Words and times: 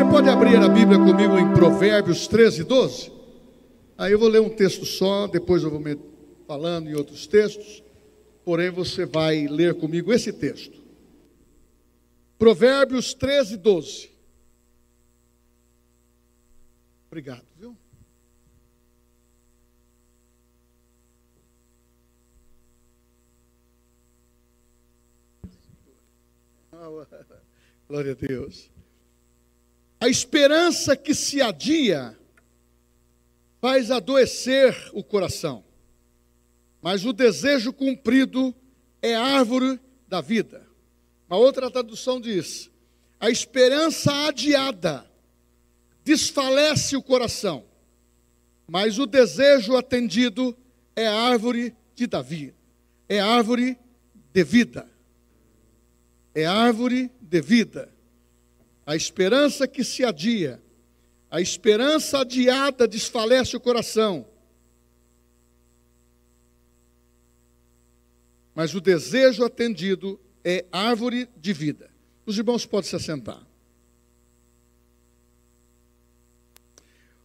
Você 0.00 0.08
pode 0.08 0.30
abrir 0.30 0.56
a 0.56 0.66
Bíblia 0.66 0.96
comigo 0.98 1.38
em 1.38 1.52
Provérbios 1.52 2.26
13, 2.26 2.64
12? 2.64 3.12
Aí 3.98 4.10
eu 4.10 4.18
vou 4.18 4.30
ler 4.30 4.40
um 4.40 4.48
texto 4.48 4.86
só, 4.86 5.26
depois 5.26 5.62
eu 5.62 5.70
vou 5.70 5.78
me 5.78 5.94
falando 6.46 6.88
em 6.88 6.94
outros 6.94 7.26
textos, 7.26 7.84
porém 8.42 8.70
você 8.70 9.04
vai 9.04 9.46
ler 9.46 9.74
comigo 9.74 10.10
esse 10.10 10.32
texto. 10.32 10.82
Provérbios 12.38 13.12
13, 13.12 13.58
12. 13.58 14.10
Obrigado, 17.08 17.44
viu? 17.58 17.76
Glória 27.86 28.12
a 28.12 28.14
Deus. 28.14 28.69
A 30.00 30.08
esperança 30.08 30.96
que 30.96 31.14
se 31.14 31.42
adia 31.42 32.18
faz 33.60 33.90
adoecer 33.90 34.74
o 34.94 35.04
coração, 35.04 35.62
mas 36.80 37.04
o 37.04 37.12
desejo 37.12 37.70
cumprido 37.72 38.54
é 39.02 39.14
árvore 39.14 39.78
da 40.08 40.22
vida. 40.22 40.66
Uma 41.28 41.36
outra 41.36 41.70
tradução 41.70 42.18
diz: 42.18 42.70
a 43.20 43.28
esperança 43.28 44.26
adiada 44.26 45.04
desfalece 46.02 46.96
o 46.96 47.02
coração, 47.02 47.64
mas 48.66 48.98
o 48.98 49.04
desejo 49.04 49.76
atendido 49.76 50.56
é 50.96 51.06
árvore 51.06 51.74
de 51.94 52.06
Davi, 52.06 52.54
é 53.06 53.20
árvore 53.20 53.78
de 54.32 54.44
vida. 54.44 54.88
É 56.34 56.46
árvore 56.46 57.10
de 57.20 57.40
vida. 57.40 57.92
A 58.90 58.96
esperança 58.96 59.68
que 59.68 59.84
se 59.84 60.04
adia, 60.04 60.60
a 61.30 61.40
esperança 61.40 62.22
adiada 62.22 62.88
desfalece 62.88 63.56
o 63.56 63.60
coração. 63.60 64.26
Mas 68.52 68.74
o 68.74 68.80
desejo 68.80 69.44
atendido 69.44 70.18
é 70.42 70.64
árvore 70.72 71.28
de 71.36 71.52
vida. 71.52 71.88
Os 72.26 72.36
irmãos 72.36 72.66
podem 72.66 72.90
se 72.90 72.96
assentar. 72.96 73.46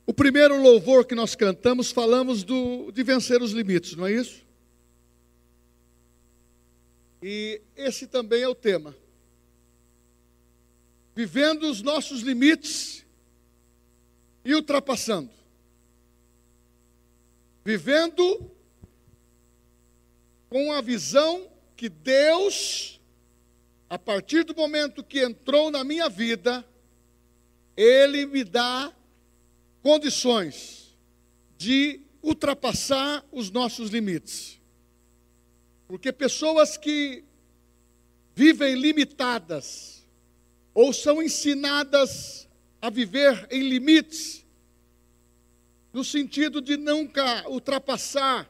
O 0.06 0.14
primeiro 0.14 0.62
louvor 0.62 1.04
que 1.04 1.16
nós 1.16 1.34
cantamos, 1.34 1.90
falamos 1.90 2.44
do, 2.44 2.92
de 2.92 3.02
vencer 3.02 3.42
os 3.42 3.54
limites, 3.54 3.96
não 3.96 4.06
é 4.06 4.12
isso? 4.12 4.46
E 7.24 7.60
esse 7.76 8.06
também 8.06 8.44
é 8.44 8.48
o 8.48 8.54
tema 8.54 8.96
vivendo 11.16 11.64
os 11.64 11.82
nossos 11.82 12.22
limites 12.22 13.06
e 14.44 14.54
ultrapassando. 14.54 15.32
Vivendo 17.64 18.52
com 20.50 20.74
a 20.74 20.82
visão 20.82 21.50
que 21.76 21.90
Deus, 21.90 23.00
a 23.90 23.98
partir 23.98 24.44
do 24.44 24.54
momento 24.54 25.04
que 25.04 25.24
entrou 25.24 25.72
na 25.72 25.84
minha 25.84 26.10
vida, 26.10 26.66
Ele 27.76 28.26
me 28.26 28.44
dá 28.44 28.94
condições 29.82 30.96
de 31.58 32.02
ultrapassar 32.22 33.26
os 33.32 33.50
nossos 33.50 33.90
limites. 33.90 34.60
Porque 35.88 36.12
pessoas 36.12 36.76
que 36.76 37.24
vivem 38.36 38.76
limitadas, 38.76 39.95
ou 40.76 40.92
são 40.92 41.24
ensinadas 41.24 42.50
a 42.82 42.90
viver 42.90 43.48
em 43.50 43.62
limites, 43.62 44.46
no 45.94 46.04
sentido 46.04 46.62
de 46.62 46.76
nunca 46.76 47.48
ultrapassar 47.50 48.48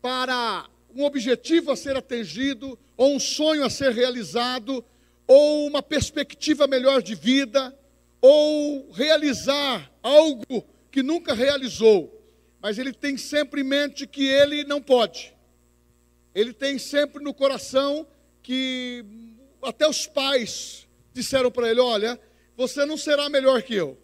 para 0.00 0.66
um 0.94 1.04
objetivo 1.04 1.70
a 1.70 1.76
ser 1.76 1.94
atingido, 1.96 2.78
ou 2.96 3.14
um 3.14 3.20
sonho 3.20 3.62
a 3.62 3.68
ser 3.68 3.92
realizado, 3.92 4.82
ou 5.26 5.66
uma 5.66 5.82
perspectiva 5.82 6.66
melhor 6.66 7.02
de 7.02 7.14
vida, 7.14 7.78
ou 8.22 8.90
realizar 8.92 9.92
algo 10.02 10.64
que 10.90 11.02
nunca 11.02 11.34
realizou, 11.34 12.10
mas 12.58 12.78
ele 12.78 12.94
tem 12.94 13.18
sempre 13.18 13.60
em 13.60 13.64
mente 13.64 14.06
que 14.06 14.26
ele 14.26 14.64
não 14.64 14.80
pode. 14.80 15.36
Ele 16.34 16.54
tem 16.54 16.78
sempre 16.78 17.22
no 17.22 17.34
coração 17.34 18.06
que 18.42 19.04
até 19.62 19.86
os 19.86 20.06
pais 20.06 20.85
disseram 21.16 21.50
para 21.50 21.70
ele: 21.70 21.80
Olha, 21.80 22.20
você 22.56 22.84
não 22.84 22.96
será 22.96 23.28
melhor 23.28 23.62
que 23.62 23.74
eu. 23.74 23.98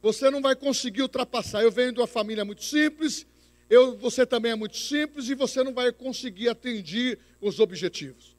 Você 0.00 0.30
não 0.30 0.40
vai 0.40 0.54
conseguir 0.54 1.02
ultrapassar. 1.02 1.62
Eu 1.62 1.72
venho 1.72 1.92
de 1.92 2.00
uma 2.00 2.06
família 2.06 2.44
muito 2.44 2.64
simples, 2.64 3.26
eu, 3.68 3.96
você 3.96 4.24
também 4.24 4.52
é 4.52 4.54
muito 4.54 4.76
simples 4.76 5.28
e 5.28 5.34
você 5.34 5.62
não 5.62 5.74
vai 5.74 5.92
conseguir 5.92 6.48
atingir 6.48 7.18
os 7.40 7.58
objetivos. 7.58 8.36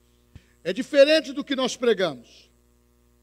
É 0.63 0.71
diferente 0.71 1.33
do 1.33 1.43
que 1.43 1.55
nós 1.55 1.75
pregamos. 1.75 2.49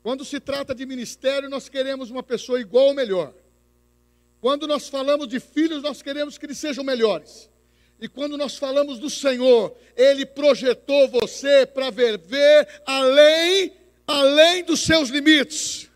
Quando 0.03 0.25
se 0.25 0.39
trata 0.39 0.75
de 0.75 0.85
ministério, 0.85 1.49
nós 1.49 1.69
queremos 1.69 2.11
uma 2.11 2.23
pessoa 2.23 2.61
igual 2.61 2.89
ou 2.89 2.95
melhor. 2.95 3.33
Quando 4.41 4.67
nós 4.67 4.89
falamos 4.89 5.27
de 5.27 5.41
filhos, 5.41 5.83
nós 5.83 6.03
queremos 6.03 6.37
que 6.37 6.45
eles 6.45 6.59
sejam 6.59 6.85
melhores. 6.85 7.51
E 7.99 8.09
quando 8.09 8.37
nós 8.37 8.59
falamos 8.59 8.99
do 8.99 9.09
Senhor, 9.09 9.75
Ele 9.97 10.27
projetou 10.27 11.09
você 11.09 11.65
para 11.65 11.89
ver, 11.89 12.19
ver 12.19 12.69
além 12.85 13.73
além 14.07 14.65
dos 14.65 14.81
seus 14.81 15.09
limites. 15.09 15.91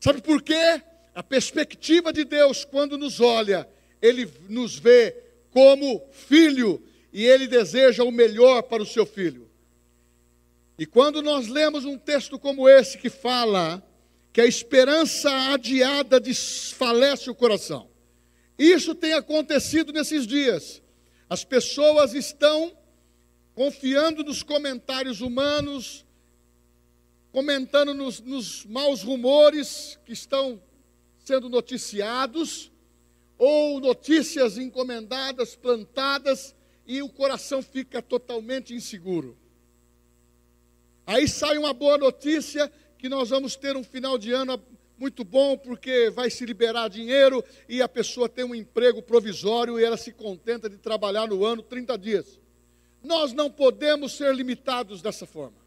Sabe 0.00 0.20
por 0.20 0.42
quê? 0.42 0.82
A 1.14 1.22
perspectiva 1.22 2.12
de 2.12 2.24
Deus, 2.24 2.64
quando 2.64 2.98
nos 2.98 3.20
olha, 3.20 3.68
Ele 4.02 4.30
nos 4.48 4.76
vê 4.78 5.16
como 5.50 6.04
filho 6.12 6.82
e 7.12 7.24
Ele 7.24 7.46
deseja 7.46 8.02
o 8.02 8.10
melhor 8.10 8.62
para 8.62 8.82
o 8.82 8.86
seu 8.86 9.06
filho. 9.06 9.48
E 10.78 10.84
quando 10.84 11.22
nós 11.22 11.46
lemos 11.46 11.84
um 11.84 11.96
texto 11.96 12.38
como 12.38 12.68
esse 12.68 12.98
que 12.98 13.08
fala 13.08 13.82
que 14.32 14.40
a 14.40 14.46
esperança 14.46 15.30
adiada 15.52 16.18
desfalece 16.18 17.30
o 17.30 17.34
coração, 17.34 17.88
isso 18.58 18.94
tem 18.94 19.12
acontecido 19.12 19.92
nesses 19.92 20.26
dias. 20.26 20.82
As 21.30 21.44
pessoas 21.44 22.14
estão 22.14 22.76
confiando 23.54 24.24
nos 24.24 24.42
comentários 24.42 25.20
humanos, 25.20 26.03
comentando 27.34 27.92
nos, 27.92 28.20
nos 28.20 28.64
maus 28.64 29.02
rumores 29.02 29.98
que 30.04 30.12
estão 30.12 30.62
sendo 31.18 31.48
noticiados, 31.48 32.70
ou 33.36 33.80
notícias 33.80 34.56
encomendadas, 34.56 35.56
plantadas, 35.56 36.54
e 36.86 37.02
o 37.02 37.08
coração 37.08 37.60
fica 37.60 38.00
totalmente 38.00 38.72
inseguro. 38.72 39.36
Aí 41.04 41.26
sai 41.26 41.58
uma 41.58 41.72
boa 41.72 41.98
notícia 41.98 42.72
que 42.96 43.08
nós 43.08 43.30
vamos 43.30 43.56
ter 43.56 43.76
um 43.76 43.82
final 43.82 44.16
de 44.16 44.30
ano 44.30 44.62
muito 44.96 45.24
bom, 45.24 45.58
porque 45.58 46.10
vai 46.10 46.30
se 46.30 46.46
liberar 46.46 46.86
dinheiro 46.86 47.44
e 47.68 47.82
a 47.82 47.88
pessoa 47.88 48.28
tem 48.28 48.44
um 48.44 48.54
emprego 48.54 49.02
provisório 49.02 49.80
e 49.80 49.82
ela 49.82 49.96
se 49.96 50.12
contenta 50.12 50.70
de 50.70 50.78
trabalhar 50.78 51.26
no 51.26 51.44
ano 51.44 51.64
30 51.64 51.98
dias. 51.98 52.38
Nós 53.02 53.32
não 53.32 53.50
podemos 53.50 54.12
ser 54.12 54.32
limitados 54.32 55.02
dessa 55.02 55.26
forma 55.26 55.63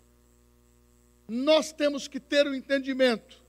nós 1.27 1.71
temos 1.71 2.07
que 2.07 2.19
ter 2.19 2.47
o 2.47 2.55
entendimento 2.55 3.43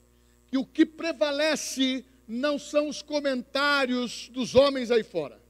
que 0.51 0.59
o 0.59 0.65
que 0.65 0.85
prevalece 0.85 2.05
não 2.27 2.59
são 2.59 2.89
os 2.89 3.03
comentários 3.03 4.29
dos 4.31 4.55
homens 4.55 4.91
aí 4.91 5.03
fora, 5.03 5.41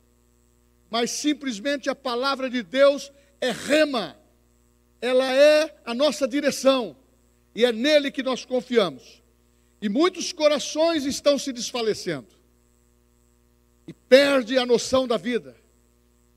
mas 0.91 1.11
simplesmente 1.11 1.89
a 1.89 1.95
palavra 1.95 2.51
de 2.51 2.63
Deus 2.63 3.13
é 3.41 3.51
rema, 3.51 4.17
ela 5.01 5.33
é 5.33 5.77
a 5.85 5.95
nossa 5.95 6.27
direção 6.27 6.97
e 7.55 7.65
é 7.65 7.73
nele 7.73 8.11
que 8.11 8.23
nós 8.23 8.45
confiamos. 8.45 9.23
E 9.81 9.89
muitos 9.89 10.33
corações 10.33 11.05
estão 11.05 11.39
se 11.39 11.53
desfalecendo. 11.53 12.27
E 13.87 13.93
perde 13.93 14.59
a 14.59 14.67
noção 14.67 15.07
da 15.07 15.17
vida, 15.17 15.57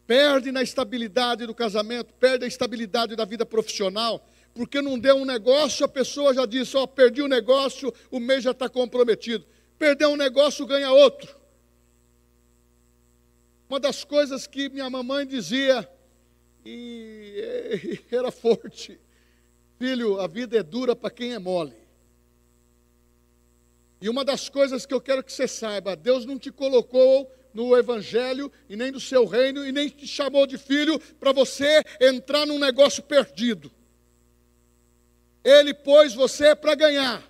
perde 0.06 0.52
na 0.52 0.62
estabilidade 0.62 1.46
do 1.46 1.54
casamento, 1.54 2.14
perde 2.14 2.46
a 2.46 2.48
estabilidade 2.48 3.16
da 3.16 3.26
vida 3.26 3.46
profissional, 3.46 4.26
porque 4.54 4.82
não 4.82 5.00
deu 5.00 5.16
um 5.16 5.26
negócio, 5.26 5.86
a 5.86 5.90
pessoa 5.90 6.34
já 6.34 6.46
disse: 6.46 6.76
Ó, 6.76 6.84
oh, 6.84 6.88
perdi 6.88 7.22
o 7.22 7.26
um 7.26 7.30
negócio, 7.30 7.94
o 8.10 8.20
mês 8.20 8.44
já 8.44 8.52
está 8.52 8.68
comprometido. 8.68 9.46
Perdeu 9.78 10.10
um 10.10 10.18
negócio, 10.18 10.66
ganha 10.66 10.92
outro. 10.92 11.36
Uma 13.70 13.80
das 13.80 14.04
coisas 14.04 14.46
que 14.46 14.70
minha 14.70 14.90
mamãe 14.90 15.26
dizia, 15.26 15.90
e 16.66 18.00
era 18.12 18.32
forte: 18.32 19.00
Filho, 19.80 20.20
a 20.20 20.28
vida 20.28 20.58
é 20.58 20.64
dura 20.64 20.96
para 20.96 21.10
quem 21.10 21.34
é 21.34 21.40
mole. 21.40 21.82
E 24.02 24.10
uma 24.10 24.26
das 24.26 24.50
coisas 24.50 24.86
que 24.86 24.94
eu 24.94 25.00
quero 25.00 25.24
que 25.24 25.32
você 25.32 25.48
saiba: 25.48 25.96
Deus 25.96 26.26
não 26.26 26.38
te 26.38 26.52
colocou 26.52 27.32
no 27.54 27.76
Evangelho 27.78 28.52
e 28.68 28.76
nem 28.76 28.92
no 28.92 29.00
seu 29.00 29.26
reino 29.26 29.66
e 29.66 29.72
nem 29.72 29.90
te 29.90 30.08
chamou 30.08 30.46
de 30.46 30.58
filho 30.58 31.00
para 31.20 31.32
você 31.32 31.82
entrar 32.00 32.46
num 32.46 32.60
negócio 32.60 33.04
perdido. 33.04 33.72
Ele 35.44 35.74
pôs 35.74 36.14
você 36.14 36.56
para 36.56 36.76
ganhar. 36.76 37.30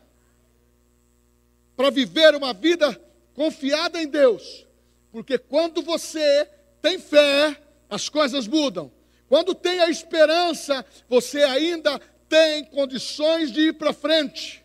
para 1.76 1.90
viver 1.90 2.36
uma 2.36 2.54
vida 2.54 3.00
confiada 3.34 4.00
em 4.00 4.08
Deus. 4.08 4.68
Porque 5.12 5.38
quando 5.38 5.82
você 5.82 6.48
tem 6.82 7.00
fé, 7.00 7.60
as 7.90 8.08
coisas 8.08 8.46
mudam. 8.48 8.92
Quando 9.28 9.56
tem 9.56 9.80
a 9.80 9.90
esperança, 9.90 10.86
você 11.10 11.42
ainda 11.44 12.00
tem 12.30 12.66
condições 12.66 13.52
de 13.52 13.70
ir 13.70 13.74
para 13.74 13.94
frente. 13.94 14.64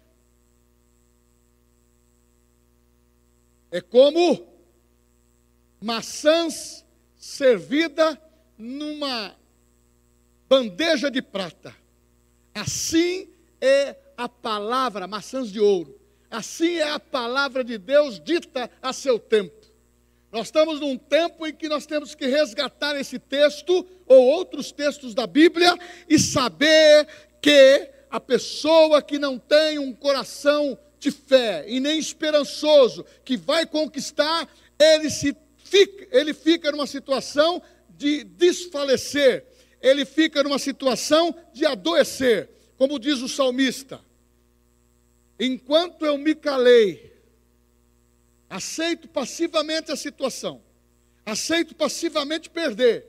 É 3.70 3.80
como 3.80 4.46
maçãs 5.80 6.84
servida 7.16 8.20
numa 8.58 9.36
bandeja 10.48 11.10
de 11.10 11.22
prata. 11.22 11.74
Assim 12.54 13.28
é 13.60 13.96
a 14.16 14.28
palavra, 14.28 15.06
maçãs 15.06 15.50
de 15.50 15.60
ouro. 15.60 15.98
Assim 16.30 16.76
é 16.76 16.90
a 16.90 17.00
palavra 17.00 17.62
de 17.62 17.78
Deus 17.78 18.20
dita 18.20 18.70
a 18.82 18.92
seu 18.92 19.18
tempo. 19.18 19.54
Nós 20.32 20.48
estamos 20.48 20.80
num 20.80 20.98
tempo 20.98 21.46
em 21.46 21.54
que 21.54 21.68
nós 21.68 21.86
temos 21.86 22.14
que 22.14 22.26
resgatar 22.26 22.98
esse 22.98 23.18
texto 23.18 23.86
ou 24.06 24.26
outros 24.26 24.72
textos 24.72 25.14
da 25.14 25.26
Bíblia 25.26 25.74
e 26.08 26.18
saber 26.18 27.06
que 27.40 27.88
a 28.10 28.20
pessoa 28.20 29.00
que 29.00 29.18
não 29.18 29.38
tem 29.38 29.78
um 29.78 29.92
coração 29.92 30.78
de 30.98 31.10
fé 31.10 31.64
e 31.68 31.78
nem 31.80 31.98
esperançoso, 31.98 33.04
que 33.24 33.36
vai 33.36 33.66
conquistar, 33.66 34.48
ele, 34.78 35.10
se 35.10 35.36
fica, 35.56 36.08
ele 36.10 36.34
fica 36.34 36.72
numa 36.72 36.86
situação 36.86 37.62
de 37.90 38.24
desfalecer, 38.24 39.44
ele 39.80 40.04
fica 40.04 40.42
numa 40.42 40.58
situação 40.58 41.34
de 41.52 41.64
adoecer, 41.64 42.50
como 42.76 42.98
diz 42.98 43.20
o 43.20 43.28
salmista. 43.28 44.00
Enquanto 45.38 46.04
eu 46.04 46.16
me 46.16 46.34
calei, 46.34 47.12
aceito 48.48 49.08
passivamente 49.08 49.92
a 49.92 49.96
situação, 49.96 50.62
aceito 51.24 51.74
passivamente 51.74 52.48
perder, 52.48 53.06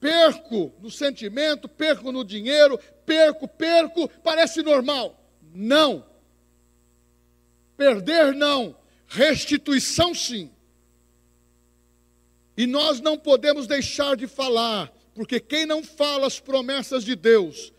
perco 0.00 0.72
no 0.80 0.90
sentimento, 0.90 1.68
perco 1.68 2.12
no 2.12 2.24
dinheiro, 2.24 2.78
perco, 3.04 3.48
perco, 3.48 4.08
parece 4.22 4.62
normal. 4.62 5.20
Não. 5.54 6.04
Perder 7.76 8.34
não, 8.34 8.76
restituição 9.06 10.14
sim. 10.14 10.50
E 12.56 12.66
nós 12.66 13.00
não 13.00 13.18
podemos 13.18 13.66
deixar 13.66 14.16
de 14.16 14.26
falar, 14.26 14.90
porque 15.14 15.38
quem 15.38 15.66
não 15.66 15.82
fala 15.82 16.26
as 16.26 16.40
promessas 16.40 17.04
de 17.04 17.14
Deus 17.14 17.72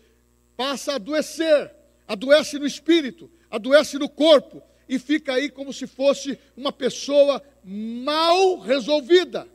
passa 0.58 0.90
a 0.90 0.96
adoecer, 0.96 1.70
adoece 2.08 2.58
no 2.58 2.66
espírito, 2.66 3.30
adoece 3.48 3.96
no 3.96 4.08
corpo 4.08 4.60
e 4.88 4.98
fica 4.98 5.34
aí 5.34 5.48
como 5.48 5.72
se 5.72 5.86
fosse 5.86 6.36
uma 6.56 6.72
pessoa 6.72 7.40
mal 7.62 8.58
resolvida. 8.58 9.46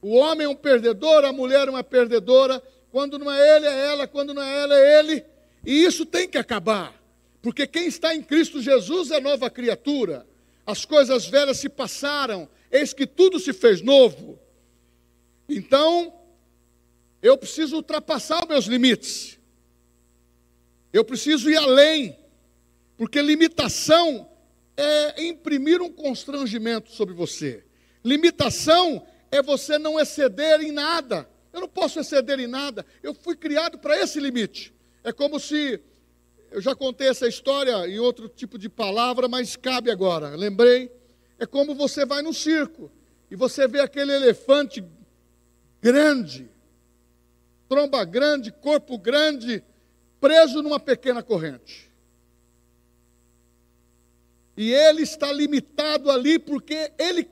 O 0.00 0.16
homem 0.16 0.46
é 0.46 0.48
um 0.48 0.56
perdedor, 0.56 1.26
a 1.26 1.32
mulher 1.32 1.68
é 1.68 1.70
uma 1.70 1.84
perdedora, 1.84 2.62
quando 2.90 3.18
não 3.18 3.30
é 3.30 3.56
ele 3.56 3.66
é 3.66 3.86
ela, 3.88 4.06
quando 4.06 4.32
não 4.32 4.42
é 4.42 4.62
ela 4.62 4.74
é 4.74 4.98
ele, 4.98 5.24
e 5.62 5.84
isso 5.84 6.06
tem 6.06 6.26
que 6.26 6.38
acabar, 6.38 6.98
porque 7.42 7.66
quem 7.66 7.86
está 7.86 8.14
em 8.14 8.22
Cristo 8.22 8.62
Jesus 8.62 9.10
é 9.10 9.20
nova 9.20 9.50
criatura, 9.50 10.26
as 10.66 10.86
coisas 10.86 11.26
velhas 11.26 11.58
se 11.58 11.68
passaram, 11.68 12.48
eis 12.70 12.94
que 12.94 13.06
tudo 13.06 13.38
se 13.38 13.52
fez 13.52 13.82
novo. 13.82 14.38
Então, 15.46 16.14
eu 17.20 17.36
preciso 17.36 17.76
ultrapassar 17.76 18.42
os 18.42 18.48
meus 18.48 18.64
limites. 18.64 19.41
Eu 20.92 21.04
preciso 21.04 21.50
ir 21.50 21.56
além. 21.56 22.18
Porque 22.96 23.20
limitação 23.20 24.28
é 24.76 25.24
imprimir 25.24 25.80
um 25.80 25.90
constrangimento 25.90 26.90
sobre 26.90 27.14
você. 27.14 27.64
Limitação 28.04 29.06
é 29.30 29.42
você 29.42 29.78
não 29.78 29.98
exceder 29.98 30.60
em 30.60 30.72
nada. 30.72 31.28
Eu 31.52 31.60
não 31.60 31.68
posso 31.68 31.98
exceder 32.00 32.38
em 32.38 32.46
nada. 32.46 32.84
Eu 33.02 33.14
fui 33.14 33.36
criado 33.36 33.78
para 33.78 33.98
esse 33.98 34.20
limite. 34.20 34.74
É 35.02 35.12
como 35.12 35.40
se 35.40 35.80
eu 36.50 36.60
já 36.60 36.74
contei 36.74 37.08
essa 37.08 37.26
história 37.26 37.86
em 37.88 37.98
outro 37.98 38.28
tipo 38.28 38.58
de 38.58 38.68
palavra, 38.68 39.26
mas 39.26 39.56
cabe 39.56 39.90
agora. 39.90 40.36
Lembrei 40.36 40.90
é 41.42 41.46
como 41.46 41.74
você 41.74 42.06
vai 42.06 42.22
no 42.22 42.32
circo 42.32 42.88
e 43.28 43.34
você 43.34 43.66
vê 43.66 43.80
aquele 43.80 44.12
elefante 44.12 44.84
grande, 45.80 46.48
tromba 47.68 48.04
grande, 48.04 48.52
corpo 48.52 48.96
grande, 48.96 49.64
preso 50.22 50.62
numa 50.62 50.78
pequena 50.78 51.20
corrente. 51.20 51.90
E 54.56 54.72
ele 54.72 55.02
está 55.02 55.32
limitado 55.32 56.12
ali 56.12 56.38
porque 56.38 56.92
ele 56.96 57.28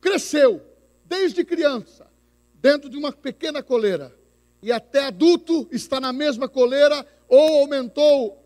cresceu 0.00 0.60
desde 1.04 1.44
criança 1.44 2.10
dentro 2.54 2.90
de 2.90 2.96
uma 2.96 3.12
pequena 3.12 3.62
coleira 3.62 4.12
e 4.60 4.72
até 4.72 5.04
adulto 5.04 5.68
está 5.70 6.00
na 6.00 6.12
mesma 6.12 6.48
coleira 6.48 7.06
ou 7.28 7.60
aumentou 7.60 8.42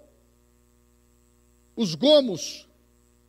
os 1.74 1.94
gomos 1.94 2.68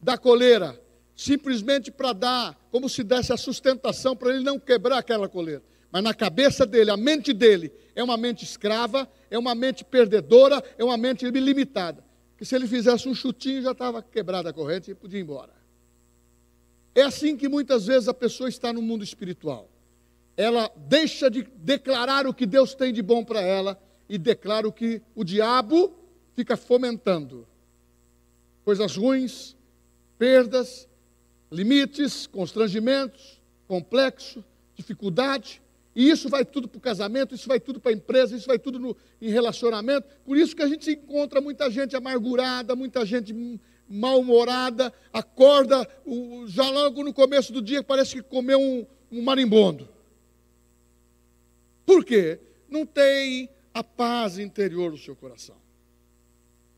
da 0.02 0.18
coleira 0.18 0.78
simplesmente 1.16 1.90
para 1.90 2.12
dar, 2.12 2.68
como 2.70 2.90
se 2.90 3.02
desse 3.02 3.32
a 3.32 3.38
sustentação 3.38 4.14
para 4.14 4.32
ele 4.32 4.44
não 4.44 4.60
quebrar 4.60 4.98
aquela 4.98 5.30
coleira. 5.30 5.64
Mas 5.90 6.04
na 6.04 6.14
cabeça 6.14 6.66
dele, 6.66 6.92
a 6.92 6.98
mente 6.98 7.32
dele 7.32 7.72
é 7.96 8.04
uma 8.04 8.18
mente 8.18 8.44
escrava, 8.44 9.10
é 9.30 9.38
uma 9.38 9.56
mente 9.56 9.84
perdedora, 9.84 10.64
é 10.78 10.84
uma 10.84 10.98
mente 10.98 11.30
limitada. 11.30 12.04
Que 12.38 12.46
se 12.46 12.56
ele 12.56 12.68
fizesse 12.68 13.08
um 13.10 13.16
chutinho 13.16 13.62
já 13.62 13.72
estava 13.72 14.02
quebrada 14.02 14.50
a 14.50 14.54
corrente 14.54 14.92
e 14.92 14.96
podia 14.96 15.20
ir 15.20 15.24
embora. 15.24 15.52
É 16.94 17.02
assim 17.02 17.38
que 17.38 17.48
muitas 17.48 17.86
vezes 17.86 18.08
a 18.08 18.14
pessoa 18.14 18.50
está 18.50 18.74
no 18.74 18.82
mundo 18.82 19.04
espiritual. 19.04 19.70
Ela 20.36 20.72
deixa 20.76 21.30
de 21.30 21.44
declarar 21.58 22.28
o 22.28 22.34
que 22.34 22.46
Deus 22.46 22.76
tem 22.76 22.94
de 22.94 23.02
bom 23.02 23.24
para 23.24 23.42
ela 23.42 23.80
e 24.10 24.18
declara 24.18 24.68
o 24.68 24.72
que 24.72 25.02
o 25.16 25.24
diabo 25.24 25.96
fica 26.34 26.56
fomentando. 26.56 27.48
Coisas 28.64 28.96
ruins, 28.96 29.56
perdas, 30.18 30.88
limites, 31.52 32.28
constrangimentos, 32.28 33.42
complexo, 33.68 34.44
dificuldade. 34.76 35.62
E 35.98 36.12
isso 36.12 36.30
vai 36.30 36.46
tudo 36.46 36.68
para 36.68 36.78
o 36.78 36.80
casamento, 36.80 37.34
isso 37.34 37.48
vai 37.48 37.60
tudo 37.60 37.80
para 37.80 37.92
a 37.92 37.96
empresa, 37.96 38.36
isso 38.36 38.46
vai 38.46 38.60
tudo 38.60 38.78
no, 38.78 38.96
em 39.20 39.32
relacionamento. 39.32 40.08
Por 40.24 40.38
isso 40.38 40.56
que 40.56 40.62
a 40.62 40.68
gente 40.68 40.92
encontra 40.92 41.42
muita 41.42 41.72
gente 41.72 41.96
amargurada, 41.96 42.76
muita 42.76 43.04
gente 43.04 43.34
mal-humorada, 43.90 44.94
acorda 45.12 45.90
o, 46.06 46.46
já 46.46 46.70
logo 46.70 47.04
no 47.04 47.12
começo 47.12 47.52
do 47.52 47.64
dia 47.64 47.82
parece 47.82 48.18
que 48.18 48.22
comeu 48.22 48.62
um, 48.62 48.86
um 49.12 49.24
marimbondo. 49.24 49.90
Por 51.84 52.06
quê? 52.06 52.42
Não 52.70 52.86
tem 52.86 53.50
a 53.74 53.84
paz 53.84 54.38
interior 54.38 54.92
do 54.92 55.00
seu 55.00 55.16
coração. 55.16 55.58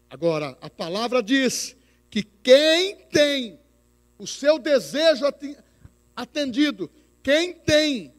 Agora, 0.10 0.58
a 0.62 0.70
palavra 0.70 1.22
diz 1.22 1.76
que 2.10 2.24
quem 2.24 2.96
tem 3.12 3.60
o 4.18 4.26
seu 4.26 4.58
desejo 4.58 5.26
atendido, 6.16 6.90
quem 7.22 7.54
tem 7.54 8.14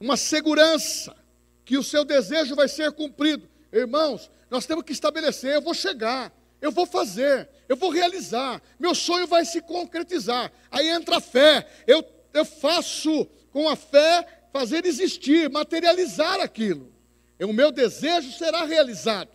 uma 0.00 0.16
segurança 0.16 1.16
que 1.64 1.76
o 1.76 1.82
seu 1.82 2.04
desejo 2.04 2.54
vai 2.54 2.68
ser 2.68 2.92
cumprido, 2.92 3.48
irmãos, 3.72 4.30
nós 4.50 4.66
temos 4.66 4.84
que 4.84 4.92
estabelecer: 4.92 5.54
eu 5.54 5.62
vou 5.62 5.74
chegar, 5.74 6.32
eu 6.60 6.70
vou 6.70 6.86
fazer, 6.86 7.48
eu 7.68 7.76
vou 7.76 7.90
realizar, 7.90 8.62
meu 8.78 8.94
sonho 8.94 9.26
vai 9.26 9.44
se 9.44 9.60
concretizar. 9.60 10.52
Aí 10.70 10.88
entra 10.88 11.16
a 11.18 11.20
fé, 11.20 11.66
eu, 11.86 12.04
eu 12.32 12.44
faço 12.44 13.26
com 13.50 13.68
a 13.68 13.76
fé 13.76 14.26
fazer 14.52 14.86
existir, 14.86 15.50
materializar 15.50 16.40
aquilo. 16.40 16.92
E 17.38 17.44
o 17.44 17.52
meu 17.52 17.70
desejo 17.70 18.32
será 18.32 18.64
realizado. 18.64 19.30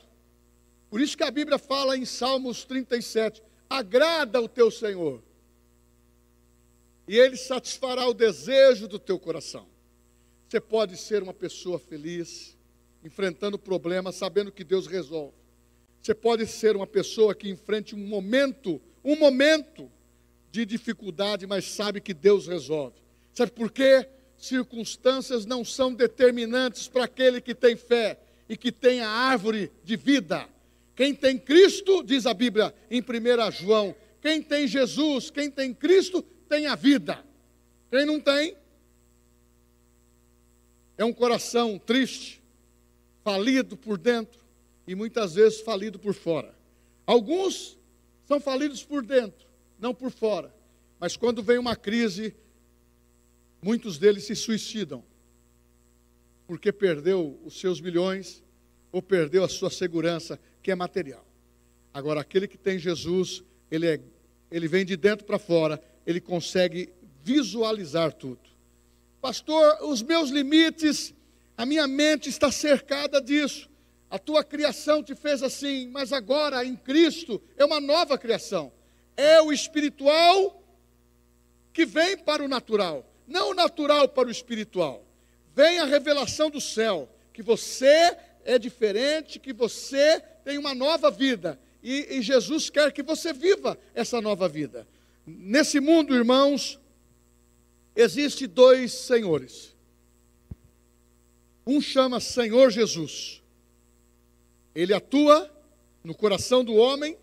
Por 0.90 1.00
isso 1.02 1.18
que 1.18 1.24
a 1.24 1.32
Bíblia 1.32 1.58
fala 1.58 1.98
em 1.98 2.06
Salmos 2.06 2.64
37: 2.66 3.42
agrada 3.70 4.42
o 4.42 4.48
teu 4.48 4.70
Senhor 4.70 5.22
e 7.08 7.18
Ele 7.18 7.36
satisfará 7.36 8.08
o 8.08 8.14
desejo 8.14 8.88
do 8.88 8.98
teu 8.98 9.20
coração. 9.20 9.68
Você 10.54 10.62
pode 10.62 10.96
ser 10.98 11.24
uma 11.24 11.34
pessoa 11.34 11.80
feliz, 11.80 12.56
enfrentando 13.04 13.58
problemas, 13.58 14.14
sabendo 14.14 14.52
que 14.52 14.64
Deus 14.64 14.86
resolve. 14.86 15.34
Você 16.00 16.14
pode 16.14 16.46
ser 16.46 16.76
uma 16.76 16.86
pessoa 16.86 17.34
que 17.34 17.50
enfrente 17.50 17.96
um 17.96 18.08
momento, 18.08 18.80
um 19.04 19.16
momento 19.16 19.92
de 20.52 20.64
dificuldade, 20.64 21.48
mas 21.48 21.66
sabe 21.66 22.00
que 22.00 22.14
Deus 22.14 22.46
resolve. 22.46 22.96
Sabe 23.34 23.52
por 23.52 23.72
quê? 23.72 24.08
Circunstâncias 24.38 25.44
não 25.44 25.66
são 25.66 25.92
determinantes 25.92 26.88
para 26.88 27.06
aquele 27.06 27.42
que 27.42 27.56
tem 27.56 27.76
fé 27.76 28.20
e 28.48 28.56
que 28.56 28.72
tem 28.72 29.02
a 29.02 29.10
árvore 29.10 29.72
de 29.84 29.96
vida. 29.96 30.48
Quem 30.96 31.16
tem 31.16 31.36
Cristo, 31.36 32.04
diz 32.04 32.28
a 32.28 32.34
Bíblia 32.36 32.72
em 32.92 33.02
1 33.02 33.52
João, 33.54 33.96
quem 34.22 34.40
tem 34.40 34.68
Jesus, 34.68 35.32
quem 35.32 35.50
tem 35.50 35.74
Cristo, 35.74 36.22
tem 36.48 36.68
a 36.68 36.76
vida. 36.76 37.26
Quem 37.90 38.06
não 38.06 38.20
tem, 38.20 38.56
é 40.98 41.06
um 41.06 41.14
coração 41.14 41.80
triste, 41.80 42.42
falido 43.24 43.76
por 43.78 43.98
dentro 43.98 44.40
e 44.88 44.96
muitas 44.96 45.36
vezes 45.36 45.62
falido 45.62 45.98
por 45.98 46.14
fora. 46.14 46.54
Alguns 47.06 47.78
são 48.26 48.40
falidos 48.40 48.84
por 48.84 49.04
dentro, 49.04 49.48
não 49.80 49.94
por 49.94 50.12
fora. 50.12 50.54
Mas 51.00 51.18
quando 51.18 51.44
vem 51.44 51.58
uma 51.58 51.76
crise, 51.76 52.36
muitos 53.62 53.98
deles 53.98 54.26
se 54.26 54.36
suicidam, 54.36 55.04
porque 56.48 56.72
perdeu 56.72 57.40
os 57.46 57.60
seus 57.60 57.82
milhões 57.82 58.44
ou 58.92 59.02
perdeu 59.02 59.44
a 59.44 59.50
sua 59.50 59.70
segurança, 59.70 60.40
que 60.62 60.72
é 60.72 60.76
material. 60.76 61.26
Agora, 61.94 62.22
aquele 62.22 62.48
que 62.48 62.58
tem 62.58 62.78
Jesus, 62.78 63.44
ele, 63.70 63.88
é, 63.88 64.00
ele 64.52 64.68
vem 64.68 64.86
de 64.86 64.96
dentro 64.96 65.26
para 65.26 65.40
fora, 65.40 65.82
ele 66.06 66.22
consegue 66.22 66.94
visualizar 67.24 68.14
tudo. 68.14 68.43
Pastor, 69.24 69.78
os 69.84 70.02
meus 70.02 70.30
limites, 70.32 71.14
a 71.58 71.66
minha 71.66 71.88
mente 71.88 72.28
está 72.28 72.52
cercada 72.52 73.22
disso. 73.22 73.70
A 74.10 74.20
tua 74.20 74.44
criação 74.44 75.02
te 75.02 75.16
fez 75.16 75.42
assim, 75.42 75.88
mas 75.88 76.12
agora 76.12 76.66
em 76.66 76.76
Cristo 76.76 77.42
é 77.56 77.64
uma 77.64 77.80
nova 77.80 78.18
criação. 78.18 78.70
É 79.16 79.42
o 79.42 79.54
espiritual 79.54 80.62
que 81.72 81.86
vem 81.86 82.18
para 82.18 82.44
o 82.44 82.50
natural, 82.50 83.10
não 83.26 83.52
o 83.52 83.54
natural 83.54 84.10
para 84.10 84.28
o 84.28 84.32
espiritual. 84.32 85.06
Vem 85.56 85.80
a 85.80 85.86
revelação 85.86 86.50
do 86.50 86.60
céu, 86.60 87.08
que 87.32 87.42
você 87.42 88.18
é 88.44 88.60
diferente, 88.60 89.40
que 89.40 89.54
você 89.54 90.22
tem 90.44 90.58
uma 90.58 90.76
nova 90.76 91.10
vida. 91.10 91.58
E, 91.82 92.18
e 92.18 92.22
Jesus 92.22 92.70
quer 92.70 92.92
que 92.92 93.02
você 93.02 93.32
viva 93.32 93.80
essa 93.96 94.20
nova 94.20 94.50
vida. 94.50 94.86
Nesse 95.26 95.80
mundo, 95.80 96.14
irmãos, 96.14 96.78
existe 97.96 98.48
dois 98.48 98.92
senhores. 98.92 99.76
Um 101.66 101.80
chama 101.80 102.20
Senhor 102.20 102.70
Jesus. 102.72 103.42
Ele 104.76 104.94
atua 104.94 105.52
no 106.04 106.14
coração 106.14 106.64
do 106.64 106.74
homem 106.74 107.18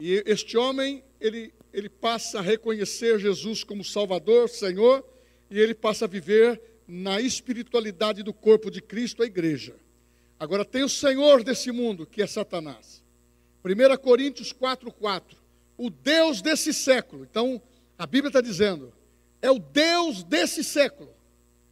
e 0.00 0.22
este 0.26 0.56
homem 0.56 1.04
ele 1.20 1.52
ele 1.72 1.88
passa 1.88 2.38
a 2.38 2.42
reconhecer 2.42 3.18
Jesus 3.18 3.62
como 3.62 3.84
Salvador, 3.84 4.48
Senhor, 4.48 5.04
e 5.50 5.58
ele 5.58 5.74
passa 5.74 6.06
a 6.06 6.08
viver 6.08 6.60
na 6.86 7.20
espiritualidade 7.20 8.22
do 8.22 8.32
corpo 8.32 8.70
de 8.70 8.80
Cristo, 8.80 9.22
a 9.22 9.26
igreja. 9.26 9.76
Agora 10.40 10.64
tem 10.64 10.82
o 10.82 10.88
Senhor 10.88 11.42
desse 11.42 11.70
mundo, 11.70 12.06
que 12.06 12.22
é 12.22 12.26
Satanás. 12.26 13.02
1 13.64 13.96
Coríntios 13.98 14.52
4, 14.52 14.90
4. 14.90 15.36
O 15.76 15.90
Deus 15.90 16.40
desse 16.40 16.72
século. 16.72 17.24
Então, 17.24 17.60
a 17.98 18.06
Bíblia 18.06 18.28
está 18.28 18.40
dizendo: 18.40 18.92
é 19.40 19.50
o 19.50 19.58
Deus 19.58 20.22
desse 20.24 20.64
século. 20.64 21.14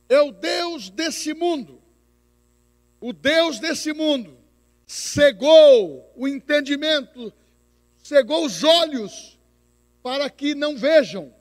É 0.08 0.20
o 0.20 0.30
Deus 0.30 0.90
desse 0.90 1.35
mundo. 1.35 1.82
O 3.00 3.12
Deus 3.12 3.58
desse 3.58 3.92
mundo 3.92 4.37
cegou 4.87 6.12
o 6.16 6.28
entendimento, 6.28 7.32
cegou 8.02 8.44
os 8.44 8.62
olhos 8.62 9.38
para 10.02 10.30
que 10.30 10.54
não 10.54 10.76
vejam. 10.76 11.35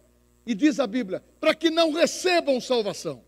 E 0.46 0.54
diz 0.54 0.80
a 0.80 0.88
Bíblia, 0.88 1.24
para 1.40 1.56
que 1.56 1.70
não 1.70 1.92
recebam 1.92 2.62
salvação. 2.62 3.24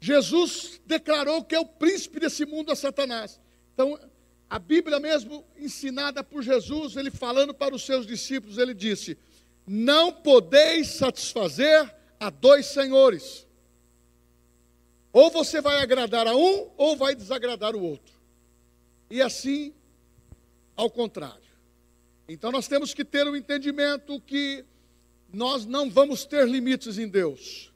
Jesus 0.00 0.80
declarou 0.84 1.44
que 1.44 1.54
é 1.54 1.60
o 1.60 1.66
príncipe 1.66 2.20
desse 2.20 2.44
mundo 2.44 2.72
a 2.72 2.76
Satanás. 2.76 3.40
Então, 3.72 3.98
a 4.50 4.58
Bíblia 4.58 5.00
mesmo 5.00 5.44
ensinada 5.56 6.22
por 6.22 6.42
Jesus, 6.42 6.96
ele 6.96 7.10
falando 7.10 7.54
para 7.54 7.74
os 7.74 7.86
seus 7.86 8.06
discípulos, 8.06 8.58
ele 8.58 8.74
disse: 8.74 9.16
Não 9.66 10.12
podeis 10.12 10.88
satisfazer 10.88 11.94
a 12.18 12.30
dois 12.30 12.66
senhores. 12.66 13.46
Ou 15.12 15.30
você 15.30 15.60
vai 15.60 15.80
agradar 15.80 16.26
a 16.26 16.34
um, 16.34 16.70
ou 16.76 16.96
vai 16.96 17.14
desagradar 17.14 17.76
o 17.76 17.82
outro. 17.82 18.14
E 19.10 19.20
assim, 19.20 19.74
ao 20.76 20.90
contrário. 20.90 21.42
Então 22.28 22.50
nós 22.50 22.66
temos 22.66 22.94
que 22.94 23.04
ter 23.04 23.26
o 23.26 23.32
um 23.32 23.36
entendimento 23.36 24.20
que 24.20 24.64
nós 25.32 25.66
não 25.66 25.90
vamos 25.90 26.24
ter 26.24 26.48
limites 26.48 26.98
em 26.98 27.08
Deus. 27.08 27.72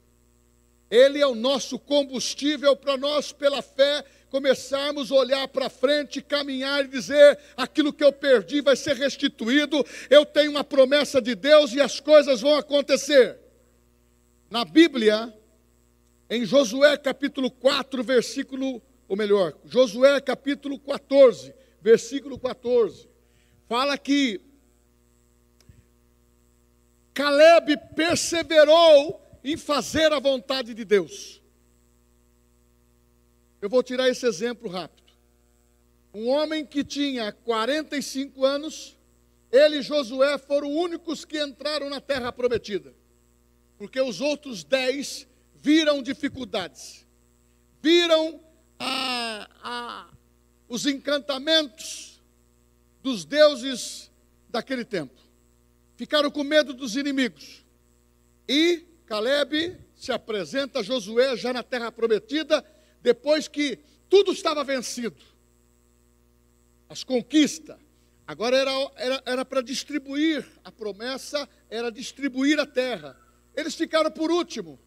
Ele 0.89 1.19
é 1.19 1.27
o 1.27 1.35
nosso 1.35 1.77
combustível 1.77 2.75
para 2.75 2.95
nós, 2.97 3.31
pela 3.31 3.61
fé, 3.61 4.05
começarmos 4.29 5.11
a 5.11 5.15
olhar 5.15 5.47
para 5.47 5.69
frente, 5.69 6.21
caminhar 6.21 6.85
e 6.85 6.87
dizer: 6.87 7.37
aquilo 7.55 7.93
que 7.93 8.03
eu 8.03 8.11
perdi 8.11 8.61
vai 8.61 8.75
ser 8.75 8.95
restituído, 8.95 9.85
eu 10.09 10.25
tenho 10.25 10.51
uma 10.51 10.63
promessa 10.63 11.21
de 11.21 11.35
Deus 11.35 11.73
e 11.73 11.81
as 11.81 11.99
coisas 11.99 12.41
vão 12.41 12.55
acontecer. 12.55 13.37
Na 14.49 14.63
Bíblia, 14.63 15.33
em 16.29 16.45
Josué 16.45 16.97
capítulo 16.97 17.49
4, 17.49 18.03
versículo, 18.03 18.81
ou 19.07 19.15
melhor, 19.15 19.53
Josué 19.65 20.19
capítulo 20.21 20.79
14, 20.79 21.53
versículo 21.81 22.37
14, 22.39 23.09
fala 23.67 23.97
que 23.97 24.41
Caleb 27.13 27.75
perseverou 27.95 29.21
em 29.43 29.57
fazer 29.57 30.11
a 30.11 30.19
vontade 30.19 30.73
de 30.73 30.85
Deus. 30.85 31.41
Eu 33.61 33.69
vou 33.69 33.81
tirar 33.81 34.07
esse 34.07 34.25
exemplo 34.25 34.69
rápido. 34.69 35.13
Um 36.13 36.29
homem 36.29 36.65
que 36.65 36.83
tinha 36.83 37.31
45 37.31 38.45
anos, 38.45 38.97
ele 39.51 39.77
e 39.77 39.81
Josué 39.81 40.37
foram 40.37 40.71
únicos 40.71 41.25
que 41.25 41.41
entraram 41.41 41.89
na 41.89 41.99
terra 41.99 42.31
prometida, 42.31 42.93
porque 43.77 43.99
os 43.99 44.21
outros 44.21 44.63
dez 44.63 45.27
viram 45.55 46.01
dificuldades, 46.01 47.05
viram 47.81 48.39
a, 48.79 49.49
a, 49.61 50.09
os 50.67 50.85
encantamentos 50.85 52.21
dos 53.03 53.25
deuses 53.25 54.11
daquele 54.49 54.85
tempo, 54.85 55.19
ficaram 55.95 56.31
com 56.31 56.43
medo 56.43 56.73
dos 56.73 56.95
inimigos 56.95 57.65
e 58.47 58.85
Caleb 59.05 59.77
se 59.95 60.11
apresenta 60.11 60.79
a 60.79 60.83
Josué 60.83 61.35
já 61.35 61.51
na 61.51 61.63
terra 61.63 61.91
prometida, 61.91 62.63
depois 63.07 63.47
que 63.47 63.79
tudo 64.09 64.33
estava 64.33 64.65
vencido. 64.65 65.15
As 66.89 67.05
conquistas. 67.05 67.77
Agora 68.27 68.57
era 69.25 69.45
para 69.45 69.61
distribuir, 69.61 70.45
a 70.61 70.69
promessa 70.73 71.47
era 71.69 71.89
distribuir 71.89 72.59
a 72.59 72.65
terra. 72.65 73.17
Eles 73.55 73.75
ficaram 73.75 74.11
por 74.11 74.29
último. 74.29 74.77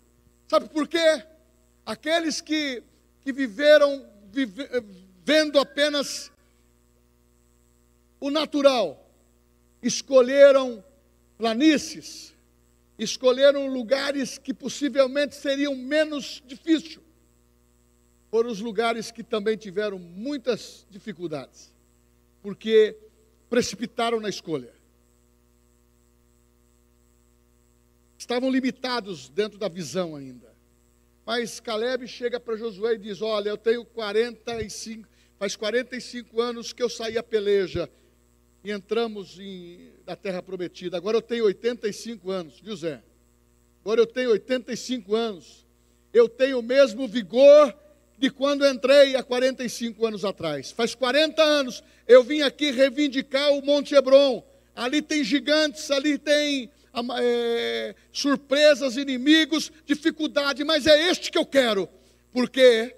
Sabe 0.47 0.69
por 0.69 0.87
quê? 0.87 1.25
Aqueles 1.87 2.43
que, 2.43 2.83
que 3.23 3.33
viveram 3.33 4.07
vive, 4.31 4.69
vendo 5.25 5.59
apenas 5.59 6.31
o 8.21 8.31
natural, 8.31 9.11
escolheram 9.83 10.85
planícies, 11.39 12.35
escolheram 12.99 13.67
lugares 13.67 14.37
que 14.37 14.53
possivelmente 14.53 15.35
seriam 15.35 15.75
menos 15.75 16.43
difíceis. 16.47 17.10
Foram 18.31 18.51
os 18.51 18.61
lugares 18.61 19.11
que 19.11 19.25
também 19.25 19.57
tiveram 19.57 19.99
muitas 19.99 20.87
dificuldades, 20.89 21.75
porque 22.41 22.97
precipitaram 23.49 24.21
na 24.21 24.29
escolha. 24.29 24.73
Estavam 28.17 28.49
limitados 28.49 29.29
dentro 29.29 29.59
da 29.59 29.69
visão 29.69 30.15
ainda. 30.15 30.55
Mas 31.27 31.59
Caleb 31.59 32.07
chega 32.07 32.39
para 32.39 32.57
Josué 32.57 32.95
e 32.95 32.99
diz: 32.99 33.21
Olha, 33.21 33.49
eu 33.49 33.59
tenho 33.59 33.85
45, 33.85 35.09
faz 35.39 35.57
45 35.57 36.41
anos 36.41 36.73
que 36.73 36.83
eu 36.83 36.89
saí 36.89 37.19
a 37.19 37.23
peleja 37.23 37.91
e 38.63 38.71
entramos 38.71 39.39
em, 39.41 39.91
na 40.07 40.15
terra 40.15 40.43
prometida. 40.43 40.97
Agora 40.97 41.17
eu 41.17 41.23
tenho 41.23 41.47
85 41.47 42.31
anos, 42.31 42.61
viu 42.61 42.77
Zé? 42.77 43.03
Agora 43.81 44.01
eu 44.01 44.07
tenho 44.07 44.31
85 44.31 45.15
anos. 45.17 45.67
Eu 46.13 46.29
tenho 46.29 46.59
o 46.59 46.63
mesmo 46.63 47.09
vigor 47.09 47.75
de 48.21 48.31
quando 48.31 48.67
entrei 48.67 49.17
há 49.17 49.23
45 49.23 50.07
anos 50.07 50.25
atrás. 50.27 50.71
Faz 50.71 50.95
40 50.95 51.43
anos 51.43 51.83
eu 52.07 52.23
vim 52.23 52.43
aqui 52.43 52.71
reivindicar 52.71 53.51
o 53.53 53.65
Monte 53.65 53.95
Hebron. 53.95 54.45
Ali 54.77 55.01
tem 55.01 55.25
gigantes, 55.25 55.91
ali 55.91 56.19
tem 56.19 56.71
é, 57.19 57.95
surpresas, 58.13 58.97
inimigos, 58.97 59.73
dificuldade, 59.87 60.63
mas 60.65 60.87
é 60.87 61.11
este 61.11 61.31
que 61.31 61.39
eu 61.39 61.47
quero, 61.47 61.89
porque 62.31 62.95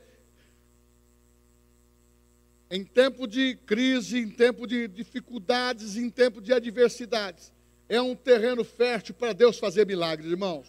em 2.69 2.85
tempo 2.85 3.27
de 3.29 3.57
crise, 3.65 4.19
em 4.19 4.29
tempo 4.29 4.67
de 4.67 4.89
dificuldades, 4.89 5.97
em 5.97 6.11
tempo 6.11 6.41
de 6.41 6.53
adversidades. 6.53 7.53
É 7.89 8.01
um 8.01 8.17
terreno 8.17 8.65
fértil 8.65 9.15
para 9.15 9.33
Deus 9.33 9.59
fazer 9.59 9.87
milagres, 9.87 10.31
irmãos. 10.31 10.67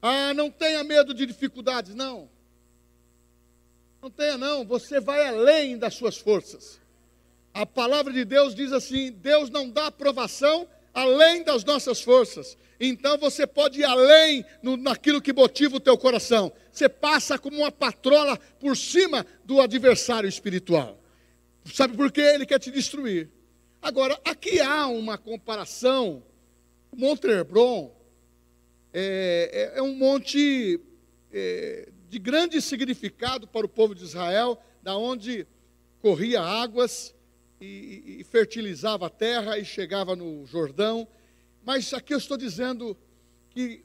Ah, 0.00 0.32
não 0.34 0.50
tenha 0.50 0.84
medo 0.84 1.12
de 1.12 1.26
dificuldades, 1.26 1.94
não. 1.94 2.28
Não 4.06 4.10
tenha, 4.12 4.38
não. 4.38 4.64
Você 4.64 5.00
vai 5.00 5.26
além 5.26 5.76
das 5.76 5.94
suas 5.94 6.16
forças. 6.16 6.80
A 7.52 7.66
palavra 7.66 8.12
de 8.12 8.24
Deus 8.24 8.54
diz 8.54 8.72
assim: 8.72 9.10
Deus 9.10 9.50
não 9.50 9.68
dá 9.68 9.88
aprovação 9.88 10.68
além 10.94 11.42
das 11.42 11.64
nossas 11.64 12.00
forças. 12.00 12.56
Então 12.78 13.18
você 13.18 13.48
pode 13.48 13.80
ir 13.80 13.84
além 13.84 14.44
no, 14.62 14.76
naquilo 14.76 15.20
que 15.20 15.32
motiva 15.32 15.78
o 15.78 15.80
teu 15.80 15.98
coração. 15.98 16.52
Você 16.70 16.88
passa 16.88 17.36
como 17.36 17.58
uma 17.58 17.72
patrola 17.72 18.38
por 18.60 18.76
cima 18.76 19.26
do 19.44 19.60
adversário 19.60 20.28
espiritual. 20.28 21.02
Sabe 21.64 21.96
por 21.96 22.12
quê? 22.12 22.20
Ele 22.20 22.46
quer 22.46 22.60
te 22.60 22.70
destruir. 22.70 23.28
Agora, 23.82 24.16
aqui 24.24 24.60
há 24.60 24.86
uma 24.86 25.18
comparação. 25.18 26.22
Monte 26.96 27.26
Hebron 27.26 27.92
é, 28.94 29.72
é, 29.74 29.78
é 29.80 29.82
um 29.82 29.96
monte 29.96 30.80
é, 31.32 31.88
de 32.16 32.20
grande 32.20 32.62
significado 32.62 33.46
para 33.46 33.66
o 33.66 33.68
povo 33.68 33.94
de 33.94 34.02
Israel, 34.02 34.58
da 34.82 34.96
onde 34.96 35.46
corria 36.00 36.40
águas 36.40 37.14
e, 37.60 38.20
e 38.20 38.24
fertilizava 38.24 39.08
a 39.08 39.10
terra 39.10 39.58
e 39.58 39.66
chegava 39.66 40.16
no 40.16 40.46
Jordão. 40.46 41.06
Mas 41.62 41.92
aqui 41.92 42.14
eu 42.14 42.18
estou 42.18 42.38
dizendo 42.38 42.96
que 43.50 43.84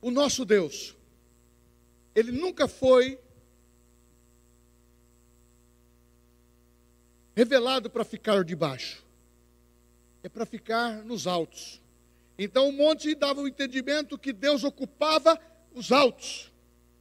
o 0.00 0.10
nosso 0.10 0.46
Deus, 0.46 0.96
ele 2.14 2.32
nunca 2.32 2.66
foi 2.66 3.20
revelado 7.36 7.90
para 7.90 8.02
ficar 8.02 8.42
debaixo, 8.44 9.04
é 10.22 10.28
para 10.30 10.46
ficar 10.46 11.04
nos 11.04 11.26
altos. 11.26 11.82
Então 12.38 12.70
o 12.70 12.72
monte 12.72 13.14
dava 13.14 13.42
o 13.42 13.48
entendimento 13.48 14.16
que 14.16 14.32
Deus 14.32 14.64
ocupava 14.64 15.38
os 15.74 15.92
altos, 15.92 16.49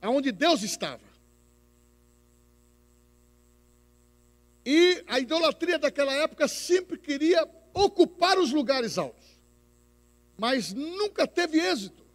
aonde 0.01 0.31
Deus 0.31 0.63
estava. 0.63 1.09
E 4.65 5.03
a 5.07 5.19
idolatria 5.19 5.79
daquela 5.79 6.13
época 6.13 6.47
sempre 6.47 6.97
queria 6.97 7.47
ocupar 7.73 8.37
os 8.37 8.51
lugares 8.51 8.97
altos, 8.97 9.25
mas 10.37 10.73
nunca 10.73 11.25
teve 11.25 11.59
êxito. 11.59 12.05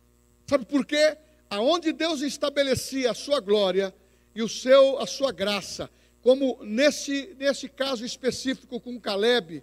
Sabe 0.46 0.64
por 0.64 0.84
quê? 0.84 1.16
Aonde 1.48 1.92
Deus 1.92 2.20
estabelecia 2.20 3.10
a 3.10 3.14
sua 3.14 3.40
glória 3.40 3.94
e 4.34 4.42
o 4.42 4.48
seu, 4.48 4.98
a 4.98 5.06
sua 5.06 5.32
graça, 5.32 5.90
como 6.22 6.58
nesse, 6.62 7.34
nesse 7.38 7.68
caso 7.68 8.04
específico 8.04 8.80
com 8.80 9.00
Caleb, 9.00 9.62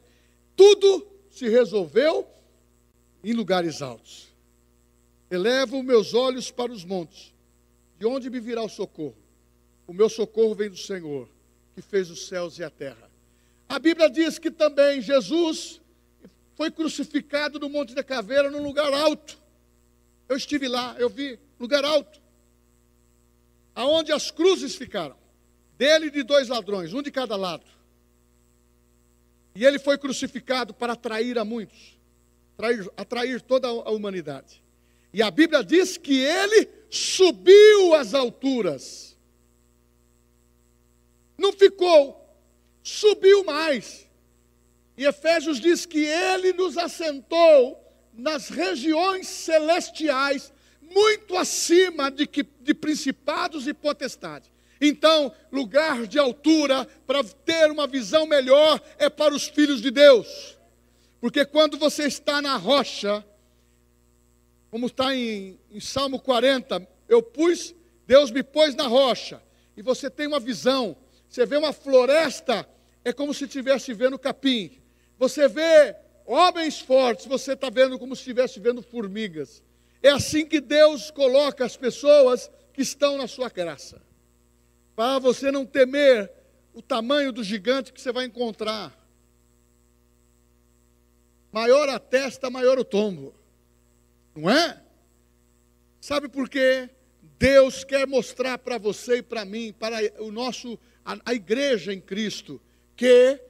tudo 0.55 1.07
se 1.29 1.49
resolveu 1.49 2.27
em 3.23 3.33
lugares 3.33 3.81
altos. 3.81 4.27
Elevo 5.29 5.81
meus 5.81 6.13
olhos 6.13 6.51
para 6.51 6.71
os 6.71 6.83
montes, 6.83 7.33
de 8.01 8.07
onde 8.07 8.31
me 8.31 8.39
virá 8.39 8.63
o 8.63 8.67
socorro? 8.67 9.15
O 9.85 9.93
meu 9.93 10.09
socorro 10.09 10.55
vem 10.55 10.71
do 10.71 10.75
Senhor, 10.75 11.29
que 11.75 11.83
fez 11.83 12.09
os 12.09 12.25
céus 12.25 12.57
e 12.57 12.63
a 12.63 12.69
terra. 12.71 13.07
A 13.69 13.77
Bíblia 13.77 14.09
diz 14.09 14.39
que 14.39 14.49
também 14.49 15.01
Jesus 15.01 15.79
foi 16.55 16.71
crucificado 16.71 17.59
no 17.59 17.69
Monte 17.69 17.93
da 17.93 18.03
Caveira, 18.03 18.49
num 18.49 18.63
lugar 18.63 18.91
alto. 18.91 19.37
Eu 20.27 20.35
estive 20.35 20.67
lá, 20.67 20.95
eu 20.97 21.09
vi, 21.09 21.37
lugar 21.59 21.85
alto. 21.85 22.19
Aonde 23.75 24.11
as 24.11 24.31
cruzes 24.31 24.75
ficaram. 24.75 25.15
Dele 25.77 26.07
e 26.07 26.11
de 26.11 26.23
dois 26.23 26.47
ladrões, 26.47 26.95
um 26.95 27.03
de 27.03 27.11
cada 27.11 27.35
lado. 27.35 27.65
E 29.53 29.63
ele 29.63 29.77
foi 29.77 29.99
crucificado 29.99 30.73
para 30.73 30.93
atrair 30.93 31.37
a 31.37 31.45
muitos, 31.45 31.99
atrair, 32.57 32.89
atrair 32.97 33.41
toda 33.41 33.67
a 33.67 33.91
humanidade. 33.91 34.59
E 35.13 35.21
a 35.21 35.29
Bíblia 35.29 35.63
diz 35.63 35.97
que 35.97 36.19
ele 36.19 36.80
subiu 36.91 37.95
às 37.95 38.13
alturas. 38.13 39.17
Não 41.37 41.53
ficou, 41.53 42.21
subiu 42.83 43.45
mais. 43.45 44.07
E 44.97 45.05
Efésios 45.05 45.59
diz 45.59 45.85
que 45.85 46.03
ele 46.05 46.51
nos 46.51 46.77
assentou 46.77 47.81
nas 48.13 48.49
regiões 48.49 49.25
celestiais, 49.25 50.53
muito 50.81 51.37
acima 51.37 52.11
de, 52.11 52.27
que, 52.27 52.43
de 52.43 52.73
principados 52.73 53.67
e 53.67 53.73
potestades. 53.73 54.51
Então, 54.81 55.33
lugar 55.49 56.05
de 56.05 56.19
altura 56.19 56.85
para 57.07 57.23
ter 57.23 57.71
uma 57.71 57.87
visão 57.87 58.25
melhor 58.25 58.81
é 58.97 59.09
para 59.09 59.33
os 59.33 59.47
filhos 59.47 59.81
de 59.81 59.91
Deus. 59.91 60.57
Porque 61.21 61.45
quando 61.45 61.77
você 61.77 62.05
está 62.05 62.41
na 62.41 62.57
rocha, 62.57 63.23
como 64.71 64.87
está 64.87 65.15
em, 65.15 65.59
em 65.69 65.79
Salmo 65.79 66.19
40, 66.19 66.87
eu 67.11 67.21
pus, 67.21 67.75
Deus 68.07 68.31
me 68.31 68.41
pôs 68.41 68.73
na 68.73 68.87
rocha, 68.87 69.43
e 69.75 69.81
você 69.81 70.09
tem 70.09 70.27
uma 70.27 70.39
visão, 70.39 70.95
você 71.27 71.45
vê 71.45 71.57
uma 71.57 71.73
floresta, 71.73 72.65
é 73.03 73.11
como 73.11 73.33
se 73.33 73.43
estivesse 73.43 73.93
vendo 73.93 74.17
capim. 74.17 74.81
Você 75.19 75.47
vê 75.49 75.93
homens 76.25 76.79
fortes, 76.79 77.25
você 77.25 77.51
está 77.51 77.69
vendo 77.69 77.99
como 77.99 78.15
se 78.15 78.21
estivesse 78.21 78.61
vendo 78.61 78.81
formigas. 78.81 79.61
É 80.01 80.09
assim 80.09 80.45
que 80.45 80.61
Deus 80.61 81.11
coloca 81.11 81.65
as 81.65 81.75
pessoas 81.75 82.49
que 82.73 82.81
estão 82.81 83.17
na 83.17 83.27
sua 83.27 83.49
graça. 83.49 84.01
Para 84.95 85.19
você 85.19 85.51
não 85.51 85.65
temer 85.65 86.31
o 86.73 86.81
tamanho 86.81 87.33
do 87.33 87.43
gigante 87.43 87.91
que 87.91 87.99
você 87.99 88.13
vai 88.13 88.23
encontrar. 88.23 88.97
Maior 91.51 91.89
a 91.89 91.99
testa, 91.99 92.49
maior 92.49 92.79
o 92.79 92.85
tombo. 92.85 93.35
Não 94.33 94.49
é? 94.49 94.81
Sabe 95.99 96.29
por 96.29 96.47
quê? 96.47 96.89
Deus 97.41 97.83
quer 97.83 98.05
mostrar 98.05 98.59
para 98.59 98.77
você 98.77 99.17
e 99.17 99.23
para 99.23 99.43
mim, 99.43 99.73
para 99.73 99.97
o 100.21 100.31
nosso 100.31 100.77
a, 101.03 101.17
a 101.25 101.33
igreja 101.33 101.91
em 101.91 101.99
Cristo, 101.99 102.61
que 102.95 103.41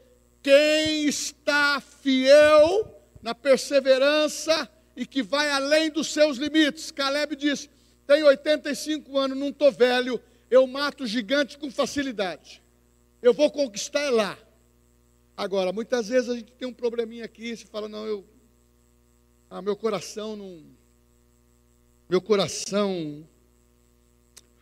quem 0.41 1.03
está 1.09 1.81
fiel 1.81 2.89
na 3.21 3.35
perseverança 3.35 4.71
e 4.95 5.05
que 5.05 5.21
vai 5.21 5.49
além 5.49 5.91
dos 5.91 6.07
seus 6.07 6.37
limites. 6.37 6.89
Caleb 6.89 7.35
disse: 7.35 7.69
tenho 8.07 8.27
85 8.27 9.17
anos, 9.17 9.37
não 9.37 9.49
estou 9.49 9.69
velho, 9.69 10.21
eu 10.49 10.65
mato 10.65 11.05
gigante 11.05 11.57
com 11.57 11.69
facilidade. 11.69 12.63
Eu 13.21 13.33
vou 13.33 13.51
conquistar 13.51 14.09
lá. 14.09 14.37
Agora, 15.35 15.73
muitas 15.73 16.07
vezes 16.07 16.29
a 16.29 16.35
gente 16.35 16.53
tem 16.53 16.65
um 16.65 16.73
probleminha 16.73 17.25
aqui, 17.25 17.57
você 17.57 17.65
fala, 17.65 17.89
não, 17.89 18.07
eu. 18.07 18.25
Ah, 19.49 19.61
meu 19.61 19.75
coração 19.75 20.37
não. 20.37 20.63
Meu 22.09 22.21
coração. 22.21 23.27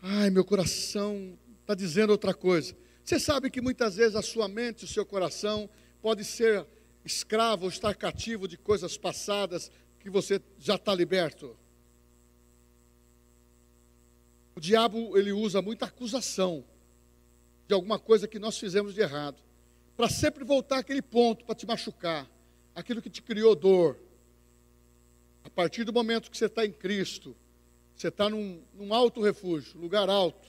Ai, 0.02 0.30
meu 0.30 0.46
coração 0.46 1.38
está 1.62 1.76
dizendo 1.76 2.12
outra 2.12 2.34
coisa. 2.34 2.76
Você 3.04 3.20
sabe 3.20 3.50
que 3.50 3.60
muitas 3.60 3.96
vezes 3.96 4.16
a 4.16 4.22
sua 4.22 4.48
mente, 4.48 4.86
o 4.86 4.88
seu 4.88 5.06
coração, 5.06 5.70
pode 6.02 6.24
ser 6.24 6.66
escravo 7.04 7.64
ou 7.64 7.70
estar 7.70 7.94
cativo 7.96 8.48
de 8.48 8.58
coisas 8.58 8.98
passadas 8.98 9.70
que 10.00 10.10
você 10.10 10.42
já 10.58 10.76
está 10.76 10.96
liberto. 10.96 11.58
O 14.56 14.60
diabo, 14.60 15.18
ele 15.18 15.32
usa 15.32 15.62
muita 15.62 15.86
acusação 15.86 16.64
de 17.68 17.74
alguma 17.74 18.00
coisa 18.00 18.28
que 18.28 18.40
nós 18.40 18.58
fizemos 18.58 18.94
de 18.94 19.02
errado, 19.02 19.38
para 19.96 20.10
sempre 20.10 20.44
voltar 20.44 20.80
àquele 20.80 21.02
ponto, 21.02 21.46
para 21.46 21.56
te 21.56 21.68
machucar, 21.68 22.30
aquilo 22.74 23.02
que 23.02 23.10
te 23.10 23.22
criou 23.22 23.56
dor. 23.56 23.98
A 25.44 25.50
partir 25.50 25.84
do 25.84 25.94
momento 25.94 26.32
que 26.32 26.38
você 26.38 26.46
está 26.46 26.66
em 26.66 26.72
Cristo, 26.72 27.36
você 28.00 28.08
está 28.08 28.30
num, 28.30 28.62
num 28.74 28.94
alto 28.94 29.22
refúgio, 29.22 29.78
lugar 29.78 30.10
alto, 30.10 30.48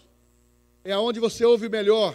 é 0.85 0.93
aonde 0.93 1.19
você 1.19 1.45
ouve 1.45 1.69
melhor, 1.69 2.15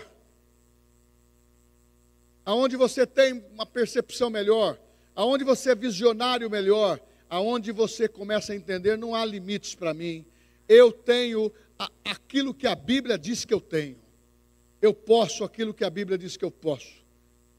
aonde 2.45 2.78
você 2.78 3.06
tem 3.06 3.43
uma 3.52 3.65
percepção 3.65 4.30
melhor, 4.30 4.80
aonde 5.13 5.43
você 5.43 5.71
é 5.71 5.76
visionário 5.76 6.50
melhor, 6.50 7.02
aonde 7.30 7.74
você 7.74 8.08
começa 8.08 8.54
a 8.54 8.56
entender, 8.56 8.98
não 8.98 9.13
há 9.13 9.26
limites 9.26 9.76
para 9.76 9.93
mim. 9.93 10.26
Eu 10.69 10.89
tenho 10.89 11.52
a, 11.78 11.91
aquilo 12.06 12.54
que 12.54 12.65
a 12.65 12.74
Bíblia 12.74 13.17
diz 13.17 13.43
que 13.43 13.54
eu 13.54 13.60
tenho. 13.60 13.98
Eu 14.82 14.93
posso 14.93 15.43
aquilo 15.43 15.74
que 15.74 15.84
a 15.84 15.89
Bíblia 15.89 16.17
diz 16.17 16.38
que 16.38 16.45
eu 16.45 16.52
posso. 16.52 17.04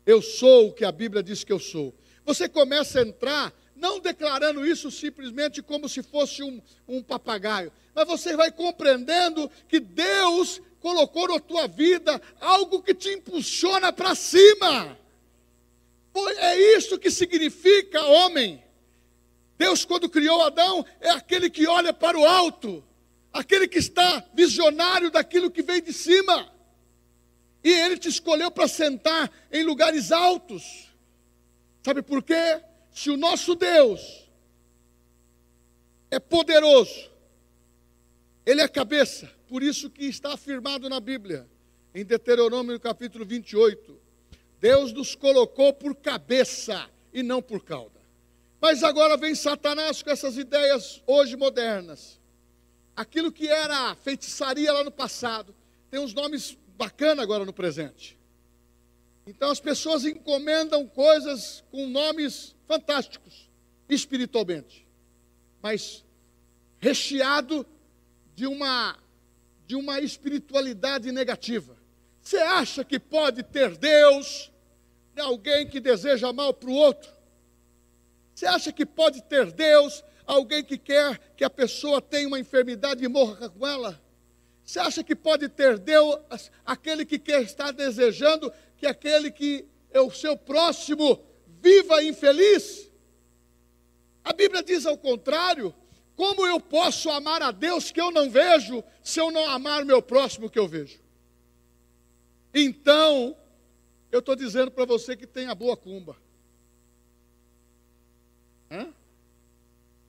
Eu 0.07 0.23
sou 0.23 0.69
o 0.69 0.73
que 0.73 0.85
a 0.85 0.93
Bíblia 0.93 1.23
diz 1.23 1.45
que 1.45 1.53
eu 1.53 1.59
sou. 1.59 1.93
Você 2.25 2.49
começa 2.49 3.01
a 3.01 3.03
entrar 3.03 3.53
não 3.77 4.01
declarando 4.01 4.67
isso 4.67 4.91
simplesmente 4.91 5.63
como 5.63 5.89
se 5.89 6.03
fosse 6.03 6.43
um, 6.43 6.61
um 6.89 7.03
papagaio, 7.03 7.73
mas 7.95 8.07
você 8.07 8.37
vai 8.37 8.51
compreendendo 8.51 9.51
que 9.69 9.79
Deus 9.79 10.61
colocou 10.81 11.29
na 11.29 11.41
tua 11.41 11.67
vida 11.67 12.21
algo 12.41 12.83
que 12.83 12.95
te 12.95 13.11
impulsiona 13.11 13.93
para 13.93 14.15
cima. 14.15 14.99
É 16.39 16.77
isso 16.77 16.99
que 16.99 17.11
significa 17.11 18.03
homem. 18.05 18.63
Deus, 19.59 19.85
quando 19.85 20.09
criou 20.09 20.43
Adão, 20.43 20.85
é 21.01 21.11
aquele 21.11 21.51
que 21.51 21.67
olha 21.67 21.93
para 21.93 22.19
o 22.19 22.27
alto, 22.27 22.85
aquele 23.33 23.67
que 23.67 23.79
está 23.79 24.25
visionário 24.35 25.11
daquilo 25.11 25.51
que 25.51 25.63
vem 25.63 25.83
de 25.83 25.93
cima. 25.93 26.53
E 27.65 27.71
ele 27.71 27.99
te 27.99 28.09
escolheu 28.09 28.51
para 28.51 28.69
sentar 28.69 29.31
em 29.51 29.63
lugares 29.63 30.13
altos. 30.13 30.89
Sabe 31.83 32.03
por 32.03 32.23
quê? 32.23 32.61
Se 32.97 33.11
o 33.11 33.17
nosso 33.19 33.55
Deus 33.55 34.27
é 36.11 36.19
poderoso, 36.19 37.11
ele 38.47 38.63
é 38.63 38.67
cabeça, 38.67 39.31
por 39.47 39.63
isso 39.63 39.91
que 39.91 40.07
está 40.07 40.33
afirmado 40.33 40.89
na 40.89 40.99
Bíblia, 40.99 41.47
em 41.95 42.07
Deuteronômio 42.07 42.81
capítulo 42.81 43.27
28. 43.27 44.01
Deus 44.59 44.95
nos 44.95 45.15
colocou 45.15 45.75
por 45.75 45.95
cabeça 45.95 46.89
e 47.13 47.23
não 47.23 47.43
por 47.43 47.63
cauda. 47.63 48.01
Mas 48.63 48.83
agora 48.83 49.19
vem 49.19 49.35
Satanás 49.35 50.03
com 50.03 50.09
essas 50.09 50.39
ideias 50.39 51.03
hoje 51.07 51.37
modernas. 51.37 52.19
Aquilo 52.97 53.31
que 53.31 53.47
era 53.47 53.95
feitiçaria 53.97 54.73
lá 54.73 54.83
no 54.83 54.91
passado, 54.91 55.55
tem 55.91 56.01
uns 56.01 56.15
nomes 56.15 56.57
bacanas 56.79 57.23
agora 57.23 57.45
no 57.45 57.53
presente. 57.53 58.19
Então 59.27 59.51
as 59.51 59.61
pessoas 59.61 60.07
encomendam 60.07 60.89
coisas 60.89 61.63
com 61.71 61.87
nomes 61.87 62.56
fantásticos, 62.67 63.49
espiritualmente, 63.89 64.87
mas 65.63 66.05
recheado 66.79 67.67
de 68.35 68.47
uma 68.47 68.99
de 69.67 69.75
uma 69.75 70.01
espiritualidade 70.01 71.11
negativa. 71.11 71.77
Você 72.23 72.39
acha 72.39 72.85
que 72.85 73.01
pode 73.01 73.43
ter 73.43 73.77
Deus 73.77 74.53
em 75.17 75.21
alguém 75.21 75.67
que 75.67 75.81
deseja 75.81 76.33
mal 76.33 76.55
para 76.55 76.71
o 76.71 76.75
outro? 76.75 77.11
Você 78.33 78.47
acha 78.47 78.71
que 78.71 78.87
pode 78.87 79.23
ter 79.23 79.51
Deus 79.51 80.05
alguém 80.25 80.63
que 80.63 80.79
quer 80.79 81.19
que 81.37 81.43
a 81.43 81.51
pessoa 81.51 82.01
tenha 82.01 82.29
uma 82.29 82.39
enfermidade 82.39 83.05
e 83.05 83.09
morra 83.09 83.49
com 83.49 83.67
ela? 83.67 84.01
Você 84.65 84.79
acha 84.79 85.03
que 85.03 85.17
pode 85.17 85.49
ter 85.49 85.79
Deus 85.79 86.51
aquele 86.65 87.05
que 87.05 87.19
quer 87.19 87.43
estar 87.43 87.73
desejando 87.73 88.53
que 88.77 88.87
aquele 88.87 89.31
que 89.31 89.65
é 89.91 90.01
o 90.01 90.11
seu 90.11 90.37
próximo 90.37 91.25
viva 91.67 92.03
infeliz? 92.05 92.89
A 94.23 94.33
Bíblia 94.33 94.63
diz 94.63 94.87
ao 94.87 94.97
contrário: 94.97 95.75
como 96.15 96.47
eu 96.47 96.61
posso 96.61 97.11
amar 97.11 97.43
a 97.43 97.51
Deus 97.51 97.91
que 97.91 98.01
eu 98.01 98.11
não 98.13 98.31
vejo, 98.31 98.85
se 99.03 99.21
eu 99.21 99.31
não 99.33 99.49
amar 99.51 99.85
meu 99.85 100.01
próximo 100.01 100.49
que 100.49 100.59
eu 100.59 100.69
vejo? 100.69 101.01
Então, 102.55 103.37
eu 104.13 104.21
estou 104.21 104.37
dizendo 104.37 104.71
para 104.71 104.85
você 104.85 105.17
que 105.17 105.27
tem 105.27 105.49
a 105.49 105.55
boa 105.55 105.77
cumba. 105.77 106.17
Hã? 108.71 108.95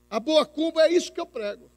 A 0.10 0.20
boa 0.20 0.46
cumba 0.46 0.84
é 0.84 0.94
isso 0.94 1.12
que 1.12 1.20
eu 1.20 1.26
prego. 1.26 1.70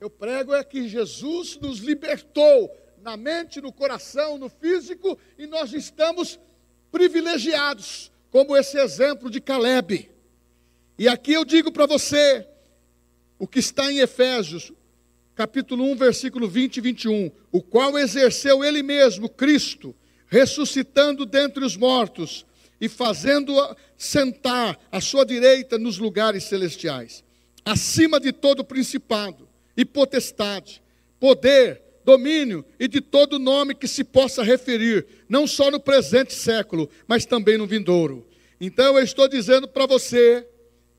Eu 0.00 0.10
prego 0.10 0.54
é 0.54 0.64
que 0.64 0.88
Jesus 0.88 1.56
nos 1.58 1.78
libertou 1.78 2.74
na 3.00 3.16
mente, 3.16 3.60
no 3.60 3.72
coração, 3.72 4.38
no 4.38 4.48
físico, 4.48 5.18
e 5.36 5.46
nós 5.46 5.72
estamos 5.72 6.38
privilegiados, 6.90 8.10
como 8.30 8.56
esse 8.56 8.78
exemplo 8.78 9.30
de 9.30 9.40
Caleb. 9.40 10.10
E 10.98 11.08
aqui 11.08 11.32
eu 11.32 11.44
digo 11.44 11.70
para 11.72 11.86
você, 11.86 12.46
o 13.38 13.46
que 13.46 13.58
está 13.58 13.90
em 13.92 13.98
Efésios, 13.98 14.72
capítulo 15.34 15.84
1, 15.84 15.96
versículo 15.96 16.48
20 16.48 16.76
e 16.76 16.80
21, 16.80 17.30
o 17.52 17.62
qual 17.62 17.96
exerceu 17.98 18.64
ele 18.64 18.82
mesmo, 18.82 19.28
Cristo, 19.28 19.94
ressuscitando 20.26 21.24
dentre 21.24 21.64
os 21.64 21.76
mortos 21.76 22.44
e 22.80 22.88
fazendo 22.88 23.54
sentar 23.96 24.78
à 24.90 25.00
sua 25.00 25.24
direita 25.24 25.78
nos 25.78 25.98
lugares 25.98 26.44
celestiais, 26.44 27.24
acima 27.64 28.20
de 28.20 28.32
todo 28.32 28.64
principado 28.64 29.48
e 29.76 29.84
potestade, 29.84 30.82
poder, 31.18 31.82
domínio 32.08 32.64
e 32.80 32.88
de 32.88 33.02
todo 33.02 33.38
nome 33.38 33.74
que 33.74 33.86
se 33.86 34.02
possa 34.02 34.42
referir, 34.42 35.06
não 35.28 35.46
só 35.46 35.70
no 35.70 35.78
presente 35.78 36.32
século, 36.32 36.88
mas 37.06 37.26
também 37.26 37.58
no 37.58 37.66
vindouro. 37.66 38.26
Então 38.58 38.96
eu 38.96 39.04
estou 39.04 39.28
dizendo 39.28 39.68
para 39.68 39.84
você 39.84 40.48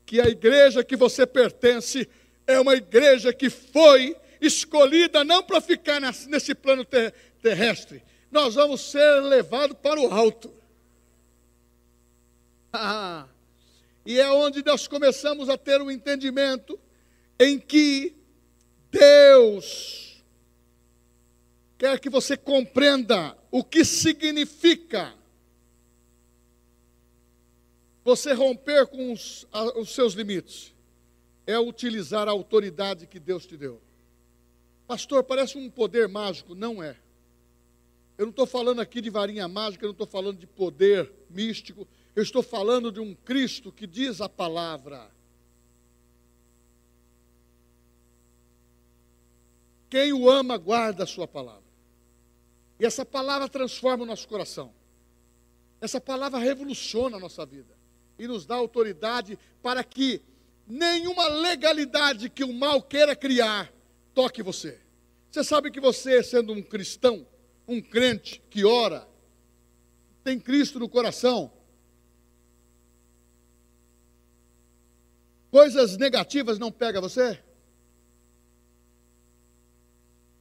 que 0.06 0.20
a 0.20 0.28
igreja 0.28 0.84
que 0.84 0.94
você 0.94 1.26
pertence 1.26 2.08
é 2.46 2.60
uma 2.60 2.76
igreja 2.76 3.32
que 3.32 3.50
foi 3.50 4.16
escolhida 4.40 5.24
não 5.24 5.42
para 5.42 5.60
ficar 5.60 6.00
nesse 6.00 6.54
plano 6.54 6.86
terrestre. 7.42 8.04
Nós 8.30 8.54
vamos 8.54 8.80
ser 8.80 9.20
levados 9.22 9.76
para 9.82 10.00
o 10.00 10.12
alto. 10.12 10.52
Ah, 12.72 13.26
e 14.06 14.20
é 14.20 14.30
onde 14.30 14.64
nós 14.64 14.86
começamos 14.86 15.48
a 15.48 15.58
ter 15.58 15.82
um 15.82 15.90
entendimento 15.90 16.78
em 17.36 17.58
que 17.58 18.14
Deus 18.92 20.09
quer 21.80 21.98
que 21.98 22.10
você 22.10 22.36
compreenda 22.36 23.34
o 23.50 23.64
que 23.64 23.86
significa 23.86 25.14
você 28.04 28.34
romper 28.34 28.86
com 28.86 29.14
os, 29.14 29.48
os 29.76 29.94
seus 29.94 30.12
limites. 30.12 30.74
É 31.46 31.58
utilizar 31.58 32.28
a 32.28 32.32
autoridade 32.32 33.06
que 33.06 33.18
Deus 33.18 33.46
te 33.46 33.56
deu. 33.56 33.80
Pastor, 34.86 35.24
parece 35.24 35.56
um 35.56 35.70
poder 35.70 36.06
mágico. 36.06 36.54
Não 36.54 36.82
é. 36.82 36.98
Eu 38.18 38.26
não 38.26 38.30
estou 38.30 38.46
falando 38.46 38.80
aqui 38.80 39.00
de 39.00 39.08
varinha 39.08 39.48
mágica, 39.48 39.82
eu 39.82 39.88
não 39.88 39.92
estou 39.92 40.06
falando 40.06 40.36
de 40.36 40.46
poder 40.46 41.10
místico. 41.30 41.88
Eu 42.14 42.22
estou 42.22 42.42
falando 42.42 42.92
de 42.92 43.00
um 43.00 43.14
Cristo 43.14 43.72
que 43.72 43.86
diz 43.86 44.20
a 44.20 44.28
palavra. 44.28 45.10
Quem 49.88 50.12
o 50.12 50.28
ama, 50.28 50.58
guarda 50.58 51.04
a 51.04 51.06
sua 51.06 51.26
palavra. 51.26 51.69
E 52.80 52.86
essa 52.86 53.04
palavra 53.04 53.46
transforma 53.46 54.04
o 54.04 54.06
nosso 54.06 54.26
coração. 54.26 54.72
Essa 55.82 56.00
palavra 56.00 56.38
revoluciona 56.38 57.18
a 57.18 57.20
nossa 57.20 57.44
vida 57.44 57.76
e 58.18 58.26
nos 58.26 58.46
dá 58.46 58.54
autoridade 58.54 59.38
para 59.62 59.84
que 59.84 60.22
nenhuma 60.66 61.28
legalidade 61.28 62.30
que 62.30 62.42
o 62.42 62.54
mal 62.54 62.82
queira 62.82 63.14
criar 63.14 63.70
toque 64.14 64.42
você. 64.42 64.80
Você 65.30 65.44
sabe 65.44 65.70
que 65.70 65.78
você, 65.78 66.22
sendo 66.22 66.54
um 66.54 66.62
cristão, 66.62 67.26
um 67.68 67.82
crente 67.82 68.42
que 68.48 68.64
ora, 68.64 69.06
tem 70.24 70.40
Cristo 70.40 70.78
no 70.78 70.88
coração, 70.88 71.52
coisas 75.50 75.98
negativas 75.98 76.58
não 76.58 76.72
pega 76.72 77.00
você? 77.00 77.42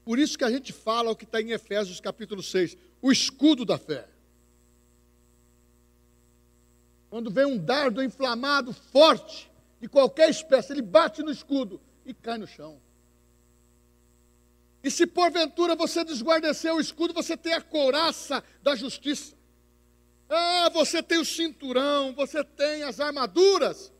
Por 0.09 0.17
isso 0.17 0.39
que 0.39 0.43
a 0.43 0.49
gente 0.49 0.73
fala 0.73 1.11
o 1.11 1.15
que 1.15 1.23
está 1.23 1.39
em 1.39 1.51
Efésios 1.51 2.01
capítulo 2.01 2.41
6, 2.41 2.75
o 2.99 3.11
escudo 3.11 3.63
da 3.63 3.77
fé. 3.77 4.07
Quando 7.11 7.29
vem 7.29 7.45
um 7.45 7.59
dardo 7.59 8.01
inflamado 8.01 8.73
forte, 8.73 9.51
de 9.79 9.87
qualquer 9.87 10.27
espécie, 10.31 10.73
ele 10.73 10.81
bate 10.81 11.21
no 11.21 11.29
escudo 11.29 11.79
e 12.03 12.11
cai 12.11 12.39
no 12.39 12.47
chão. 12.47 12.81
E 14.83 14.89
se 14.89 15.05
porventura 15.05 15.75
você 15.75 16.03
desguardecer 16.03 16.73
o 16.73 16.81
escudo, 16.81 17.13
você 17.13 17.37
tem 17.37 17.53
a 17.53 17.61
couraça 17.61 18.43
da 18.63 18.75
justiça. 18.75 19.35
Ah, 20.27 20.71
você 20.73 21.03
tem 21.03 21.19
o 21.19 21.25
cinturão, 21.25 22.15
você 22.15 22.43
tem 22.43 22.81
as 22.81 22.99
armaduras, 22.99 23.93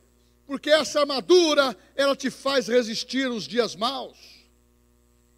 porque 0.48 0.72
essa 0.72 1.02
armadura, 1.02 1.78
ela 1.96 2.16
te 2.16 2.32
faz 2.32 2.68
resistir 2.68 3.30
os 3.30 3.48
dias 3.48 3.76
maus 3.76 4.39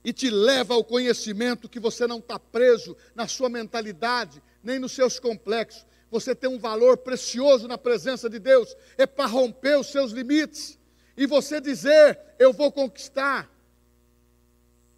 e 0.03 0.11
te 0.11 0.29
leva 0.29 0.73
ao 0.73 0.83
conhecimento 0.83 1.69
que 1.69 1.79
você 1.79 2.07
não 2.07 2.19
está 2.19 2.39
preso 2.39 2.97
na 3.13 3.27
sua 3.27 3.49
mentalidade, 3.49 4.41
nem 4.63 4.79
nos 4.79 4.93
seus 4.93 5.19
complexos. 5.19 5.85
Você 6.09 6.35
tem 6.35 6.49
um 6.49 6.59
valor 6.59 6.97
precioso 6.97 7.67
na 7.67 7.77
presença 7.77 8.29
de 8.29 8.39
Deus, 8.39 8.75
é 8.97 9.05
para 9.05 9.25
romper 9.25 9.79
os 9.79 9.87
seus 9.87 10.11
limites 10.11 10.77
e 11.15 11.25
você 11.25 11.61
dizer: 11.61 12.19
Eu 12.39 12.51
vou 12.51 12.71
conquistar. 12.71 13.49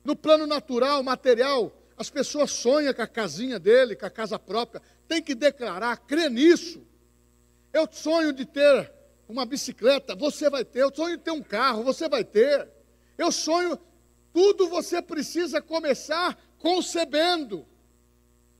No 0.03 0.15
plano 0.15 0.45
natural, 0.45 1.01
material, 1.01 1.71
as 1.97 2.09
pessoas 2.09 2.51
sonham 2.51 2.93
com 2.93 3.01
a 3.01 3.07
casinha 3.07 3.59
dele, 3.59 3.95
com 3.95 4.05
a 4.05 4.09
casa 4.09 4.37
própria. 4.37 4.81
Tem 5.07 5.21
que 5.21 5.35
declarar, 5.35 5.97
crer 5.97 6.29
nisso. 6.29 6.81
Eu 7.71 7.87
sonho 7.91 8.33
de 8.33 8.45
ter 8.45 8.91
uma 9.27 9.45
bicicleta, 9.45 10.15
você 10.15 10.49
vai 10.49 10.65
ter. 10.65 10.81
Eu 10.81 10.93
sonho 10.93 11.15
em 11.15 11.19
ter 11.19 11.31
um 11.31 11.41
carro, 11.41 11.83
você 11.83 12.09
vai 12.09 12.23
ter. 12.23 12.67
Eu 13.17 13.31
sonho, 13.31 13.79
tudo 14.33 14.67
você 14.67 15.01
precisa 15.01 15.61
começar 15.61 16.37
concebendo. 16.57 17.65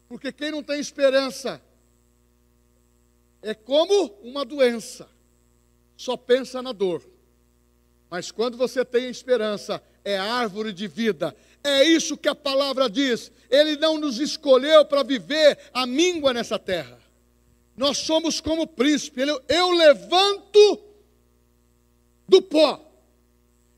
Porque 0.08 0.32
quem 0.32 0.52
não 0.52 0.62
tem 0.62 0.80
esperança 0.80 1.62
é 3.42 3.54
como 3.54 4.06
uma 4.22 4.46
doença, 4.46 5.10
só 5.98 6.16
pensa 6.16 6.62
na 6.62 6.72
dor. 6.72 7.04
Mas 8.10 8.30
quando 8.30 8.56
você 8.56 8.86
tem 8.86 9.10
esperança, 9.10 9.82
é 10.06 10.18
árvore 10.18 10.72
de 10.72 10.88
vida. 10.88 11.36
É 11.64 11.84
isso 11.84 12.16
que 12.16 12.30
a 12.30 12.36
palavra 12.36 12.90
diz. 12.90 13.32
Ele 13.50 13.76
não 13.78 13.98
nos 13.98 14.20
escolheu 14.20 14.86
para 14.86 15.02
viver 15.02 15.58
a 15.74 15.88
míngua 15.88 16.32
nessa 16.32 16.60
terra. 16.60 17.00
Nós 17.76 17.98
somos 17.98 18.40
como 18.40 18.68
príncipe. 18.68 19.22
Eu 19.48 19.72
levanto 19.72 20.80
do 22.28 22.42
pó. 22.42 22.93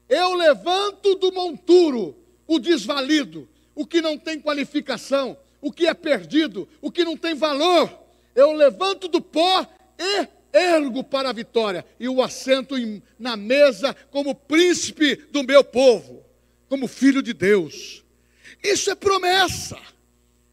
Eu 0.07 0.33
levanto 0.33 1.15
do 1.15 1.31
monturo 1.31 2.15
o 2.47 2.59
desvalido, 2.59 3.47
o 3.73 3.85
que 3.85 4.01
não 4.01 4.17
tem 4.17 4.39
qualificação, 4.39 5.37
o 5.61 5.71
que 5.71 5.87
é 5.87 5.93
perdido, 5.93 6.67
o 6.81 6.91
que 6.91 7.03
não 7.03 7.17
tem 7.17 7.33
valor. 7.33 7.91
Eu 8.35 8.51
levanto 8.53 9.07
do 9.07 9.21
pó 9.21 9.67
e 9.97 10.27
ergo 10.53 11.03
para 11.03 11.29
a 11.29 11.33
vitória 11.33 11.85
e 11.99 12.07
o 12.07 12.21
assento 12.21 12.75
na 13.19 13.35
mesa 13.35 13.95
como 14.11 14.35
príncipe 14.35 15.15
do 15.31 15.43
meu 15.43 15.63
povo, 15.63 16.23
como 16.69 16.87
filho 16.87 17.21
de 17.21 17.33
Deus. 17.33 18.03
Isso 18.63 18.89
é 18.89 18.95
promessa. 18.95 19.77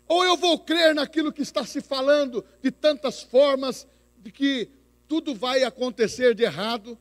Ou 0.09 0.25
eu 0.25 0.37
vou 0.37 0.59
crer 0.59 0.95
naquilo 0.95 1.33
que 1.33 1.43
está 1.43 1.65
se 1.65 1.81
falando 1.81 2.45
de 2.61 2.71
tantas 2.71 3.23
formas, 3.23 3.87
de 4.19 4.31
que 4.31 4.69
tudo 5.09 5.35
vai 5.35 5.65
acontecer 5.65 6.35
de 6.35 6.43
errado. 6.43 6.99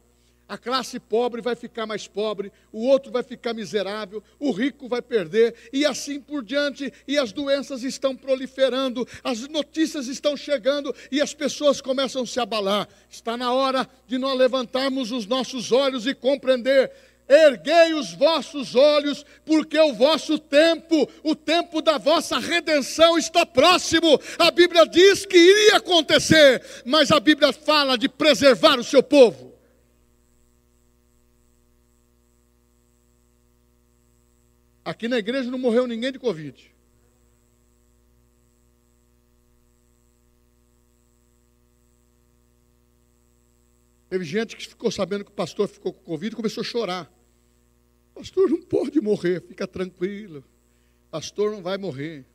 A 0.51 0.57
classe 0.57 0.99
pobre 0.99 1.41
vai 1.41 1.55
ficar 1.55 1.85
mais 1.85 2.09
pobre, 2.09 2.51
o 2.73 2.85
outro 2.85 3.09
vai 3.09 3.23
ficar 3.23 3.53
miserável, 3.53 4.21
o 4.37 4.51
rico 4.51 4.89
vai 4.89 5.01
perder, 5.01 5.55
e 5.71 5.85
assim 5.85 6.19
por 6.19 6.43
diante, 6.43 6.91
e 7.07 7.17
as 7.17 7.31
doenças 7.31 7.83
estão 7.83 8.13
proliferando, 8.17 9.07
as 9.23 9.47
notícias 9.47 10.07
estão 10.07 10.35
chegando 10.35 10.93
e 11.09 11.21
as 11.21 11.33
pessoas 11.33 11.79
começam 11.79 12.23
a 12.23 12.27
se 12.27 12.37
abalar. 12.37 12.85
Está 13.09 13.37
na 13.37 13.53
hora 13.53 13.87
de 14.05 14.17
nós 14.17 14.37
levantarmos 14.37 15.09
os 15.13 15.25
nossos 15.25 15.71
olhos 15.71 16.05
e 16.05 16.13
compreender 16.13 16.91
erguei 17.29 17.93
os 17.93 18.13
vossos 18.13 18.75
olhos, 18.75 19.25
porque 19.45 19.79
o 19.79 19.93
vosso 19.93 20.37
tempo, 20.37 21.09
o 21.23 21.33
tempo 21.33 21.81
da 21.81 21.97
vossa 21.97 22.37
redenção 22.39 23.17
está 23.17 23.45
próximo. 23.45 24.19
A 24.37 24.51
Bíblia 24.51 24.85
diz 24.85 25.25
que 25.25 25.37
iria 25.37 25.77
acontecer, 25.77 26.61
mas 26.83 27.09
a 27.09 27.21
Bíblia 27.21 27.53
fala 27.53 27.97
de 27.97 28.09
preservar 28.09 28.77
o 28.77 28.83
seu 28.83 29.01
povo. 29.01 29.50
Aqui 34.83 35.07
na 35.07 35.17
igreja 35.17 35.51
não 35.51 35.59
morreu 35.59 35.85
ninguém 35.85 36.11
de 36.11 36.19
Covid. 36.19 36.73
Teve 44.09 44.25
gente 44.25 44.57
que 44.57 44.67
ficou 44.67 44.91
sabendo 44.91 45.23
que 45.23 45.31
o 45.31 45.33
pastor 45.33 45.67
ficou 45.69 45.93
com 45.93 46.03
Covid 46.03 46.33
e 46.33 46.35
começou 46.35 46.61
a 46.61 46.65
chorar. 46.65 47.13
Pastor 48.13 48.49
não 48.49 48.61
pode 48.61 48.99
morrer, 48.99 49.41
fica 49.41 49.65
tranquilo. 49.65 50.43
Pastor 51.09 51.51
não 51.51 51.61
vai 51.61 51.77
morrer. 51.77 52.25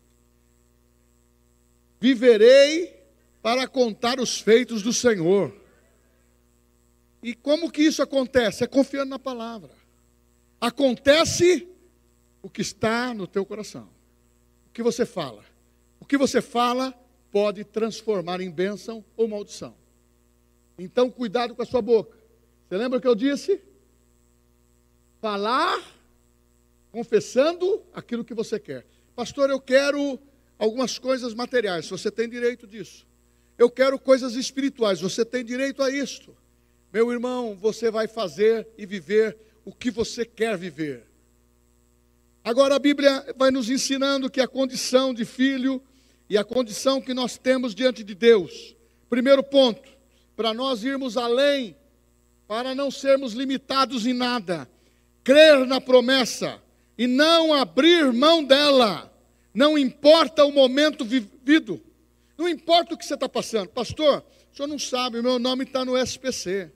Viverei 2.00 2.94
para 3.42 3.66
contar 3.66 4.18
os 4.20 4.40
feitos 4.40 4.82
do 4.82 4.92
Senhor. 4.92 5.54
E 7.22 7.34
como 7.34 7.70
que 7.70 7.82
isso 7.82 8.02
acontece? 8.02 8.64
É 8.64 8.66
confiando 8.66 9.10
na 9.10 9.18
palavra. 9.18 9.70
Acontece 10.60 11.68
o 12.46 12.50
que 12.50 12.62
está 12.62 13.12
no 13.12 13.26
teu 13.26 13.44
coração. 13.44 13.88
O 14.68 14.72
que 14.72 14.82
você 14.82 15.04
fala. 15.04 15.44
O 15.98 16.04
que 16.04 16.16
você 16.16 16.40
fala 16.40 16.94
pode 17.30 17.64
transformar 17.64 18.40
em 18.40 18.50
bênção 18.50 19.04
ou 19.16 19.26
maldição. 19.26 19.74
Então, 20.78 21.10
cuidado 21.10 21.54
com 21.54 21.62
a 21.62 21.66
sua 21.66 21.82
boca. 21.82 22.16
Você 22.68 22.76
lembra 22.76 22.98
o 22.98 23.00
que 23.00 23.08
eu 23.08 23.14
disse? 23.14 23.60
falar 25.20 25.82
confessando 26.92 27.82
aquilo 27.92 28.24
que 28.24 28.32
você 28.32 28.60
quer. 28.60 28.86
Pastor, 29.16 29.50
eu 29.50 29.60
quero 29.60 30.20
algumas 30.56 31.00
coisas 31.00 31.34
materiais, 31.34 31.88
você 31.88 32.12
tem 32.12 32.28
direito 32.28 32.64
disso. 32.64 33.04
Eu 33.58 33.68
quero 33.68 33.98
coisas 33.98 34.34
espirituais, 34.34 35.00
você 35.00 35.24
tem 35.24 35.44
direito 35.44 35.82
a 35.82 35.90
isto. 35.90 36.36
Meu 36.92 37.10
irmão, 37.10 37.56
você 37.60 37.90
vai 37.90 38.06
fazer 38.06 38.68
e 38.78 38.86
viver 38.86 39.36
o 39.64 39.72
que 39.72 39.90
você 39.90 40.24
quer 40.24 40.56
viver. 40.56 41.04
Agora 42.46 42.76
a 42.76 42.78
Bíblia 42.78 43.26
vai 43.36 43.50
nos 43.50 43.68
ensinando 43.68 44.30
que 44.30 44.40
a 44.40 44.46
condição 44.46 45.12
de 45.12 45.24
filho 45.24 45.82
e 46.30 46.38
a 46.38 46.44
condição 46.44 47.00
que 47.00 47.12
nós 47.12 47.36
temos 47.36 47.74
diante 47.74 48.04
de 48.04 48.14
Deus. 48.14 48.76
Primeiro 49.10 49.42
ponto, 49.42 49.82
para 50.36 50.54
nós 50.54 50.84
irmos 50.84 51.16
além, 51.16 51.76
para 52.46 52.72
não 52.72 52.88
sermos 52.88 53.32
limitados 53.32 54.06
em 54.06 54.12
nada, 54.12 54.70
crer 55.24 55.66
na 55.66 55.80
promessa 55.80 56.62
e 56.96 57.08
não 57.08 57.52
abrir 57.52 58.12
mão 58.12 58.44
dela, 58.44 59.12
não 59.52 59.76
importa 59.76 60.44
o 60.44 60.52
momento 60.52 61.04
vivido, 61.04 61.82
não 62.38 62.48
importa 62.48 62.94
o 62.94 62.96
que 62.96 63.04
você 63.04 63.14
está 63.14 63.28
passando. 63.28 63.70
Pastor, 63.70 64.22
o 64.52 64.56
senhor 64.56 64.68
não 64.68 64.78
sabe, 64.78 65.20
meu 65.20 65.40
nome 65.40 65.64
está 65.64 65.84
no 65.84 65.98
SPC. 65.98 66.70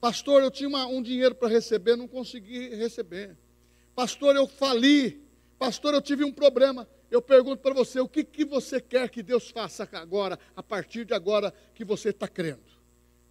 Pastor, 0.00 0.42
eu 0.42 0.50
tinha 0.50 0.66
uma, 0.66 0.86
um 0.86 1.02
dinheiro 1.02 1.34
para 1.34 1.48
receber, 1.48 1.94
não 1.94 2.08
consegui 2.08 2.70
receber. 2.70 3.36
Pastor, 3.98 4.36
eu 4.36 4.46
fali. 4.46 5.20
Pastor, 5.58 5.92
eu 5.92 6.00
tive 6.00 6.22
um 6.22 6.30
problema. 6.30 6.88
Eu 7.10 7.20
pergunto 7.20 7.60
para 7.60 7.74
você, 7.74 7.98
o 7.98 8.08
que, 8.08 8.22
que 8.22 8.44
você 8.44 8.80
quer 8.80 9.08
que 9.08 9.24
Deus 9.24 9.50
faça 9.50 9.88
agora, 9.90 10.38
a 10.54 10.62
partir 10.62 11.04
de 11.04 11.14
agora 11.14 11.52
que 11.74 11.84
você 11.84 12.10
está 12.10 12.28
crendo? 12.28 12.62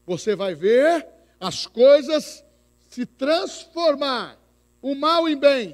Você 0.06 0.36
vai 0.36 0.54
ver 0.54 1.08
as 1.40 1.66
coisas 1.66 2.44
se 2.90 3.06
transformar 3.06 4.38
o 4.82 4.94
mal 4.94 5.30
em 5.30 5.38
bem. 5.38 5.74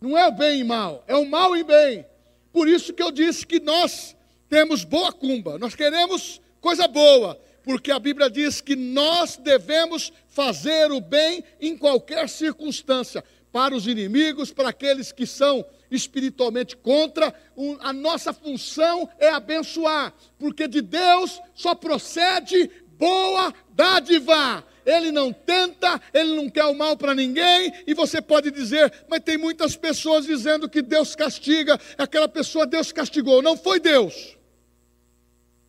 Não 0.00 0.16
é 0.16 0.26
o 0.26 0.32
bem 0.32 0.62
em 0.62 0.64
mal, 0.64 1.04
é 1.06 1.14
o 1.14 1.28
mal 1.28 1.54
em 1.54 1.64
bem. 1.64 2.06
Por 2.50 2.66
isso 2.66 2.94
que 2.94 3.02
eu 3.02 3.12
disse 3.12 3.46
que 3.46 3.60
nós 3.60 4.16
temos 4.48 4.84
boa 4.84 5.12
cumba, 5.12 5.58
nós 5.58 5.74
queremos 5.74 6.40
coisa 6.62 6.88
boa, 6.88 7.38
porque 7.62 7.90
a 7.90 7.98
Bíblia 7.98 8.28
diz 8.28 8.60
que 8.60 8.76
nós 8.76 9.36
devemos 9.36 10.12
fazer 10.28 10.90
o 10.90 11.00
bem 11.00 11.44
em 11.60 11.76
qualquer 11.76 12.28
circunstância, 12.28 13.22
para 13.52 13.74
os 13.74 13.86
inimigos, 13.86 14.50
para 14.50 14.70
aqueles 14.70 15.12
que 15.12 15.26
são 15.26 15.64
espiritualmente 15.90 16.74
contra, 16.74 17.34
a 17.80 17.92
nossa 17.92 18.32
função 18.32 19.08
é 19.18 19.28
abençoar, 19.28 20.14
porque 20.38 20.66
de 20.66 20.80
Deus 20.80 21.38
só 21.54 21.74
procede 21.74 22.70
boa 22.96 23.52
dádiva. 23.74 24.66
Ele 24.84 25.12
não 25.12 25.32
tenta, 25.32 26.00
ele 26.12 26.34
não 26.34 26.48
quer 26.48 26.64
o 26.64 26.74
mal 26.74 26.96
para 26.96 27.14
ninguém, 27.14 27.72
e 27.86 27.94
você 27.94 28.20
pode 28.20 28.50
dizer, 28.50 28.92
mas 29.06 29.20
tem 29.20 29.36
muitas 29.36 29.76
pessoas 29.76 30.26
dizendo 30.26 30.68
que 30.68 30.82
Deus 30.82 31.14
castiga, 31.14 31.78
aquela 31.96 32.26
pessoa 32.26 32.66
Deus 32.66 32.90
castigou, 32.90 33.42
não 33.42 33.56
foi 33.56 33.78
Deus. 33.78 34.36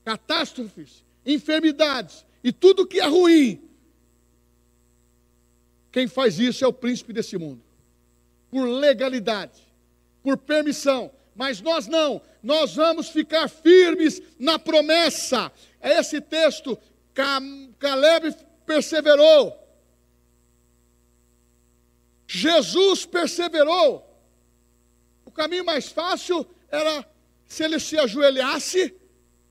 Catástrofes, 0.06 1.03
enfermidades 1.26 2.26
e 2.44 2.52
tudo 2.52 2.88
que 2.88 3.00
é 3.00 3.08
ruim. 3.08 3.62
Quem 5.92 6.08
faz 6.08 6.40
isso 6.40 6.66
é 6.66 6.68
o 6.68 6.74
príncipe 6.74 7.14
desse 7.14 7.38
mundo, 7.38 7.62
por 8.50 8.68
legalidade, 8.68 9.62
por 10.24 10.38
permissão, 10.38 11.12
mas 11.36 11.62
nós 11.62 11.88
não, 11.88 12.22
nós 12.42 12.76
vamos 12.76 13.10
ficar 13.10 13.48
firmes 13.48 14.22
na 14.40 14.58
promessa. 14.58 15.52
É 15.80 16.00
esse 16.00 16.20
texto, 16.20 16.78
Caleb 17.80 18.36
perseverou. 18.66 19.60
Jesus 22.28 23.06
perseverou. 23.06 24.10
O 25.26 25.32
caminho 25.32 25.66
mais 25.66 25.90
fácil 25.90 26.46
era 26.70 27.06
se 27.46 27.64
ele 27.64 27.80
se 27.80 27.98
ajoelhasse, 27.98 28.96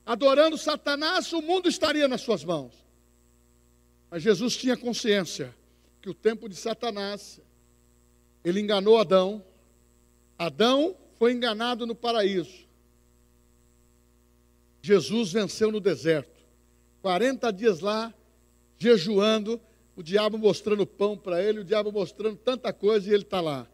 adorando 0.05 0.57
Satanás, 0.57 1.31
o 1.33 1.41
mundo 1.41 1.69
estaria 1.69 2.07
nas 2.07 2.21
suas 2.21 2.43
mãos. 2.43 2.73
Mas 4.09 4.21
Jesus 4.21 4.55
tinha 4.55 4.77
consciência 4.77 5.55
que 6.01 6.09
o 6.09 6.13
tempo 6.13 6.49
de 6.49 6.55
Satanás, 6.55 7.41
ele 8.43 8.59
enganou 8.59 8.97
Adão. 8.97 9.43
Adão 10.37 10.95
foi 11.17 11.31
enganado 11.31 11.87
no 11.87 11.95
paraíso. 11.95 12.67
Jesus 14.81 15.31
venceu 15.31 15.71
no 15.71 15.79
deserto. 15.79 16.43
40 17.01 17.51
dias 17.51 17.79
lá, 17.79 18.13
jejuando, 18.77 19.59
o 19.95 20.03
diabo 20.03 20.37
mostrando 20.37 20.85
pão 20.85 21.17
para 21.17 21.41
ele, 21.41 21.59
o 21.59 21.63
diabo 21.63 21.91
mostrando 21.91 22.37
tanta 22.37 22.73
coisa 22.73 23.09
e 23.09 23.13
ele 23.13 23.23
está 23.23 23.39
lá. 23.39 23.67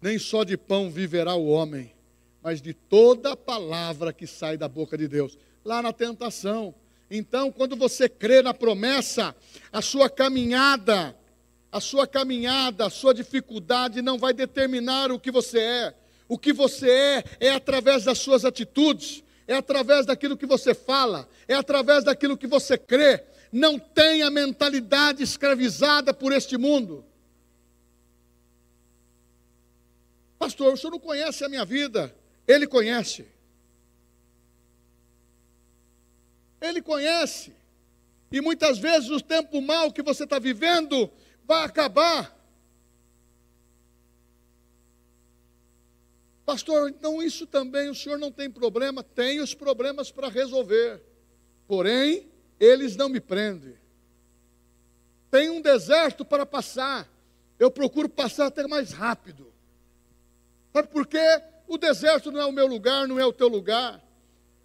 Nem 0.00 0.18
só 0.18 0.44
de 0.44 0.56
pão 0.56 0.90
viverá 0.90 1.34
o 1.34 1.46
homem, 1.46 1.92
mas 2.48 2.62
de 2.62 2.72
toda 2.72 3.36
palavra 3.36 4.10
que 4.10 4.26
sai 4.26 4.56
da 4.56 4.66
boca 4.66 4.96
de 4.96 5.06
Deus. 5.06 5.36
Lá 5.62 5.82
na 5.82 5.92
tentação. 5.92 6.74
Então, 7.10 7.52
quando 7.52 7.76
você 7.76 8.08
crê 8.08 8.40
na 8.40 8.54
promessa, 8.54 9.36
a 9.70 9.82
sua 9.82 10.08
caminhada, 10.08 11.14
a 11.70 11.78
sua 11.78 12.06
caminhada, 12.06 12.86
a 12.86 12.90
sua 12.90 13.12
dificuldade 13.12 14.00
não 14.00 14.16
vai 14.16 14.32
determinar 14.32 15.12
o 15.12 15.20
que 15.20 15.30
você 15.30 15.58
é. 15.58 15.94
O 16.26 16.38
que 16.38 16.50
você 16.50 16.88
é 16.90 17.24
é 17.38 17.50
através 17.50 18.04
das 18.04 18.16
suas 18.16 18.46
atitudes, 18.46 19.22
é 19.46 19.54
através 19.54 20.06
daquilo 20.06 20.34
que 20.34 20.46
você 20.46 20.72
fala, 20.72 21.28
é 21.46 21.54
através 21.54 22.02
daquilo 22.02 22.34
que 22.34 22.46
você 22.46 22.78
crê, 22.78 23.24
não 23.52 23.78
tenha 23.78 24.30
mentalidade 24.30 25.22
escravizada 25.22 26.14
por 26.14 26.32
este 26.32 26.56
mundo. 26.56 27.04
Pastor, 30.38 30.72
o 30.72 30.76
senhor 30.78 30.92
não 30.92 30.98
conhece 30.98 31.44
a 31.44 31.48
minha 31.50 31.66
vida. 31.66 32.16
Ele 32.48 32.66
conhece. 32.66 33.28
Ele 36.58 36.80
conhece. 36.80 37.54
E 38.32 38.40
muitas 38.40 38.78
vezes 38.78 39.10
o 39.10 39.20
tempo 39.20 39.60
mal 39.60 39.92
que 39.92 40.02
você 40.02 40.24
está 40.24 40.38
vivendo 40.38 41.10
vai 41.44 41.64
acabar. 41.64 42.34
Pastor, 46.46 46.88
então 46.88 47.22
isso 47.22 47.46
também 47.46 47.90
o 47.90 47.94
senhor 47.94 48.18
não 48.18 48.32
tem 48.32 48.50
problema? 48.50 49.04
Tem 49.04 49.40
os 49.40 49.52
problemas 49.52 50.10
para 50.10 50.30
resolver. 50.30 51.02
Porém, 51.66 52.30
eles 52.58 52.96
não 52.96 53.10
me 53.10 53.20
prendem. 53.20 53.76
Tem 55.30 55.50
um 55.50 55.60
deserto 55.60 56.24
para 56.24 56.46
passar, 56.46 57.06
eu 57.58 57.70
procuro 57.70 58.08
passar 58.08 58.46
até 58.46 58.66
mais 58.66 58.92
rápido. 58.92 59.52
Sabe 60.72 60.88
por 60.88 61.06
quê? 61.06 61.42
O 61.68 61.76
deserto 61.76 62.32
não 62.32 62.40
é 62.40 62.46
o 62.46 62.52
meu 62.52 62.66
lugar, 62.66 63.06
não 63.06 63.20
é 63.20 63.26
o 63.26 63.32
teu 63.32 63.46
lugar. 63.46 64.02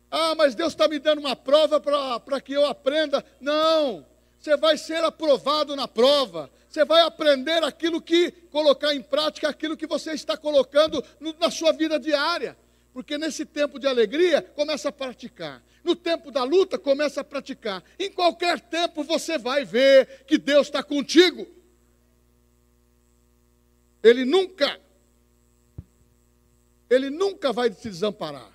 Ah, 0.10 0.34
mas 0.36 0.56
Deus 0.56 0.74
está 0.74 0.88
me 0.88 1.00
dando 1.00 1.20
uma 1.20 1.36
prova 1.36 1.80
para 1.80 2.40
que 2.40 2.54
eu 2.54 2.66
aprenda. 2.66 3.24
Não. 3.42 4.06
você 4.40 4.56
vai 4.56 4.78
ser 4.78 5.04
aprovado 5.04 5.76
na 5.76 5.88
prova, 5.88 6.50
você 6.70 6.86
vai 6.86 7.02
aprender 7.02 7.64
aquilo 7.64 8.02
que, 8.02 8.32
colocar 8.52 8.96
em 8.96 9.02
prática 9.02 9.50
aquilo 9.50 9.76
que 9.76 9.86
você 9.86 10.14
está 10.14 10.38
colocando 10.38 11.04
no, 11.20 11.36
na 11.40 11.52
sua 11.52 11.72
vida 11.74 12.00
diária. 12.00 12.58
Porque 12.94 13.18
nesse 13.18 13.44
tempo 13.44 13.80
de 13.80 13.88
alegria, 13.88 14.42
começa 14.42 14.90
a 14.90 14.92
praticar. 14.92 15.64
No 15.84 15.96
tempo 15.96 16.32
da 16.32 16.44
luta, 16.44 16.78
começa 16.78 17.22
a 17.22 17.24
praticar. 17.24 17.84
Em 18.00 18.12
qualquer 18.12 18.60
tempo 18.60 19.04
você 19.04 19.38
vai 19.38 19.66
ver 19.66 20.24
que 20.26 20.38
Deus 20.38 20.68
está 20.68 20.82
contigo. 20.82 21.48
Ele 24.04 24.26
nunca, 24.26 24.80
Ele 26.94 27.10
nunca 27.10 27.52
vai 27.52 27.70
te 27.70 27.90
desamparar. 27.90 28.52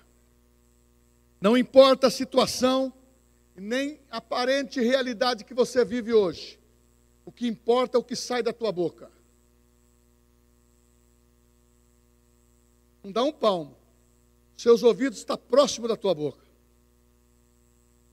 Não 1.41 1.57
importa 1.57 2.07
a 2.07 2.11
situação, 2.11 2.93
nem 3.55 3.99
a 4.09 4.17
aparente 4.17 4.79
realidade 4.79 5.43
que 5.43 5.53
você 5.53 5.83
vive 5.83 6.13
hoje. 6.13 6.59
O 7.25 7.31
que 7.31 7.47
importa 7.47 7.97
é 7.97 7.99
o 7.99 8.03
que 8.03 8.15
sai 8.15 8.41
da 8.41 8.53
tua 8.53 8.71
boca. 8.71 9.11
Não 13.03 13.11
dá 13.11 13.23
um 13.23 13.31
palmo. 13.31 13.75
Seus 14.57 14.83
ouvidos 14.83 15.19
estão 15.19 15.37
próximo 15.37 15.87
da 15.87 15.95
tua 15.95 16.13
boca. 16.13 16.43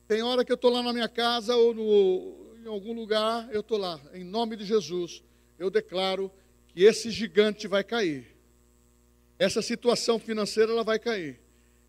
Tem 0.07 0.23
hora 0.23 0.45
que 0.45 0.53
eu 0.53 0.57
estou 0.57 0.71
lá 0.71 0.83
na 0.83 0.93
minha 0.93 1.09
casa 1.09 1.57
ou 1.57 1.75
no, 1.75 2.57
em 2.65 2.69
algum 2.69 2.93
lugar, 2.93 3.49
eu 3.53 3.61
estou 3.61 3.79
lá. 3.79 4.01
Em 4.13 4.23
nome 4.23 4.57
de 4.57 4.65
Jesus, 4.65 5.23
eu 5.59 5.71
declaro 5.71 6.31
que 6.69 6.85
esse 6.85 7.11
gigante 7.11 7.67
vai 7.67 7.83
cair. 7.83 8.36
Essa 9.39 9.61
situação 9.61 10.19
financeira 10.19 10.73
ela 10.73 10.85
vai 10.85 10.99
cair. 10.99 11.39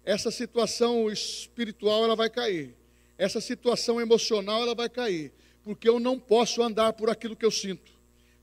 Essa 0.04 0.32
situação 0.32 1.10
espiritual 1.10 2.04
ela 2.04 2.16
vai 2.16 2.30
cair. 2.30 2.76
Essa 3.18 3.42
situação 3.42 4.00
emocional 4.00 4.62
ela 4.62 4.76
vai 4.76 4.90
cair, 4.90 5.34
porque 5.64 5.90
eu 5.90 6.00
não 6.00 6.20
posso 6.20 6.62
andar 6.62 6.94
por 6.94 7.10
aquilo 7.10 7.36
que 7.36 7.46
eu 7.46 7.52
sinto. 7.52 7.92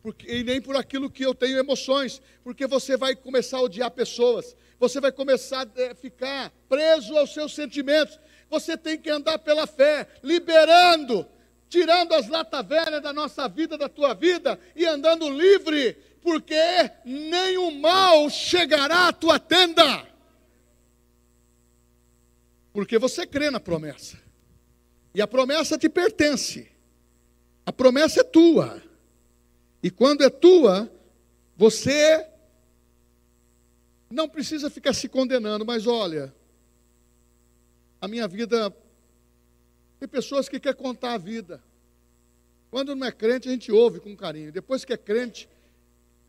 Porque, 0.03 0.31
e 0.31 0.43
nem 0.43 0.61
por 0.61 0.77
aquilo 0.77 1.09
que 1.09 1.25
eu 1.25 1.35
tenho 1.35 1.57
emoções, 1.57 2.21
porque 2.43 2.67
você 2.67 2.97
vai 2.97 3.17
começar 3.17 3.59
a 3.59 3.62
odiar 3.62 3.90
pessoas, 3.90 4.55
você 4.79 5.01
vai 5.01 5.11
começar 5.11 5.67
a 5.67 5.81
eh, 5.81 5.95
ficar 5.95 6.53
preso 6.69 7.17
aos 7.17 7.33
seus 7.33 7.55
sentimentos. 7.55 8.21
Você 8.51 8.77
tem 8.77 8.99
que 8.99 9.09
andar 9.09 9.38
pela 9.38 9.67
fé, 9.67 10.07
liberando, 10.23 11.27
tirando 11.71 12.12
as 12.12 12.29
latas 12.29 12.67
velhas 12.67 13.03
da 13.03 13.12
nossa 13.12 13.49
vida, 13.49 13.79
da 13.79 13.88
tua 13.88 14.12
vida, 14.12 14.59
e 14.77 14.85
andando 14.85 15.31
livre, 15.31 15.97
porque 16.25 16.57
nenhum 17.05 17.79
mal 17.79 18.31
chegará 18.31 19.09
à 19.09 19.13
tua 19.13 19.39
tenda. 19.39 20.09
Porque 22.73 22.99
você 22.99 23.27
crê 23.27 23.51
na 23.51 23.61
promessa. 23.61 24.19
E 25.15 25.21
a 25.21 25.29
promessa 25.29 25.77
te 25.77 25.87
pertence. 25.87 26.67
A 27.67 27.71
promessa 27.71 28.23
é 28.23 28.25
tua. 28.25 28.83
E 29.83 29.91
quando 29.91 30.25
é 30.25 30.31
tua, 30.31 30.91
você 31.59 32.27
não 34.09 34.27
precisa 34.27 34.71
ficar 34.71 34.95
se 34.95 35.11
condenando, 35.11 35.63
mas 35.67 35.87
olha, 35.87 36.35
a 38.01 38.09
minha 38.09 38.27
vida 38.27 38.75
tem 40.01 40.09
pessoas 40.09 40.49
que 40.49 40.59
querem 40.59 40.81
contar 40.81 41.13
a 41.13 41.19
vida. 41.19 41.63
Quando 42.71 42.97
não 42.97 43.07
é 43.07 43.13
crente, 43.13 43.47
a 43.47 43.53
gente 43.53 43.71
ouve 43.71 44.01
com 44.01 44.17
carinho. 44.17 44.51
Depois 44.51 44.87
que 44.87 44.93
é 44.95 44.97
crente, 44.97 45.51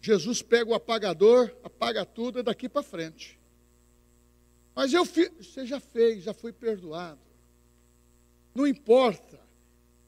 Jesus 0.06 0.44
pega 0.44 0.70
o 0.70 0.76
apagador, 0.76 1.52
apaga 1.64 2.06
tudo, 2.06 2.38
é 2.38 2.44
daqui 2.44 2.70
para 2.70 2.84
frente. 2.84 3.40
Mas 4.76 4.94
eu 4.94 5.04
fiz, 5.04 5.32
você 5.40 5.66
já 5.66 5.80
fez, 5.80 6.24
já 6.24 6.32
foi 6.32 6.54
perdoado. 6.54 7.20
Não 8.54 8.68
importa. 8.68 9.40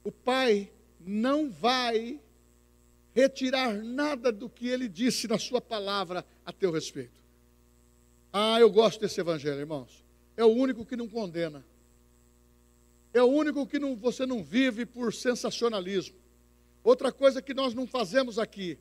O 0.04 0.12
Pai 0.12 0.72
não 1.00 1.50
vai 1.50 2.20
retirar 3.16 3.74
nada 3.74 4.32
do 4.32 4.48
que 4.48 4.68
ele 4.68 4.88
disse 4.88 5.28
na 5.28 5.40
sua 5.40 5.60
palavra 5.60 6.24
a 6.46 6.54
teu 6.54 6.72
respeito. 6.72 7.20
Ah, 8.32 8.60
eu 8.60 8.70
gosto 8.70 9.02
desse 9.02 9.20
evangelho, 9.20 9.60
irmãos. 9.60 10.06
É 10.36 10.46
o 10.46 10.50
único 10.50 10.86
que 10.86 10.96
não 10.96 11.10
condena. 11.10 11.66
É 13.16 13.24
o 13.24 13.26
único 13.26 13.66
que 13.66 13.80
não, 13.80 13.96
você 13.96 14.28
não 14.28 14.44
vive 14.44 14.86
por 14.86 15.12
sensacionalismo. 15.12 16.18
Outra 16.84 17.12
coisa 17.12 17.42
que 17.42 17.56
nós 17.56 17.74
não 17.74 17.88
fazemos 17.88 18.38
aqui, 18.38 18.78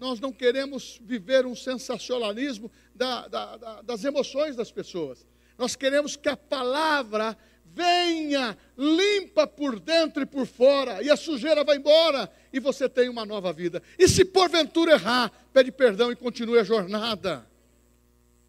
nós 0.00 0.20
não 0.20 0.32
queremos 0.32 1.00
viver 1.02 1.44
um 1.46 1.54
sensacionalismo 1.54 2.70
da, 2.94 3.26
da, 3.28 3.56
da, 3.56 3.82
das 3.82 4.04
emoções 4.04 4.56
das 4.56 4.70
pessoas. 4.70 5.26
Nós 5.56 5.74
queremos 5.74 6.16
que 6.16 6.28
a 6.28 6.36
palavra 6.36 7.36
venha 7.64 8.56
limpa 8.76 9.46
por 9.46 9.78
dentro 9.78 10.22
e 10.22 10.26
por 10.26 10.46
fora, 10.46 11.02
e 11.02 11.10
a 11.10 11.16
sujeira 11.16 11.64
vai 11.64 11.76
embora, 11.76 12.30
e 12.52 12.58
você 12.58 12.88
tem 12.88 13.08
uma 13.08 13.26
nova 13.26 13.52
vida. 13.52 13.82
E 13.98 14.08
se 14.08 14.24
porventura 14.24 14.92
errar, 14.92 15.30
pede 15.52 15.70
perdão 15.70 16.10
e 16.10 16.16
continue 16.16 16.58
a 16.58 16.64
jornada. 16.64 17.46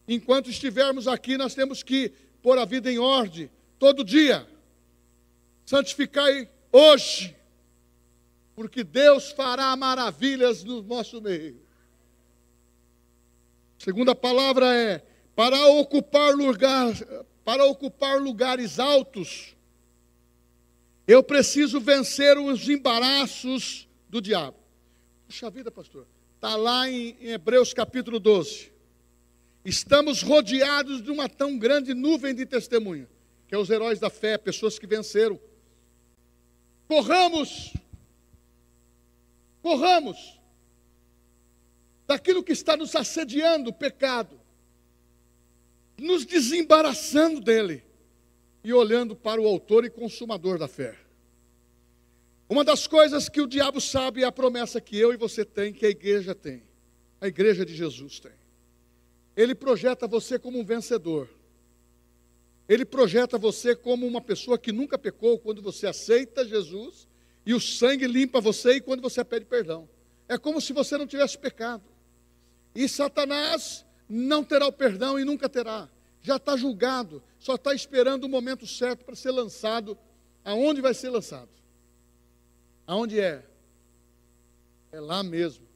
Enquanto 0.07 0.49
estivermos 0.49 1.07
aqui, 1.07 1.37
nós 1.37 1.53
temos 1.53 1.83
que 1.83 2.11
pôr 2.41 2.57
a 2.57 2.65
vida 2.65 2.91
em 2.91 2.97
ordem, 2.97 3.49
todo 3.77 4.03
dia. 4.03 4.47
Santificai 5.65 6.49
hoje, 6.71 7.35
porque 8.59 8.83
Deus 8.83 9.31
fará 9.31 9.73
maravilhas 9.77 10.65
no 10.65 10.81
nosso 10.81 11.21
meio. 11.21 11.61
Segunda 13.77 14.13
palavra 14.13 14.75
é 14.75 15.01
para 15.33 15.65
ocupar 15.67 16.35
lugar, 16.35 16.93
para 17.45 17.63
ocupar 17.63 18.19
lugares 18.19 18.77
altos, 18.77 19.55
eu 21.07 21.23
preciso 21.23 21.79
vencer 21.79 22.37
os 22.37 22.67
embaraços 22.67 23.87
do 24.09 24.21
diabo. 24.21 24.57
Puxa 25.25 25.49
vida, 25.49 25.71
pastor. 25.71 26.05
Está 26.35 26.57
lá 26.57 26.89
em, 26.89 27.15
em 27.21 27.29
Hebreus 27.29 27.73
capítulo 27.73 28.19
12. 28.19 28.73
Estamos 29.63 30.21
rodeados 30.21 31.01
de 31.01 31.09
uma 31.09 31.29
tão 31.29 31.57
grande 31.57 31.93
nuvem 31.93 32.35
de 32.35 32.45
testemunha, 32.45 33.07
que 33.47 33.55
é 33.55 33.57
os 33.57 33.69
heróis 33.69 34.01
da 34.01 34.09
fé, 34.09 34.37
pessoas 34.37 34.77
que 34.77 34.85
venceram. 34.85 35.39
Corramos, 36.89 37.71
corramos 39.61 40.39
daquilo 42.07 42.43
que 42.43 42.51
está 42.51 42.75
nos 42.75 42.95
assediando, 42.95 43.69
o 43.69 43.73
pecado 43.73 44.39
nos 45.99 46.25
desembaraçando 46.25 47.41
dele 47.41 47.83
e 48.63 48.73
olhando 48.73 49.15
para 49.15 49.39
o 49.39 49.47
autor 49.47 49.85
e 49.85 49.89
consumador 49.89 50.57
da 50.57 50.67
fé. 50.67 50.97
Uma 52.47 52.63
das 52.63 52.87
coisas 52.87 53.29
que 53.29 53.41
o 53.41 53.47
diabo 53.47 53.79
sabe 53.79 54.23
é 54.23 54.25
a 54.25 54.31
promessa 54.31 54.81
que 54.81 54.97
eu 54.97 55.13
e 55.13 55.17
você 55.17 55.45
tem, 55.45 55.71
que 55.71 55.85
a 55.85 55.89
igreja 55.89 56.33
tem, 56.33 56.63
a 57.21 57.27
igreja 57.27 57.65
de 57.65 57.75
Jesus 57.75 58.19
tem. 58.19 58.31
Ele 59.35 59.53
projeta 59.53 60.07
você 60.07 60.39
como 60.39 60.59
um 60.59 60.65
vencedor. 60.65 61.29
Ele 62.67 62.85
projeta 62.85 63.37
você 63.37 63.75
como 63.75 64.05
uma 64.05 64.21
pessoa 64.21 64.57
que 64.57 64.71
nunca 64.71 64.97
pecou 64.97 65.39
quando 65.39 65.61
você 65.61 65.87
aceita 65.87 66.45
Jesus 66.45 67.07
e 67.45 67.53
o 67.53 67.59
sangue 67.59 68.07
limpa 68.07 68.41
você 68.41 68.73
e 68.73 68.81
quando 68.81 69.01
você 69.01 69.23
pede 69.23 69.45
perdão. 69.45 69.87
É 70.27 70.37
como 70.37 70.61
se 70.61 70.73
você 70.73 70.97
não 70.97 71.07
tivesse 71.07 71.37
pecado. 71.37 71.83
E 72.75 72.87
Satanás 72.87 73.85
não 74.07 74.43
terá 74.43 74.67
o 74.67 74.71
perdão 74.71 75.19
e 75.19 75.25
nunca 75.25 75.49
terá. 75.49 75.89
Já 76.21 76.35
está 76.35 76.55
julgado, 76.55 77.23
só 77.39 77.55
está 77.55 77.73
esperando 77.73 78.25
o 78.25 78.29
momento 78.29 78.67
certo 78.67 79.05
para 79.05 79.15
ser 79.15 79.31
lançado. 79.31 79.97
Aonde 80.43 80.81
vai 80.81 80.93
ser 80.93 81.09
lançado? 81.09 81.49
Aonde 82.85 83.19
é? 83.19 83.43
É 84.91 84.99
lá 84.99 85.23
mesmo. 85.23 85.67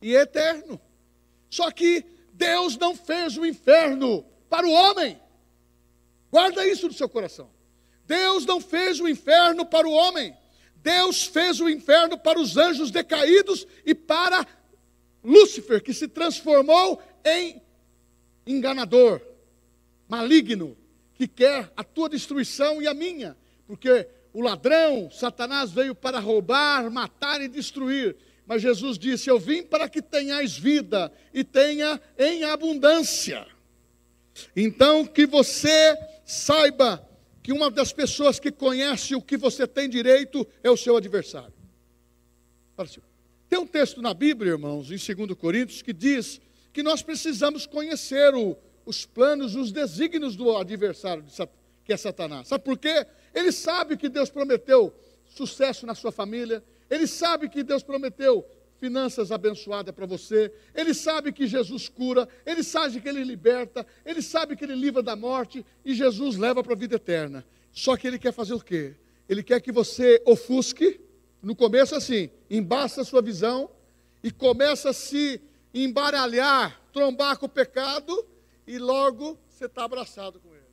E 0.00 0.14
é 0.14 0.20
eterno. 0.20 0.80
Só 1.48 1.70
que 1.70 2.04
Deus 2.32 2.76
não 2.76 2.94
fez 2.94 3.36
o 3.36 3.46
inferno 3.46 4.24
para 4.48 4.66
o 4.66 4.70
homem. 4.70 5.20
Guarda 6.30 6.66
isso 6.66 6.86
no 6.86 6.92
seu 6.92 7.08
coração. 7.08 7.50
Deus 8.06 8.46
não 8.46 8.60
fez 8.60 9.00
o 9.00 9.08
inferno 9.08 9.64
para 9.66 9.86
o 9.86 9.92
homem. 9.92 10.34
Deus 10.76 11.24
fez 11.24 11.60
o 11.60 11.68
inferno 11.68 12.16
para 12.16 12.40
os 12.40 12.56
anjos 12.56 12.90
decaídos 12.90 13.66
e 13.84 13.94
para 13.94 14.46
Lúcifer, 15.24 15.82
que 15.82 15.92
se 15.92 16.06
transformou 16.06 17.02
em 17.24 17.60
enganador, 18.46 19.20
maligno, 20.08 20.76
que 21.14 21.26
quer 21.26 21.72
a 21.76 21.82
tua 21.82 22.08
destruição 22.08 22.80
e 22.80 22.86
a 22.86 22.94
minha, 22.94 23.36
porque 23.66 24.06
o 24.32 24.40
ladrão, 24.40 25.10
Satanás, 25.10 25.72
veio 25.72 25.94
para 25.94 26.20
roubar, 26.20 26.90
matar 26.90 27.40
e 27.40 27.48
destruir. 27.48 28.14
Mas 28.46 28.62
Jesus 28.62 28.96
disse: 28.98 29.28
Eu 29.28 29.40
vim 29.40 29.62
para 29.62 29.88
que 29.88 30.00
tenhais 30.00 30.56
vida 30.56 31.10
e 31.34 31.42
tenha 31.42 32.00
em 32.16 32.44
abundância. 32.44 33.46
Então, 34.54 35.04
que 35.04 35.26
você 35.26 35.98
saiba 36.24 37.04
que 37.46 37.52
uma 37.52 37.70
das 37.70 37.92
pessoas 37.92 38.40
que 38.40 38.50
conhece 38.50 39.14
o 39.14 39.22
que 39.22 39.36
você 39.36 39.68
tem 39.68 39.88
direito 39.88 40.44
é 40.64 40.68
o 40.68 40.76
seu 40.76 40.96
adversário. 40.96 41.54
Assim, 42.76 43.00
tem 43.48 43.56
um 43.56 43.66
texto 43.68 44.02
na 44.02 44.12
Bíblia, 44.12 44.50
irmãos, 44.50 44.90
em 44.90 45.14
2 45.14 45.38
Coríntios, 45.38 45.80
que 45.80 45.92
diz 45.92 46.40
que 46.72 46.82
nós 46.82 47.02
precisamos 47.02 47.64
conhecer 47.64 48.34
o, 48.34 48.56
os 48.84 49.06
planos, 49.06 49.54
os 49.54 49.70
desígnios 49.70 50.34
do 50.34 50.56
adversário, 50.56 51.24
que 51.84 51.92
é 51.92 51.96
Satanás. 51.96 52.48
Sabe 52.48 52.64
por 52.64 52.76
quê? 52.76 53.06
Ele 53.32 53.52
sabe 53.52 53.96
que 53.96 54.08
Deus 54.08 54.28
prometeu 54.28 54.92
sucesso 55.24 55.86
na 55.86 55.94
sua 55.94 56.10
família. 56.10 56.64
Ele 56.90 57.06
sabe 57.06 57.48
que 57.48 57.62
Deus 57.62 57.84
prometeu 57.84 58.44
finanças 58.78 59.32
abençoadas 59.32 59.94
para 59.94 60.06
você. 60.06 60.52
Ele 60.74 60.94
sabe 60.94 61.32
que 61.32 61.46
Jesus 61.46 61.88
cura, 61.88 62.28
ele 62.44 62.62
sabe 62.62 63.00
que 63.00 63.08
ele 63.08 63.24
liberta, 63.24 63.86
ele 64.04 64.22
sabe 64.22 64.56
que 64.56 64.64
ele 64.64 64.74
livra 64.74 65.02
da 65.02 65.16
morte 65.16 65.64
e 65.84 65.94
Jesus 65.94 66.36
leva 66.36 66.62
para 66.62 66.72
a 66.72 66.76
vida 66.76 66.96
eterna. 66.96 67.44
Só 67.72 67.96
que 67.96 68.06
ele 68.06 68.18
quer 68.18 68.32
fazer 68.32 68.54
o 68.54 68.60
quê? 68.60 68.94
Ele 69.28 69.42
quer 69.42 69.60
que 69.60 69.72
você 69.72 70.22
ofusque, 70.24 71.00
no 71.42 71.54
começo 71.54 71.94
assim, 71.94 72.30
embaça 72.50 73.02
a 73.02 73.04
sua 73.04 73.22
visão 73.22 73.70
e 74.22 74.30
começa 74.30 74.90
a 74.90 74.92
se 74.92 75.40
embaralhar, 75.74 76.80
trombar 76.92 77.38
com 77.38 77.46
o 77.46 77.48
pecado 77.50 78.26
e 78.66 78.78
logo 78.78 79.38
você 79.48 79.66
está 79.66 79.84
abraçado 79.84 80.40
com 80.40 80.54
ele. 80.54 80.64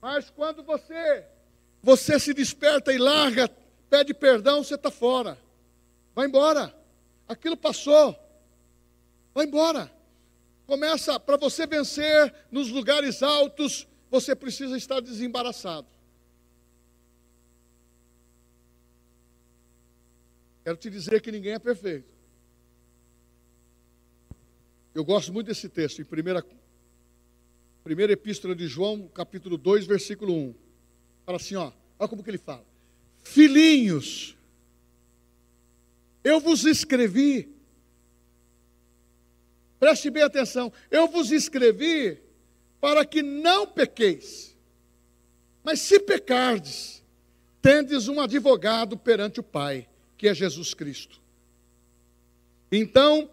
Mas 0.00 0.30
quando 0.30 0.62
você 0.62 1.24
você 1.82 2.18
se 2.18 2.32
desperta 2.32 2.94
e 2.94 2.98
larga, 2.98 3.46
pede 3.90 4.14
perdão, 4.14 4.64
você 4.64 4.74
está 4.74 4.90
fora. 4.90 5.38
Vai 6.14 6.26
embora. 6.26 6.74
Aquilo 7.26 7.56
passou. 7.56 8.16
Vai 9.34 9.46
embora. 9.46 9.92
Começa, 10.66 11.18
para 11.18 11.36
você 11.36 11.66
vencer 11.66 12.34
nos 12.50 12.70
lugares 12.70 13.22
altos, 13.22 13.86
você 14.10 14.34
precisa 14.34 14.76
estar 14.76 15.00
desembaraçado. 15.00 15.88
Quero 20.62 20.76
te 20.78 20.88
dizer 20.88 21.20
que 21.20 21.30
ninguém 21.30 21.52
é 21.52 21.58
perfeito. 21.58 22.08
Eu 24.94 25.04
gosto 25.04 25.32
muito 25.32 25.48
desse 25.48 25.68
texto, 25.68 26.00
em 26.00 26.04
primeira, 26.04 26.42
primeira 27.82 28.12
epístola 28.12 28.54
de 28.54 28.66
João, 28.66 29.08
capítulo 29.08 29.58
2, 29.58 29.84
versículo 29.84 30.32
1. 30.32 30.54
Fala 31.26 31.36
assim, 31.36 31.56
ó, 31.56 31.72
olha 31.98 32.08
como 32.08 32.22
que 32.22 32.30
ele 32.30 32.38
fala. 32.38 32.64
Filhinhos, 33.22 34.33
eu 36.24 36.40
vos 36.40 36.64
escrevi, 36.64 37.54
preste 39.78 40.08
bem 40.10 40.22
atenção, 40.22 40.72
eu 40.90 41.06
vos 41.06 41.30
escrevi 41.30 42.18
para 42.80 43.04
que 43.04 43.22
não 43.22 43.66
pequeis. 43.66 44.56
Mas 45.62 45.80
se 45.80 46.00
pecardes, 46.00 47.02
tendes 47.60 48.08
um 48.08 48.20
advogado 48.20 48.96
perante 48.96 49.40
o 49.40 49.42
Pai, 49.42 49.86
que 50.16 50.28
é 50.28 50.34
Jesus 50.34 50.74
Cristo. 50.74 51.20
Então, 52.72 53.30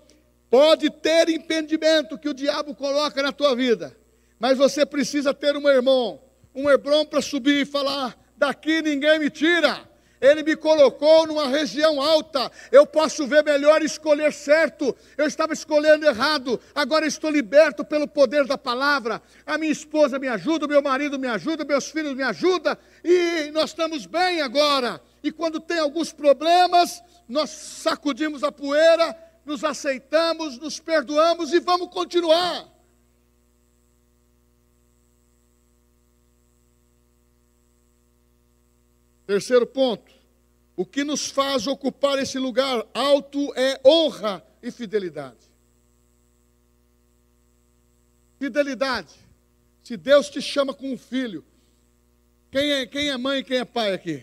pode 0.50 0.90
ter 0.90 1.30
impedimento 1.30 2.18
que 2.18 2.30
o 2.30 2.34
diabo 2.34 2.76
coloca 2.76 3.24
na 3.24 3.32
tua 3.32 3.56
vida, 3.56 3.98
mas 4.38 4.58
você 4.58 4.86
precisa 4.86 5.34
ter 5.34 5.56
um 5.56 5.68
irmão, 5.68 6.22
um 6.54 6.70
irmão 6.70 7.06
para 7.06 7.22
subir 7.22 7.62
e 7.62 7.66
falar: 7.66 8.18
daqui 8.38 8.82
ninguém 8.82 9.20
me 9.20 9.30
tira. 9.30 9.90
Ele 10.22 10.44
me 10.44 10.56
colocou 10.56 11.26
numa 11.26 11.48
região 11.48 12.00
alta. 12.00 12.52
Eu 12.72 12.86
posso 12.86 13.26
ver 13.26 13.44
melhor 13.44 13.82
e 13.82 13.86
escolher 13.86 14.32
certo. 14.32 14.96
Eu 15.18 15.26
estava 15.26 15.52
escolhendo 15.52 16.06
errado. 16.06 16.60
Agora 16.76 17.08
estou 17.08 17.32
liberto 17.32 17.84
pelo 17.84 18.08
poder 18.08 18.46
da 18.46 18.58
palavra. 18.58 19.20
A 19.46 19.58
minha 19.58 19.72
esposa 19.72 20.20
me 20.20 20.28
ajuda, 20.28 20.68
meu 20.68 20.82
marido 20.82 21.18
me 21.18 21.28
ajuda, 21.28 21.66
meus 21.66 21.90
filhos 21.90 22.14
me 22.14 22.22
ajudam. 22.22 22.78
E 23.04 23.50
nós 23.52 23.72
estamos 23.72 24.06
bem 24.06 24.42
agora. 24.42 25.02
E 25.24 25.32
quando 25.32 25.60
tem 25.60 25.80
alguns 25.80 26.14
problemas, 26.14 27.02
nós 27.28 27.50
sacudimos 27.50 28.44
a 28.44 28.52
poeira, 28.52 29.18
nos 29.44 29.64
aceitamos, 29.64 30.60
nos 30.60 30.80
perdoamos 30.80 31.52
e 31.52 31.60
vamos 31.60 31.90
continuar. 31.90 32.68
Terceiro 39.32 39.66
ponto. 39.66 40.12
O 40.76 40.86
que 40.86 41.06
nos 41.06 41.28
faz 41.28 41.66
ocupar 41.66 42.20
esse 42.20 42.38
lugar 42.38 42.86
alto 42.94 43.54
é 43.56 43.80
honra 43.88 44.46
e 44.62 44.70
fidelidade. 44.70 45.40
Fidelidade. 48.38 49.16
Se 49.82 49.96
Deus 49.96 50.30
te 50.30 50.42
chama 50.42 50.74
com 50.74 50.92
um 50.92 50.98
filho, 50.98 51.46
quem 52.52 52.74
é, 52.74 52.86
quem 52.86 53.10
é 53.10 53.16
mãe 53.16 53.40
e 53.40 53.44
quem 53.46 53.60
é 53.60 53.64
pai 53.64 53.94
aqui? 53.94 54.22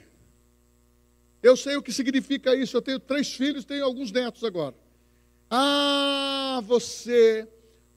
Eu 1.43 1.57
sei 1.57 1.77
o 1.77 1.83
que 1.83 1.91
significa 1.91 2.55
isso. 2.55 2.77
Eu 2.77 2.83
tenho 2.83 3.01
três 3.01 3.33
filhos, 3.33 3.65
tenho 3.65 3.87
alguns 3.87 4.13
netos 4.13 4.45
agora. 4.45 4.75
Ah, 5.51 6.61
você, 6.67 7.49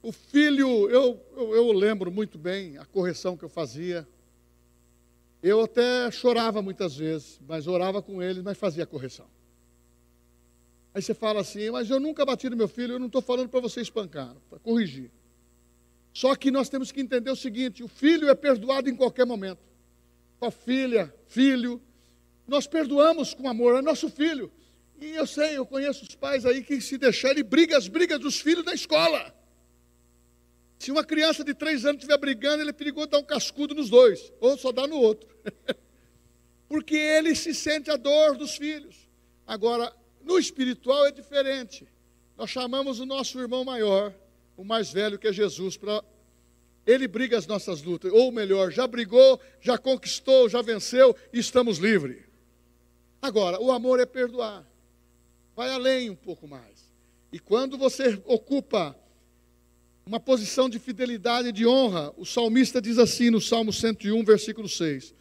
o 0.02 0.14
filho, 0.14 0.90
eu, 0.90 1.22
eu, 1.36 1.56
eu 1.56 1.72
lembro 1.74 2.10
muito 2.10 2.38
bem 2.38 2.78
a 2.78 2.86
correção 2.86 3.36
que 3.36 3.44
eu 3.44 3.50
fazia. 3.50 4.08
Eu 5.42 5.62
até 5.62 6.12
chorava 6.12 6.62
muitas 6.62 6.96
vezes, 6.96 7.40
mas 7.48 7.68
orava 7.68 8.02
com 8.02 8.22
eles, 8.22 8.44
mas 8.44 8.58
fazia 8.58 8.86
correção. 8.86 9.28
Aí 10.94 11.02
você 11.02 11.14
fala 11.14 11.42
assim, 11.42 11.70
mas 11.72 11.90
eu 11.90 12.00
nunca 12.00 12.26
bati 12.26 12.50
no 12.50 12.58
meu 12.58 12.68
filho, 12.68 12.94
eu 12.94 13.00
não 13.00 13.08
estou 13.08 13.22
falando 13.22 13.50
para 13.50 13.60
você 13.60 13.82
espancar, 13.82 14.36
para 14.50 14.60
corrigir. 14.60 15.10
Só 16.14 16.36
que 16.36 16.52
nós 16.52 16.70
temos 16.70 16.92
que 16.92 17.00
entender 17.00 17.32
o 17.32 17.36
seguinte: 17.36 17.84
o 17.84 17.88
filho 17.88 18.30
é 18.30 18.36
perdoado 18.36 18.90
em 18.90 18.96
qualquer 18.96 19.26
momento. 19.26 19.62
A 20.42 20.52
filha, 20.52 21.14
filho, 21.28 21.82
nós 22.48 22.68
perdoamos 22.68 23.34
com 23.34 23.48
amor, 23.48 23.78
é 23.78 23.82
nosso 23.82 24.10
filho. 24.10 24.52
E 25.00 25.12
eu 25.12 25.26
sei, 25.26 25.58
eu 25.58 25.66
conheço 25.66 26.04
os 26.04 26.16
pais 26.16 26.46
aí 26.46 26.64
que 26.64 26.82
se 26.82 26.98
deixarem 26.98 27.44
briga 27.44 27.78
as 27.78 27.88
brigas 27.88 28.20
dos 28.20 28.40
filhos 28.40 28.66
da 28.66 28.74
escola. 28.74 29.34
Se 30.82 30.92
uma 30.92 31.04
criança 31.04 31.44
de 31.44 31.54
três 31.54 31.86
anos 31.86 32.02
estiver 32.02 32.18
brigando, 32.18 32.64
ele 32.64 32.72
é 32.72 32.74
perigoso 32.74 33.06
dar 33.06 33.20
um 33.20 33.24
cascudo 33.24 33.76
nos 33.76 33.88
dois, 33.88 34.34
ou 34.40 34.58
só 34.58 34.72
dar 34.72 34.88
no 34.88 34.98
outro. 34.98 35.30
Porque 36.68 36.96
ele 36.96 37.36
se 37.36 37.54
sente 37.54 37.92
a 37.92 37.96
dor 37.96 38.36
dos 38.36 38.56
filhos. 38.56 39.08
Agora, 39.46 39.96
no 40.24 40.40
espiritual 40.40 41.06
é 41.06 41.12
diferente. 41.12 41.88
Nós 42.36 42.50
chamamos 42.50 43.00
o 43.00 43.06
nosso 43.06 43.40
irmão 43.40 43.64
maior, 43.64 44.12
o 44.58 44.64
mais 44.64 44.92
velho 44.92 45.20
que 45.20 45.28
é 45.28 45.32
Jesus, 45.32 45.78
para 45.78 46.04
ele 46.84 47.08
briga 47.08 47.38
as 47.38 47.46
nossas 47.46 47.84
lutas, 47.84 48.12
ou 48.12 48.32
melhor, 48.32 48.72
já 48.72 48.88
brigou, 48.88 49.40
já 49.60 49.78
conquistou, 49.78 50.50
já 50.50 50.64
venceu 50.64 51.16
e 51.32 51.38
estamos 51.38 51.78
livres. 51.78 52.24
Agora, 53.22 53.62
o 53.62 53.72
amor 53.72 54.00
é 54.00 54.06
perdoar. 54.08 54.66
Vai 55.56 55.70
além 55.70 56.10
um 56.10 56.16
pouco 56.16 56.48
mais. 56.48 56.92
E 57.32 57.38
quando 57.38 57.78
você 57.78 58.20
ocupa 58.26 59.00
uma 60.12 60.20
posição 60.20 60.70
de 60.70 60.78
fidelidade 60.78 61.48
e 61.48 61.52
de 61.54 61.66
honra. 61.66 62.14
O 62.18 62.26
salmista 62.26 62.82
diz 62.82 62.98
assim 63.00 63.30
no 63.30 63.40
Salmo 63.40 63.72
101, 63.72 64.26
versículo 64.26 64.68
6: 64.68 65.16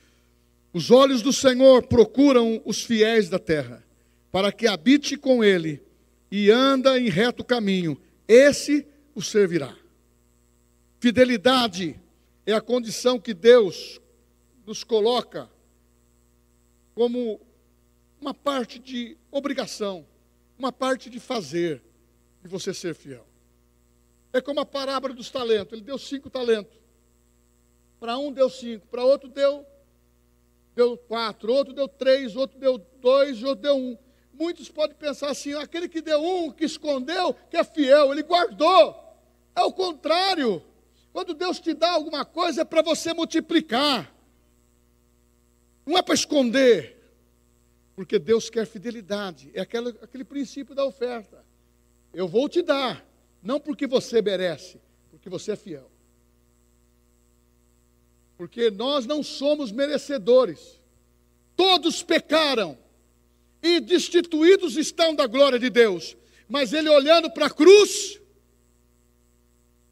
Os 0.73 0.91
olhos 0.91 1.23
do 1.23 1.33
Senhor 1.33 1.87
procuram 1.87 2.61
os 2.65 2.83
fiéis 2.83 3.29
da 3.29 3.39
terra, 3.39 3.87
para 4.33 4.51
que 4.51 4.67
habite 4.67 5.17
com 5.17 5.45
ele 5.45 5.81
e 6.29 6.51
anda 6.51 6.99
em 6.99 7.09
reto 7.09 7.45
caminho, 7.45 7.97
esse 8.27 8.85
o 9.15 9.23
servirá. 9.23 9.77
Fidelidade 10.99 11.95
é 12.45 12.53
a 12.53 12.61
condição 12.61 13.21
que 13.21 13.33
Deus 13.33 14.01
nos 14.67 14.83
coloca 14.83 15.49
como 16.97 17.41
uma 18.21 18.35
parte 18.35 18.81
de 18.81 19.17
obrigação, 19.31 20.05
uma 20.59 20.73
parte 20.73 21.09
de 21.09 21.21
fazer, 21.21 21.81
de 22.43 22.49
você 22.49 22.75
ser 22.75 22.97
fiel. 22.97 23.30
É 24.33 24.41
como 24.41 24.61
a 24.61 24.67
parábola 24.67 25.15
dos 25.15 25.31
talentos. 25.31 25.73
Ele 25.73 25.83
deu 25.83 25.99
cinco 25.99 26.31
talentos. 26.31 26.79
Para 27.99 28.17
um 28.17 28.33
deu 28.33 28.49
cinco, 28.49 28.87
para 28.87 29.05
outro 29.05 29.29
deu, 29.29 29.67
deu 30.75 30.97
quatro, 30.97 31.53
outro 31.53 31.75
deu 31.75 31.87
três, 31.87 32.35
outro 32.35 32.59
deu 32.59 32.79
dois, 32.79 33.43
outro 33.43 33.63
deu 33.63 33.77
um. 33.77 33.99
Muitos 34.33 34.71
podem 34.71 34.97
pensar 34.97 35.31
assim: 35.31 35.53
aquele 35.55 35.87
que 35.87 36.01
deu 36.01 36.23
um, 36.23 36.51
que 36.51 36.65
escondeu, 36.65 37.35
que 37.51 37.59
é 37.59 37.65
fiel, 37.65 38.11
ele 38.11 38.23
guardou. 38.23 38.99
É 39.55 39.61
o 39.63 39.73
contrário. 39.73 40.63
Quando 41.13 41.35
Deus 41.35 41.61
te 41.61 41.75
dá 41.75 41.91
alguma 41.91 42.25
coisa, 42.25 42.63
é 42.63 42.65
para 42.65 42.83
você 42.83 43.13
multiplicar, 43.13 44.15
não 45.85 45.99
é 45.99 46.03
para 46.03 46.15
esconder, 46.15 46.97
porque 47.97 48.19
Deus 48.19 48.49
quer 48.49 48.65
fidelidade, 48.65 49.51
é 49.53 49.61
aquele, 49.61 49.89
aquele 50.01 50.25
princípio 50.25 50.75
da 50.75 50.85
oferta. 50.85 51.45
Eu 52.15 52.29
vou 52.29 52.49
te 52.49 52.63
dar, 52.63 53.05
não 53.43 53.59
porque 53.59 53.87
você 53.87 54.21
merece, 54.21 54.81
porque 55.11 55.29
você 55.29 55.53
é 55.53 55.57
fiel. 55.57 55.91
Porque 58.37 58.71
nós 58.71 59.07
não 59.07 59.23
somos 59.23 59.71
merecedores. 59.71 60.81
Todos 61.57 62.03
pecaram 62.03 62.79
e 63.63 63.81
destituídos 63.81 64.77
estão 64.77 65.15
da 65.15 65.27
glória 65.27 65.59
de 65.59 65.69
Deus. 65.69 66.17
Mas 66.49 66.73
ele 66.73 66.89
olhando 66.89 67.31
para 67.31 67.47
a 67.47 67.51
cruz, 67.51 68.21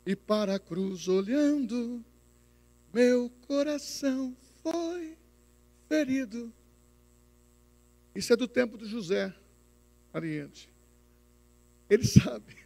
e 0.09 0.17
para 0.17 0.55
a 0.55 0.59
cruz 0.59 1.07
olhando, 1.07 2.03
meu 2.95 3.31
coração 3.47 4.35
foi 4.63 5.19
ferido. 5.87 6.51
Isso 8.15 8.33
é 8.33 8.37
do 8.37 8.49
tempo 8.49 8.79
de 8.79 8.87
José 8.87 9.35
Ariente. 10.11 10.68
Ele 11.89 12.07
sabe. 12.07 12.57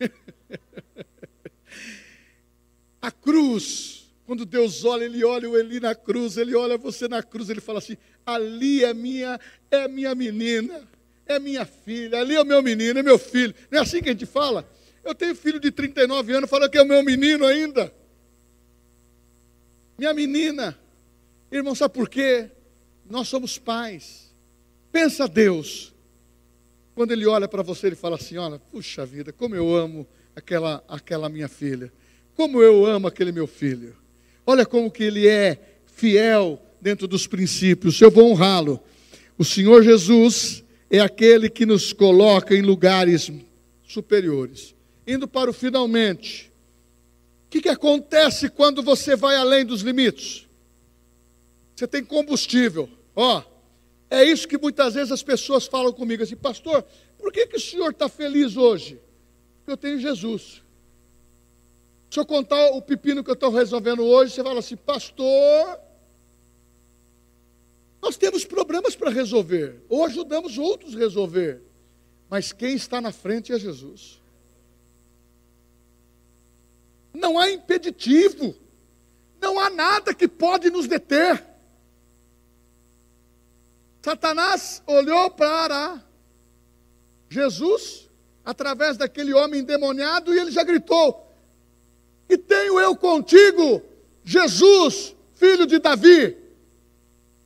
A 3.00 3.10
cruz, 3.10 4.12
Quando 4.24 4.46
Deus 4.46 4.84
olha, 4.84 5.04
Ele 5.04 5.24
olha 5.24 5.50
o 5.50 5.58
Eli 5.58 5.80
na 5.80 5.94
cruz, 5.94 6.36
Ele 6.36 6.54
olha 6.54 6.78
você 6.78 7.08
na 7.08 7.22
cruz, 7.22 7.50
Ele 7.50 7.60
fala 7.60 7.78
assim: 7.78 7.96
ali 8.24 8.84
é 8.84 8.94
minha, 8.94 9.38
é 9.70 9.88
minha 9.88 10.14
menina, 10.14 10.88
é 11.26 11.38
minha 11.38 11.64
filha, 11.64 12.20
ali 12.20 12.34
é 12.34 12.40
o 12.40 12.44
meu 12.46 12.62
menino, 12.62 12.98
é 12.98 13.02
meu 13.02 13.18
filho. 13.18 13.54
Não 13.70 13.78
é 13.78 13.82
assim 13.82 14.00
que 14.00 14.08
a 14.08 14.12
gente 14.12 14.26
fala? 14.26 14.68
Eu 15.04 15.14
tenho 15.14 15.34
filho 15.34 15.58
de 15.58 15.70
39 15.70 16.32
anos, 16.32 16.48
fala 16.48 16.68
que 16.68 16.78
é 16.78 16.82
o 16.82 16.86
meu 16.86 17.02
menino 17.02 17.44
ainda. 17.44 17.92
Minha 19.98 20.14
menina. 20.14 20.78
Irmão, 21.50 21.74
sabe 21.74 21.94
por 21.94 22.08
quê? 22.08 22.50
Nós 23.08 23.28
somos 23.28 23.58
pais. 23.58 24.32
Pensa 24.90 25.28
Deus. 25.28 25.92
Quando 26.95 27.12
Ele 27.12 27.26
olha 27.26 27.49
para 27.49 27.62
você, 27.62 27.88
Ele 27.88 27.97
fala 27.97 28.16
assim: 28.16 28.36
Olha, 28.36 28.59
puxa 28.59 29.05
vida, 29.07 29.32
como 29.32 29.55
eu 29.55 29.74
amo 29.74 30.07
aquela, 30.34 30.82
aquela 30.88 31.28
minha 31.28 31.49
filha. 31.49 31.93
Como 32.34 32.62
eu 32.62 32.86
amo 32.86 33.07
aquele 33.07 33.32
meu 33.32 33.47
filho. 33.47 33.97
Olha 34.47 34.66
como 34.66 34.90
que 34.90 35.05
ele 35.05 35.28
é 35.28 35.78
fiel 35.86 36.61
dentro 36.80 37.07
dos 37.07 37.26
princípios. 37.26 38.01
Eu 38.01 38.11
vou 38.11 38.30
honrá-lo. 38.30 38.80
O 39.38 39.45
Senhor 39.45 39.82
Jesus 39.82 40.64
é 40.90 41.01
aquele 41.01 41.49
que 41.49 41.66
nos 41.66 41.93
coloca 41.93 42.55
em 42.55 42.62
lugares 42.62 43.30
superiores. 43.86 44.74
Indo 45.07 45.28
para 45.28 45.51
o 45.51 45.53
finalmente. 45.53 46.51
O 47.47 47.51
que, 47.51 47.62
que 47.62 47.68
acontece 47.68 48.49
quando 48.49 48.82
você 48.82 49.14
vai 49.14 49.36
além 49.36 49.64
dos 49.64 49.82
limites? 49.82 50.49
Você 51.76 51.86
tem 51.86 52.03
combustível. 52.03 52.88
Ó, 53.14 53.43
é 54.12 54.24
isso 54.24 54.46
que 54.46 54.58
muitas 54.58 54.92
vezes 54.92 55.10
as 55.10 55.22
pessoas 55.22 55.66
falam 55.66 55.90
comigo 55.90 56.22
assim, 56.22 56.36
pastor, 56.36 56.84
por 57.16 57.32
que, 57.32 57.46
que 57.46 57.56
o 57.56 57.60
senhor 57.60 57.92
está 57.92 58.10
feliz 58.10 58.58
hoje? 58.58 59.00
Porque 59.56 59.72
eu 59.72 59.76
tenho 59.76 59.98
Jesus. 59.98 60.62
Se 62.10 62.20
eu 62.20 62.26
contar 62.26 62.72
o 62.72 62.82
pepino 62.82 63.24
que 63.24 63.30
eu 63.30 63.34
estou 63.34 63.50
resolvendo 63.50 64.04
hoje, 64.04 64.34
você 64.34 64.42
fala 64.42 64.58
assim, 64.58 64.76
pastor, 64.76 65.80
nós 68.02 68.18
temos 68.18 68.44
problemas 68.44 68.94
para 68.94 69.08
resolver, 69.08 69.80
ou 69.88 70.04
ajudamos 70.04 70.58
outros 70.58 70.94
a 70.94 70.98
resolver, 70.98 71.62
mas 72.28 72.52
quem 72.52 72.74
está 72.74 73.00
na 73.00 73.12
frente 73.12 73.50
é 73.50 73.58
Jesus. 73.58 74.20
Não 77.14 77.38
há 77.38 77.50
impeditivo, 77.50 78.54
não 79.40 79.58
há 79.58 79.70
nada 79.70 80.12
que 80.12 80.28
pode 80.28 80.68
nos 80.68 80.86
deter. 80.86 81.51
Satanás 84.03 84.82
olhou 84.86 85.30
para 85.30 86.03
Jesus 87.28 88.11
através 88.44 88.96
daquele 88.96 89.32
homem 89.32 89.61
endemoniado 89.61 90.34
e 90.34 90.38
ele 90.38 90.50
já 90.50 90.64
gritou: 90.64 91.32
e 92.32 92.38
tenho 92.38 92.80
eu 92.80 92.96
contigo, 92.96 93.82
Jesus, 94.24 95.14
filho 95.34 95.66
de 95.66 95.78
Davi. 95.78 96.34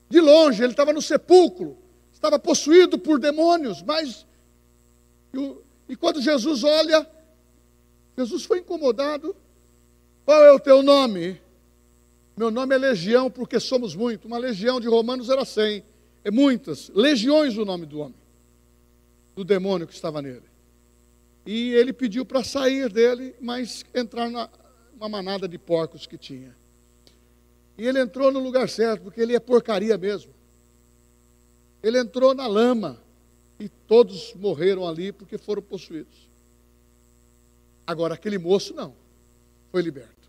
De 0.08 0.20
longe, 0.20 0.62
ele 0.62 0.72
estava 0.72 0.92
no 0.92 1.02
sepulcro, 1.02 1.76
estava 2.12 2.38
possuído 2.38 2.96
por 2.96 3.18
demônios, 3.18 3.82
mas. 3.82 4.24
E 5.88 5.96
quando 5.96 6.22
Jesus 6.22 6.62
olha, 6.62 7.04
Jesus 8.16 8.44
foi 8.44 8.60
incomodado. 8.60 9.34
Qual 10.24 10.44
é 10.44 10.52
o 10.52 10.60
teu 10.60 10.84
nome? 10.84 11.40
Meu 12.36 12.52
nome 12.52 12.72
é 12.72 12.78
Legião, 12.78 13.28
porque 13.28 13.58
somos 13.58 13.96
muito. 13.96 14.26
Uma 14.26 14.38
legião 14.38 14.78
de 14.78 14.86
romanos 14.86 15.28
era 15.28 15.44
cem. 15.44 15.82
É 16.26 16.30
muitas. 16.32 16.88
Legiões 16.88 17.56
o 17.56 17.64
nome 17.64 17.86
do 17.86 18.00
homem. 18.00 18.16
Do 19.36 19.44
demônio 19.44 19.86
que 19.86 19.94
estava 19.94 20.20
nele. 20.20 20.42
E 21.46 21.72
ele 21.72 21.92
pediu 21.92 22.26
para 22.26 22.42
sair 22.42 22.92
dele, 22.92 23.36
mas 23.40 23.84
entrar 23.94 24.28
na, 24.28 24.50
uma 24.96 25.08
manada 25.08 25.46
de 25.46 25.56
porcos 25.56 26.04
que 26.04 26.18
tinha. 26.18 26.52
E 27.78 27.86
ele 27.86 28.00
entrou 28.00 28.32
no 28.32 28.40
lugar 28.40 28.68
certo, 28.68 29.02
porque 29.02 29.20
ele 29.20 29.36
é 29.36 29.38
porcaria 29.38 29.96
mesmo. 29.96 30.32
Ele 31.80 31.96
entrou 31.96 32.34
na 32.34 32.48
lama 32.48 33.00
e 33.60 33.68
todos 33.68 34.34
morreram 34.34 34.84
ali 34.84 35.12
porque 35.12 35.38
foram 35.38 35.62
possuídos. 35.62 36.28
Agora, 37.86 38.14
aquele 38.14 38.36
moço 38.36 38.74
não, 38.74 38.96
foi 39.70 39.80
liberto. 39.80 40.25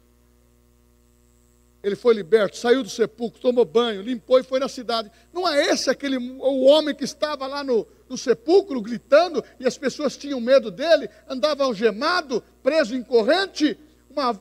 Ele 1.88 1.96
foi 1.96 2.14
liberto, 2.14 2.58
saiu 2.58 2.84
do 2.84 2.90
sepulcro, 2.90 3.40
tomou 3.40 3.64
banho, 3.64 4.02
limpou 4.02 4.38
e 4.38 4.44
foi 4.44 4.60
na 4.60 4.68
cidade. 4.68 5.10
Não 5.32 5.48
é 5.48 5.68
esse 5.68 5.90
aquele 5.90 6.18
o 6.18 6.66
homem 6.66 6.94
que 6.94 7.06
estava 7.06 7.48
lá 7.48 7.64
no, 7.64 7.88
no 8.10 8.18
sepulcro 8.18 8.82
gritando 8.82 9.42
e 9.58 9.66
as 9.66 9.78
pessoas 9.78 10.18
tinham 10.18 10.42
medo 10.42 10.70
dele, 10.70 11.10
andava 11.30 11.64
algemado, 11.64 12.44
preso 12.62 12.94
em 12.94 13.02
corrente? 13.02 13.80
Uma 14.10 14.38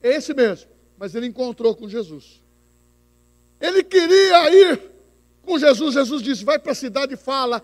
é 0.00 0.14
esse 0.14 0.32
mesmo. 0.32 0.70
Mas 0.96 1.16
ele 1.16 1.26
encontrou 1.26 1.74
com 1.74 1.88
Jesus. 1.88 2.40
Ele 3.60 3.82
queria 3.82 4.50
ir 4.52 4.80
com 5.42 5.58
Jesus. 5.58 5.94
Jesus 5.94 6.22
disse: 6.22 6.44
Vai 6.44 6.60
para 6.60 6.70
a 6.70 6.76
cidade 6.76 7.14
e 7.14 7.16
fala. 7.16 7.60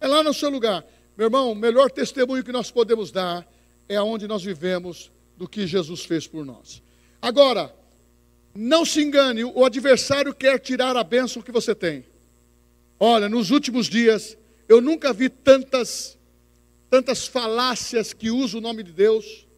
É 0.00 0.06
lá 0.06 0.22
no 0.22 0.32
seu 0.32 0.48
lugar. 0.48 0.82
Meu 1.14 1.26
irmão, 1.26 1.52
o 1.52 1.54
melhor 1.54 1.90
testemunho 1.90 2.42
que 2.42 2.52
nós 2.52 2.70
podemos 2.70 3.12
dar 3.12 3.46
é 3.86 3.96
aonde 3.96 4.26
nós 4.26 4.42
vivemos 4.42 5.12
do 5.36 5.48
que 5.48 5.66
Jesus 5.66 6.04
fez 6.04 6.26
por 6.26 6.44
nós. 6.44 6.82
Agora, 7.20 7.74
não 8.54 8.84
se 8.84 9.02
engane, 9.02 9.44
o 9.44 9.64
adversário 9.64 10.34
quer 10.34 10.58
tirar 10.58 10.96
a 10.96 11.02
bênção 11.02 11.42
que 11.42 11.50
você 11.50 11.74
tem. 11.74 12.04
Olha, 13.00 13.28
nos 13.28 13.50
últimos 13.50 13.86
dias, 13.88 14.36
eu 14.68 14.80
nunca 14.80 15.12
vi 15.12 15.28
tantas 15.28 16.16
tantas 16.94 17.26
falácias 17.26 18.12
que 18.12 18.30
usam 18.30 18.60
o 18.60 18.62
nome 18.62 18.84
de 18.84 18.92
Deus, 18.92 19.48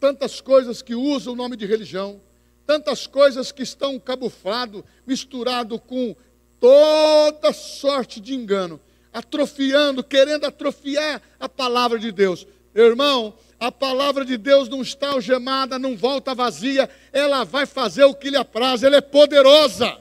tantas 0.00 0.40
coisas 0.40 0.80
que 0.80 0.94
usam 0.94 1.34
o 1.34 1.36
nome 1.36 1.54
de 1.54 1.66
religião, 1.66 2.18
tantas 2.66 3.06
coisas 3.06 3.52
que 3.52 3.62
estão 3.62 3.98
camuflado, 3.98 4.82
misturado 5.06 5.78
com 5.78 6.16
toda 6.58 7.52
sorte 7.52 8.20
de 8.20 8.34
engano, 8.34 8.80
atrofiando, 9.12 10.02
querendo 10.02 10.46
atrofiar 10.46 11.20
a 11.38 11.46
palavra 11.46 11.98
de 11.98 12.10
Deus. 12.10 12.46
Irmão, 12.74 13.34
a 13.62 13.70
palavra 13.70 14.24
de 14.24 14.36
Deus 14.36 14.68
não 14.68 14.82
está 14.82 15.10
algemada, 15.10 15.78
não 15.78 15.96
volta 15.96 16.34
vazia, 16.34 16.90
ela 17.12 17.44
vai 17.44 17.64
fazer 17.64 18.02
o 18.02 18.12
que 18.12 18.28
lhe 18.28 18.36
apraz, 18.36 18.82
ela 18.82 18.96
é 18.96 19.00
poderosa. 19.00 19.98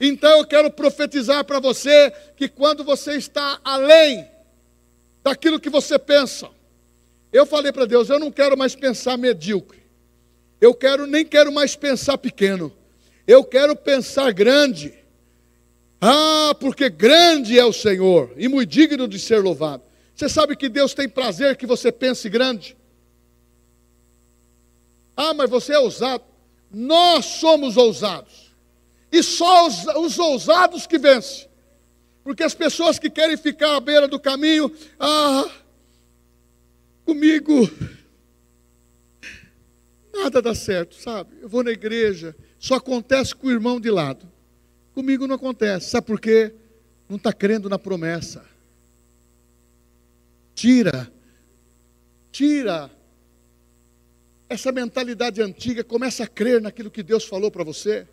Então 0.00 0.38
eu 0.38 0.44
quero 0.44 0.68
profetizar 0.68 1.44
para 1.44 1.60
você 1.60 2.12
que 2.36 2.48
quando 2.48 2.82
você 2.82 3.12
está 3.12 3.60
além 3.62 4.28
daquilo 5.22 5.60
que 5.60 5.70
você 5.70 5.96
pensa. 5.96 6.48
Eu 7.32 7.46
falei 7.46 7.70
para 7.70 7.86
Deus, 7.86 8.10
eu 8.10 8.18
não 8.18 8.32
quero 8.32 8.58
mais 8.58 8.74
pensar 8.74 9.16
medíocre. 9.16 9.80
Eu 10.60 10.74
quero 10.74 11.06
nem 11.06 11.24
quero 11.24 11.52
mais 11.52 11.76
pensar 11.76 12.18
pequeno. 12.18 12.72
Eu 13.28 13.44
quero 13.44 13.76
pensar 13.76 14.32
grande. 14.32 14.92
Ah, 16.00 16.52
porque 16.58 16.90
grande 16.90 17.56
é 17.56 17.64
o 17.64 17.72
Senhor 17.72 18.32
e 18.36 18.48
muito 18.48 18.68
digno 18.68 19.06
de 19.06 19.20
ser 19.20 19.40
louvado. 19.40 19.84
Você 20.14 20.28
sabe 20.28 20.56
que 20.56 20.68
Deus 20.68 20.94
tem 20.94 21.08
prazer 21.08 21.56
que 21.56 21.66
você 21.66 21.90
pense 21.90 22.28
grande? 22.28 22.76
Ah, 25.16 25.34
mas 25.34 25.48
você 25.48 25.72
é 25.72 25.78
ousado. 25.78 26.24
Nós 26.70 27.24
somos 27.24 27.76
ousados. 27.76 28.52
E 29.10 29.22
só 29.22 29.66
os, 29.66 29.84
os 29.86 30.18
ousados 30.18 30.86
que 30.86 30.98
vencem. 30.98 31.48
Porque 32.24 32.42
as 32.42 32.54
pessoas 32.54 32.98
que 32.98 33.10
querem 33.10 33.36
ficar 33.36 33.76
à 33.76 33.80
beira 33.80 34.06
do 34.06 34.18
caminho, 34.18 34.72
ah, 34.98 35.50
comigo 37.04 37.70
nada 40.12 40.40
dá 40.40 40.54
certo, 40.54 40.94
sabe? 40.94 41.36
Eu 41.40 41.48
vou 41.48 41.64
na 41.64 41.70
igreja, 41.70 42.36
só 42.58 42.76
acontece 42.76 43.34
com 43.34 43.48
o 43.48 43.50
irmão 43.50 43.80
de 43.80 43.90
lado. 43.90 44.30
Comigo 44.94 45.26
não 45.26 45.36
acontece, 45.36 45.90
sabe 45.90 46.06
por 46.06 46.20
quê? 46.20 46.54
Não 47.08 47.16
está 47.16 47.32
crendo 47.32 47.68
na 47.68 47.78
promessa. 47.78 48.44
Tira, 50.62 51.12
tira 52.30 52.88
essa 54.48 54.70
mentalidade 54.70 55.42
antiga, 55.42 55.82
começa 55.82 56.22
a 56.22 56.26
crer 56.28 56.62
naquilo 56.62 56.88
que 56.88 57.02
Deus 57.02 57.24
falou 57.24 57.50
para 57.50 57.64
você. 57.64 58.06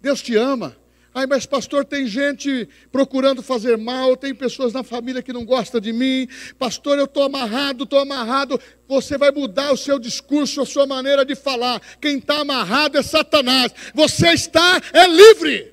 Deus 0.00 0.22
te 0.22 0.34
ama. 0.34 0.74
Ai, 1.12 1.26
mas 1.26 1.44
pastor, 1.44 1.84
tem 1.84 2.06
gente 2.06 2.66
procurando 2.90 3.42
fazer 3.42 3.76
mal, 3.76 4.16
tem 4.16 4.34
pessoas 4.34 4.72
na 4.72 4.82
família 4.82 5.22
que 5.22 5.30
não 5.30 5.44
gostam 5.44 5.78
de 5.78 5.92
mim. 5.92 6.26
Pastor, 6.58 6.96
eu 6.98 7.04
estou 7.04 7.24
amarrado, 7.24 7.84
estou 7.84 7.98
amarrado. 7.98 8.58
Você 8.88 9.18
vai 9.18 9.30
mudar 9.30 9.70
o 9.70 9.76
seu 9.76 9.98
discurso, 9.98 10.62
a 10.62 10.66
sua 10.66 10.86
maneira 10.86 11.22
de 11.22 11.34
falar. 11.34 11.82
Quem 12.00 12.16
está 12.16 12.40
amarrado 12.40 12.96
é 12.96 13.02
Satanás. 13.02 13.74
Você 13.92 14.28
está 14.28 14.80
é 14.90 15.06
livre. 15.06 15.70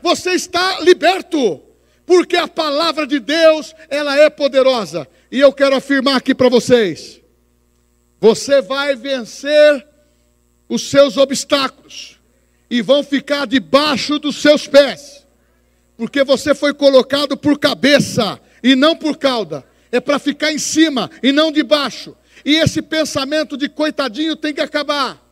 Você 0.00 0.30
está 0.34 0.78
liberto. 0.78 1.67
Porque 2.08 2.38
a 2.38 2.48
palavra 2.48 3.06
de 3.06 3.20
Deus, 3.20 3.74
ela 3.90 4.16
é 4.16 4.30
poderosa. 4.30 5.06
E 5.30 5.38
eu 5.38 5.52
quero 5.52 5.76
afirmar 5.76 6.16
aqui 6.16 6.34
para 6.34 6.48
vocês: 6.48 7.20
você 8.18 8.62
vai 8.62 8.96
vencer 8.96 9.86
os 10.70 10.88
seus 10.88 11.18
obstáculos 11.18 12.18
e 12.70 12.80
vão 12.80 13.04
ficar 13.04 13.46
debaixo 13.46 14.18
dos 14.18 14.40
seus 14.40 14.66
pés, 14.66 15.26
porque 15.98 16.24
você 16.24 16.54
foi 16.54 16.72
colocado 16.72 17.36
por 17.36 17.58
cabeça 17.58 18.40
e 18.62 18.74
não 18.74 18.96
por 18.96 19.18
cauda, 19.18 19.62
é 19.92 20.00
para 20.00 20.18
ficar 20.18 20.50
em 20.50 20.58
cima 20.58 21.10
e 21.22 21.30
não 21.30 21.52
debaixo. 21.52 22.16
E 22.42 22.56
esse 22.56 22.80
pensamento 22.80 23.54
de 23.54 23.68
coitadinho 23.68 24.34
tem 24.34 24.54
que 24.54 24.62
acabar. 24.62 25.27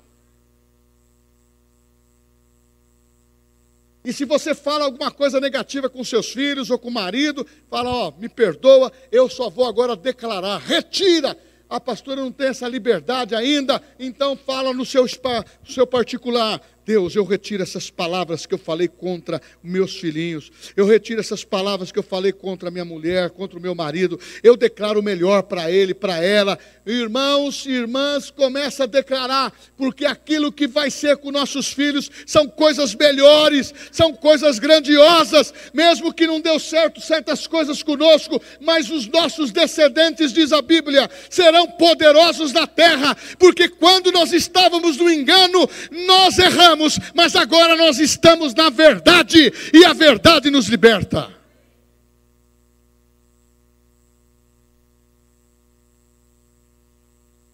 E 4.06 4.12
se 4.12 4.24
você 4.24 4.54
fala 4.54 4.84
alguma 4.84 5.10
coisa 5.10 5.40
negativa 5.40 5.90
com 5.90 6.04
seus 6.04 6.30
filhos 6.30 6.70
ou 6.70 6.78
com 6.78 6.86
o 6.86 6.92
marido, 6.92 7.44
fala, 7.68 7.90
ó, 7.90 8.12
me 8.16 8.28
perdoa, 8.28 8.92
eu 9.10 9.28
só 9.28 9.50
vou 9.50 9.66
agora 9.66 9.96
declarar, 9.96 10.58
retira. 10.58 11.36
A 11.68 11.80
pastora 11.80 12.20
não 12.20 12.30
tem 12.30 12.46
essa 12.46 12.68
liberdade 12.68 13.34
ainda, 13.34 13.82
então 13.98 14.36
fala 14.36 14.72
no 14.72 14.86
seu, 14.86 15.02
no 15.02 15.72
seu 15.72 15.84
particular. 15.88 16.62
Deus, 16.86 17.16
eu 17.16 17.24
retiro 17.24 17.64
essas 17.64 17.90
palavras 17.90 18.46
que 18.46 18.54
eu 18.54 18.58
falei 18.58 18.86
contra 18.86 19.42
meus 19.60 19.96
filhinhos, 19.96 20.52
eu 20.76 20.86
retiro 20.86 21.18
essas 21.18 21.42
palavras 21.42 21.90
que 21.90 21.98
eu 21.98 22.02
falei 22.02 22.30
contra 22.30 22.70
minha 22.70 22.84
mulher, 22.84 23.30
contra 23.30 23.58
o 23.58 23.60
meu 23.60 23.74
marido, 23.74 24.20
eu 24.40 24.56
declaro 24.56 25.00
o 25.00 25.02
melhor 25.02 25.42
para 25.42 25.68
ele, 25.68 25.92
para 25.92 26.22
ela. 26.22 26.56
Irmãos 26.86 27.66
e 27.66 27.72
irmãs, 27.72 28.30
começa 28.30 28.84
a 28.84 28.86
declarar, 28.86 29.52
porque 29.76 30.06
aquilo 30.06 30.52
que 30.52 30.68
vai 30.68 30.88
ser 30.88 31.16
com 31.16 31.32
nossos 31.32 31.72
filhos 31.72 32.08
são 32.24 32.46
coisas 32.46 32.94
melhores, 32.94 33.74
são 33.90 34.14
coisas 34.14 34.60
grandiosas, 34.60 35.52
mesmo 35.74 36.14
que 36.14 36.24
não 36.24 36.40
deu 36.40 36.60
certo 36.60 37.00
certas 37.00 37.48
coisas 37.48 37.82
conosco, 37.82 38.40
mas 38.60 38.90
os 38.90 39.08
nossos 39.08 39.50
descendentes, 39.50 40.32
diz 40.32 40.52
a 40.52 40.62
Bíblia, 40.62 41.10
serão 41.28 41.66
poderosos 41.66 42.52
na 42.52 42.64
terra, 42.64 43.16
porque 43.40 43.68
quando 43.68 44.12
nós 44.12 44.32
estávamos 44.32 44.96
no 44.96 45.10
engano, 45.10 45.68
nós 46.06 46.38
erramos 46.38 46.75
estamos, 46.76 46.98
mas 47.14 47.34
agora 47.34 47.76
nós 47.76 47.98
estamos 47.98 48.54
na 48.54 48.68
verdade 48.68 49.52
e 49.72 49.84
a 49.84 49.92
verdade 49.92 50.50
nos 50.50 50.66
liberta. 50.66 51.34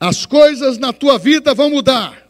As 0.01 0.27
coisas 0.27 0.79
na 0.79 0.93
tua 0.93 1.17
vida 1.17 1.55
vão 1.55 1.71
mudar. 1.71 2.29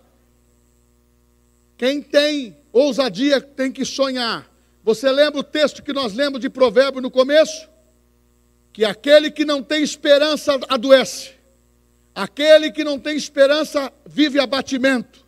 Quem 1.79 2.03
tem 2.03 2.57
ousadia 2.71 3.41
tem 3.41 3.73
que 3.73 3.85
sonhar. 3.85 4.47
Você 4.85 5.11
lembra 5.11 5.41
o 5.41 5.45
texto 5.45 5.83
que 5.83 5.93
nós 5.93 6.13
lemos 6.13 6.41
de 6.41 6.51
Provérbio 6.51 7.01
no 7.01 7.11
começo? 7.11 7.69
Que 8.73 8.85
aquele 8.85 9.31
que 9.31 9.45
não 9.45 9.63
tem 9.63 9.83
esperança 9.83 10.59
adoece, 10.69 11.31
aquele 12.15 12.71
que 12.71 12.85
não 12.85 12.99
tem 12.99 13.17
esperança 13.17 13.93
vive 14.07 14.39
abatimento. 14.39 15.22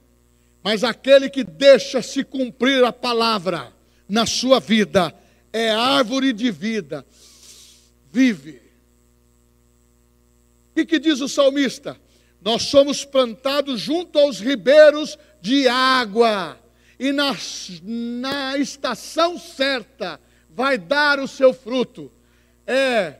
Mas 0.64 0.82
aquele 0.82 1.28
que 1.28 1.44
deixa 1.44 2.00
se 2.00 2.24
cumprir 2.24 2.82
a 2.84 2.90
palavra 2.90 3.70
na 4.08 4.24
sua 4.24 4.58
vida 4.58 5.14
é 5.52 5.70
árvore 5.70 6.32
de 6.32 6.50
vida. 6.50 7.04
Vive. 8.10 8.62
O 10.70 10.74
que, 10.74 10.86
que 10.86 10.98
diz 10.98 11.20
o 11.20 11.28
salmista? 11.28 12.00
Nós 12.40 12.62
somos 12.62 13.04
plantados 13.04 13.78
junto 13.78 14.18
aos 14.18 14.40
ribeiros 14.40 15.18
de 15.38 15.68
água, 15.68 16.58
e 16.98 17.12
na, 17.12 17.36
na 17.82 18.56
estação 18.56 19.38
certa 19.38 20.18
vai 20.48 20.78
dar 20.78 21.20
o 21.20 21.28
seu 21.28 21.52
fruto. 21.52 22.10
É. 22.66 23.16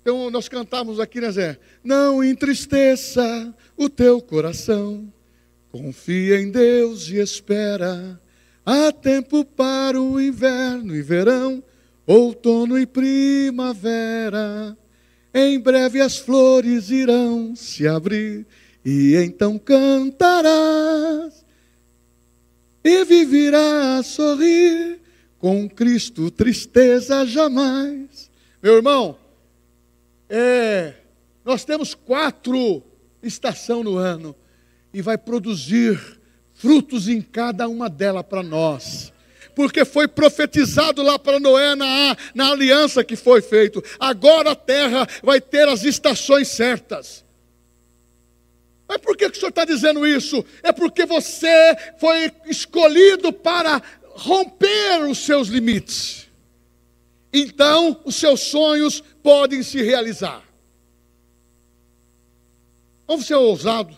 Então 0.00 0.30
nós 0.30 0.48
cantamos 0.48 0.98
aqui, 0.98 1.20
né, 1.20 1.30
Zé? 1.30 1.60
Não 1.84 2.24
entristeça 2.24 3.54
o 3.76 3.88
teu 3.88 4.20
coração 4.20 5.12
Confia 5.78 6.40
em 6.40 6.50
Deus 6.50 7.08
e 7.08 7.20
espera. 7.20 8.20
Há 8.66 8.90
tempo 8.90 9.44
para 9.44 10.00
o 10.00 10.20
inverno 10.20 10.92
e 10.92 11.00
verão, 11.00 11.62
outono 12.04 12.76
e 12.76 12.84
primavera. 12.84 14.76
Em 15.32 15.60
breve 15.60 16.00
as 16.00 16.18
flores 16.18 16.90
irão 16.90 17.54
se 17.54 17.86
abrir 17.86 18.44
e 18.84 19.14
então 19.14 19.56
cantarás 19.56 21.46
e 22.82 23.04
viverás 23.04 24.00
a 24.00 24.02
sorrir. 24.02 24.98
Com 25.38 25.68
Cristo 25.68 26.28
tristeza 26.28 27.24
jamais. 27.24 28.28
Meu 28.60 28.74
irmão, 28.74 29.16
é, 30.28 30.94
nós 31.44 31.64
temos 31.64 31.94
quatro 31.94 32.82
estações 33.22 33.84
no 33.84 33.96
ano 33.96 34.34
e 34.92 35.02
vai 35.02 35.18
produzir 35.18 36.18
frutos 36.54 37.08
em 37.08 37.20
cada 37.20 37.68
uma 37.68 37.88
delas 37.88 38.24
para 38.24 38.42
nós. 38.42 39.12
Porque 39.54 39.84
foi 39.84 40.06
profetizado 40.06 41.02
lá 41.02 41.18
para 41.18 41.40
Noé 41.40 41.74
na, 41.74 42.16
na 42.34 42.52
aliança 42.52 43.02
que 43.02 43.16
foi 43.16 43.42
feito. 43.42 43.82
Agora 43.98 44.52
a 44.52 44.56
terra 44.56 45.06
vai 45.22 45.40
ter 45.40 45.68
as 45.68 45.82
estações 45.82 46.48
certas. 46.48 47.24
Mas 48.88 48.98
por 48.98 49.16
que, 49.16 49.26
o 49.26 49.34
senhor 49.34 49.50
está 49.50 49.64
dizendo 49.64 50.06
isso? 50.06 50.42
É 50.62 50.72
porque 50.72 51.04
você 51.04 51.76
foi 51.98 52.32
escolhido 52.46 53.32
para 53.32 53.82
romper 54.02 55.02
os 55.08 55.18
seus 55.18 55.48
limites. 55.48 56.26
Então, 57.32 58.00
os 58.04 58.16
seus 58.16 58.40
sonhos 58.40 59.02
podem 59.22 59.62
se 59.62 59.82
realizar. 59.82 60.42
Vamos 63.06 63.26
ser 63.26 63.34
ousado. 63.34 63.94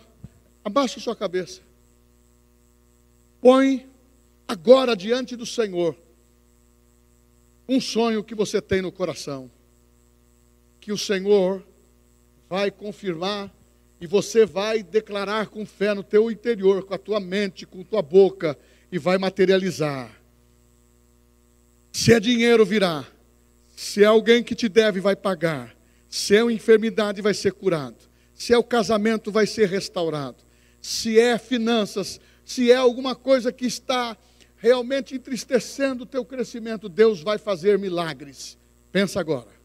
Abaixa 0.63 0.99
sua 0.99 1.15
cabeça. 1.15 1.61
Põe 3.41 3.89
agora 4.47 4.95
diante 4.95 5.35
do 5.35 5.45
Senhor 5.45 5.97
um 7.67 7.79
sonho 7.79 8.23
que 8.23 8.35
você 8.35 8.61
tem 8.61 8.81
no 8.81 8.91
coração. 8.91 9.49
Que 10.79 10.91
o 10.91 10.97
Senhor 10.97 11.63
vai 12.49 12.69
confirmar 12.69 13.51
e 13.99 14.05
você 14.05 14.45
vai 14.45 14.83
declarar 14.83 15.47
com 15.47 15.65
fé 15.65 15.93
no 15.93 16.03
teu 16.03 16.29
interior, 16.29 16.83
com 16.83 16.93
a 16.93 16.97
tua 16.97 17.19
mente, 17.19 17.65
com 17.65 17.81
a 17.81 17.85
tua 17.85 18.01
boca 18.01 18.57
e 18.91 18.99
vai 18.99 19.17
materializar. 19.17 20.21
Se 21.91 22.13
é 22.13 22.19
dinheiro 22.19 22.65
virá, 22.65 23.05
se 23.75 24.03
é 24.03 24.05
alguém 24.05 24.43
que 24.43 24.55
te 24.55 24.69
deve 24.69 24.99
vai 24.99 25.15
pagar, 25.15 25.75
se 26.09 26.35
é 26.35 26.43
uma 26.43 26.53
enfermidade 26.53 27.21
vai 27.21 27.33
ser 27.33 27.53
curado, 27.53 27.97
se 28.33 28.53
é 28.53 28.57
o 28.57 28.63
casamento 28.63 29.31
vai 29.31 29.47
ser 29.47 29.67
restaurado 29.67 30.50
se 30.81 31.19
é 31.19 31.37
finanças, 31.37 32.19
se 32.43 32.71
é 32.71 32.75
alguma 32.75 33.15
coisa 33.15 33.51
que 33.51 33.65
está 33.65 34.17
realmente 34.57 35.15
entristecendo 35.15 36.03
o 36.03 36.05
teu 36.05 36.25
crescimento, 36.25 36.89
Deus 36.89 37.21
vai 37.21 37.37
fazer 37.37 37.79
milagres. 37.79 38.57
Pensa 38.91 39.19
agora. 39.19 39.61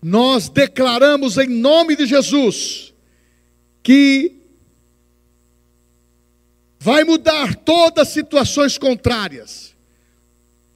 Nós 0.00 0.48
declaramos 0.48 1.38
em 1.38 1.48
nome 1.48 1.94
de 1.94 2.06
Jesus 2.06 2.92
que 3.82 4.36
vai 6.78 7.04
mudar 7.04 7.54
todas 7.54 8.08
as 8.08 8.12
situações 8.12 8.76
contrárias. 8.76 9.76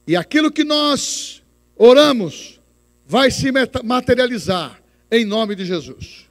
E 0.05 0.15
aquilo 0.15 0.49
que 0.49 0.63
nós 0.63 1.43
oramos, 1.77 2.59
vai 3.05 3.31
se 3.31 3.51
materializar 3.83 4.81
em 5.11 5.25
nome 5.25 5.55
de 5.55 5.65
Jesus. 5.65 6.27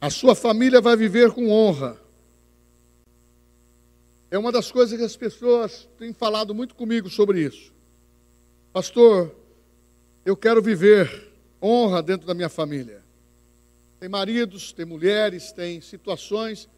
A 0.00 0.10
sua 0.10 0.34
família 0.34 0.80
vai 0.80 0.96
viver 0.96 1.30
com 1.30 1.48
honra. 1.50 1.96
É 4.30 4.38
uma 4.38 4.50
das 4.50 4.72
coisas 4.72 4.98
que 4.98 5.04
as 5.04 5.16
pessoas 5.16 5.88
têm 5.98 6.12
falado 6.12 6.54
muito 6.54 6.74
comigo 6.74 7.08
sobre 7.10 7.40
isso. 7.42 7.72
Pastor, 8.72 9.34
eu 10.24 10.36
quero 10.36 10.62
viver 10.62 11.30
honra 11.62 12.02
dentro 12.02 12.26
da 12.26 12.34
minha 12.34 12.48
família. 12.48 13.02
Tem 14.00 14.08
maridos, 14.08 14.72
tem 14.72 14.84
mulheres, 14.84 15.52
tem 15.52 15.80
situações. 15.80 16.68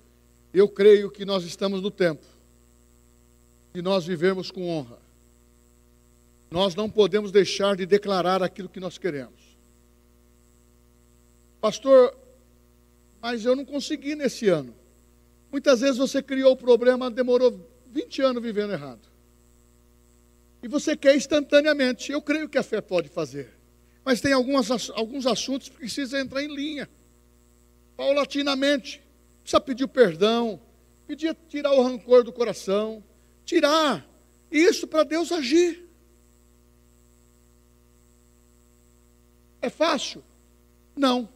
Eu 0.52 0.68
creio 0.68 1.10
que 1.10 1.24
nós 1.24 1.44
estamos 1.44 1.80
no 1.80 1.90
tempo 1.90 2.33
e 3.74 3.82
nós 3.82 4.06
vivemos 4.06 4.52
com 4.52 4.68
honra. 4.68 4.98
Nós 6.48 6.76
não 6.76 6.88
podemos 6.88 7.32
deixar 7.32 7.74
de 7.74 7.84
declarar 7.84 8.40
aquilo 8.40 8.68
que 8.68 8.78
nós 8.78 8.96
queremos. 8.96 9.42
Pastor, 11.60 12.16
mas 13.20 13.44
eu 13.44 13.56
não 13.56 13.64
consegui 13.64 14.14
nesse 14.14 14.48
ano. 14.48 14.72
Muitas 15.50 15.80
vezes 15.80 15.96
você 15.96 16.22
criou 16.22 16.52
o 16.52 16.56
problema, 16.56 17.10
demorou 17.10 17.68
20 17.90 18.22
anos 18.22 18.42
vivendo 18.42 18.72
errado. 18.72 19.00
E 20.62 20.68
você 20.68 20.96
quer 20.96 21.16
instantaneamente. 21.16 22.12
Eu 22.12 22.22
creio 22.22 22.48
que 22.48 22.56
a 22.56 22.62
fé 22.62 22.80
pode 22.80 23.08
fazer. 23.08 23.52
Mas 24.04 24.20
tem 24.20 24.32
algumas, 24.32 24.90
alguns 24.90 25.26
assuntos 25.26 25.68
que 25.68 25.76
precisam 25.76 26.20
entrar 26.20 26.42
em 26.42 26.54
linha. 26.54 26.88
Paulatinamente. 27.96 29.02
Precisa 29.42 29.60
pedir 29.60 29.88
perdão. 29.88 30.60
Pedir 31.06 31.36
tirar 31.48 31.72
o 31.72 31.82
rancor 31.82 32.22
do 32.22 32.32
coração 32.32 33.02
tirar 33.44 34.08
isso 34.50 34.86
para 34.86 35.04
Deus 35.04 35.32
agir. 35.32 35.84
É 39.60 39.70
fácil? 39.70 40.22
Não. 40.94 41.28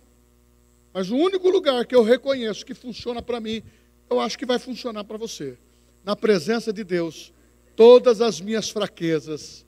Mas 0.92 1.10
o 1.10 1.16
único 1.16 1.48
lugar 1.48 1.86
que 1.86 1.94
eu 1.94 2.02
reconheço 2.02 2.64
que 2.64 2.74
funciona 2.74 3.22
para 3.22 3.40
mim, 3.40 3.62
eu 4.08 4.20
acho 4.20 4.38
que 4.38 4.46
vai 4.46 4.58
funcionar 4.58 5.04
para 5.04 5.16
você. 5.16 5.58
na 6.04 6.16
presença 6.16 6.72
de 6.72 6.82
Deus, 6.84 7.34
todas 7.76 8.22
as 8.22 8.40
minhas 8.40 8.70
fraquezas 8.70 9.66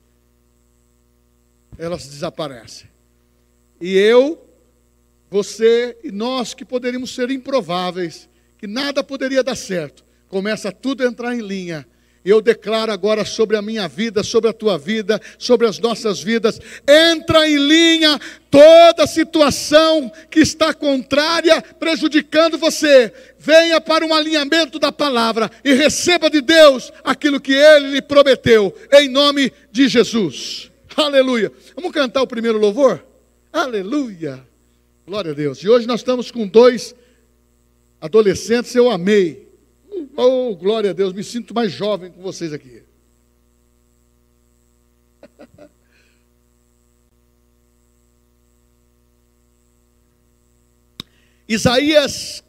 elas 1.76 2.06
desaparecem. 2.06 2.88
E 3.80 3.94
eu, 3.96 4.42
você 5.28 5.98
e 6.02 6.10
nós 6.10 6.54
que 6.54 6.64
poderíamos 6.64 7.14
ser 7.14 7.30
improváveis, 7.30 8.28
que 8.56 8.66
nada 8.66 9.02
poderia 9.04 9.42
dar 9.42 9.56
certo, 9.56 10.04
começa 10.28 10.72
tudo 10.72 11.02
a 11.02 11.06
entrar 11.06 11.34
em 11.34 11.40
linha 11.40 11.86
eu 12.24 12.42
declaro 12.42 12.92
agora 12.92 13.24
sobre 13.24 13.56
a 13.56 13.62
minha 13.62 13.88
vida, 13.88 14.22
sobre 14.22 14.50
a 14.50 14.52
tua 14.52 14.76
vida, 14.76 15.20
sobre 15.38 15.66
as 15.66 15.78
nossas 15.78 16.20
vidas. 16.22 16.60
Entra 16.86 17.48
em 17.48 17.56
linha 17.56 18.20
toda 18.50 19.06
situação 19.06 20.12
que 20.30 20.40
está 20.40 20.74
contrária, 20.74 21.62
prejudicando 21.62 22.58
você. 22.58 23.12
Venha 23.38 23.80
para 23.80 24.04
um 24.04 24.12
alinhamento 24.12 24.78
da 24.78 24.92
palavra 24.92 25.50
e 25.64 25.72
receba 25.72 26.28
de 26.28 26.42
Deus 26.42 26.92
aquilo 27.02 27.40
que 27.40 27.54
ele 27.54 27.92
lhe 27.92 28.02
prometeu, 28.02 28.74
em 28.92 29.08
nome 29.08 29.50
de 29.72 29.88
Jesus. 29.88 30.70
Aleluia. 30.94 31.50
Vamos 31.74 31.92
cantar 31.92 32.20
o 32.20 32.26
primeiro 32.26 32.58
louvor? 32.58 33.02
Aleluia. 33.50 34.46
Glória 35.06 35.32
a 35.32 35.34
Deus. 35.34 35.58
E 35.58 35.68
hoje 35.68 35.86
nós 35.86 36.00
estamos 36.00 36.30
com 36.30 36.46
dois 36.46 36.94
adolescentes, 37.98 38.74
eu 38.74 38.90
amei. 38.90 39.49
Oh, 40.16 40.54
glória 40.56 40.90
a 40.90 40.92
Deus, 40.92 41.12
me 41.12 41.24
sinto 41.24 41.54
mais 41.54 41.72
jovem 41.72 42.10
com 42.10 42.20
vocês 42.22 42.52
aqui. 42.52 42.82
Isaías 51.48 52.44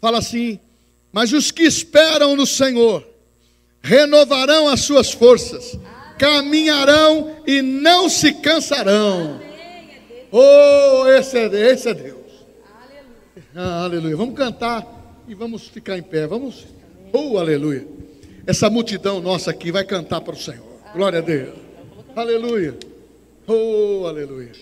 fala 0.00 0.18
assim: 0.18 0.60
Mas 1.10 1.32
os 1.32 1.50
que 1.50 1.62
esperam 1.62 2.36
no 2.36 2.46
Senhor 2.46 3.08
renovarão 3.80 4.68
as 4.68 4.80
suas 4.80 5.10
forças, 5.10 5.78
caminharão 6.18 7.42
e 7.46 7.62
não 7.62 8.08
se 8.08 8.34
cansarão. 8.34 9.40
Oh, 10.30 11.06
esse 11.06 11.38
é, 11.38 11.46
esse 11.72 11.88
é 11.88 11.94
Deus. 11.94 12.22
Ah, 13.54 13.84
aleluia. 13.84 14.16
Vamos 14.16 14.34
cantar 14.34 14.86
e 15.28 15.34
vamos 15.34 15.68
ficar 15.68 15.98
em 15.98 16.02
pé. 16.02 16.26
Vamos. 16.26 16.66
Oh, 17.12 17.38
aleluia. 17.38 17.86
Essa 18.46 18.70
multidão 18.70 19.20
nossa 19.20 19.50
aqui 19.50 19.70
vai 19.70 19.84
cantar 19.84 20.20
para 20.20 20.34
o 20.34 20.36
Senhor. 20.36 20.64
Glória 20.94 21.18
a 21.18 21.22
Deus. 21.22 21.54
Aleluia. 22.16 22.76
Oh, 23.46 24.06
aleluia. 24.06 24.52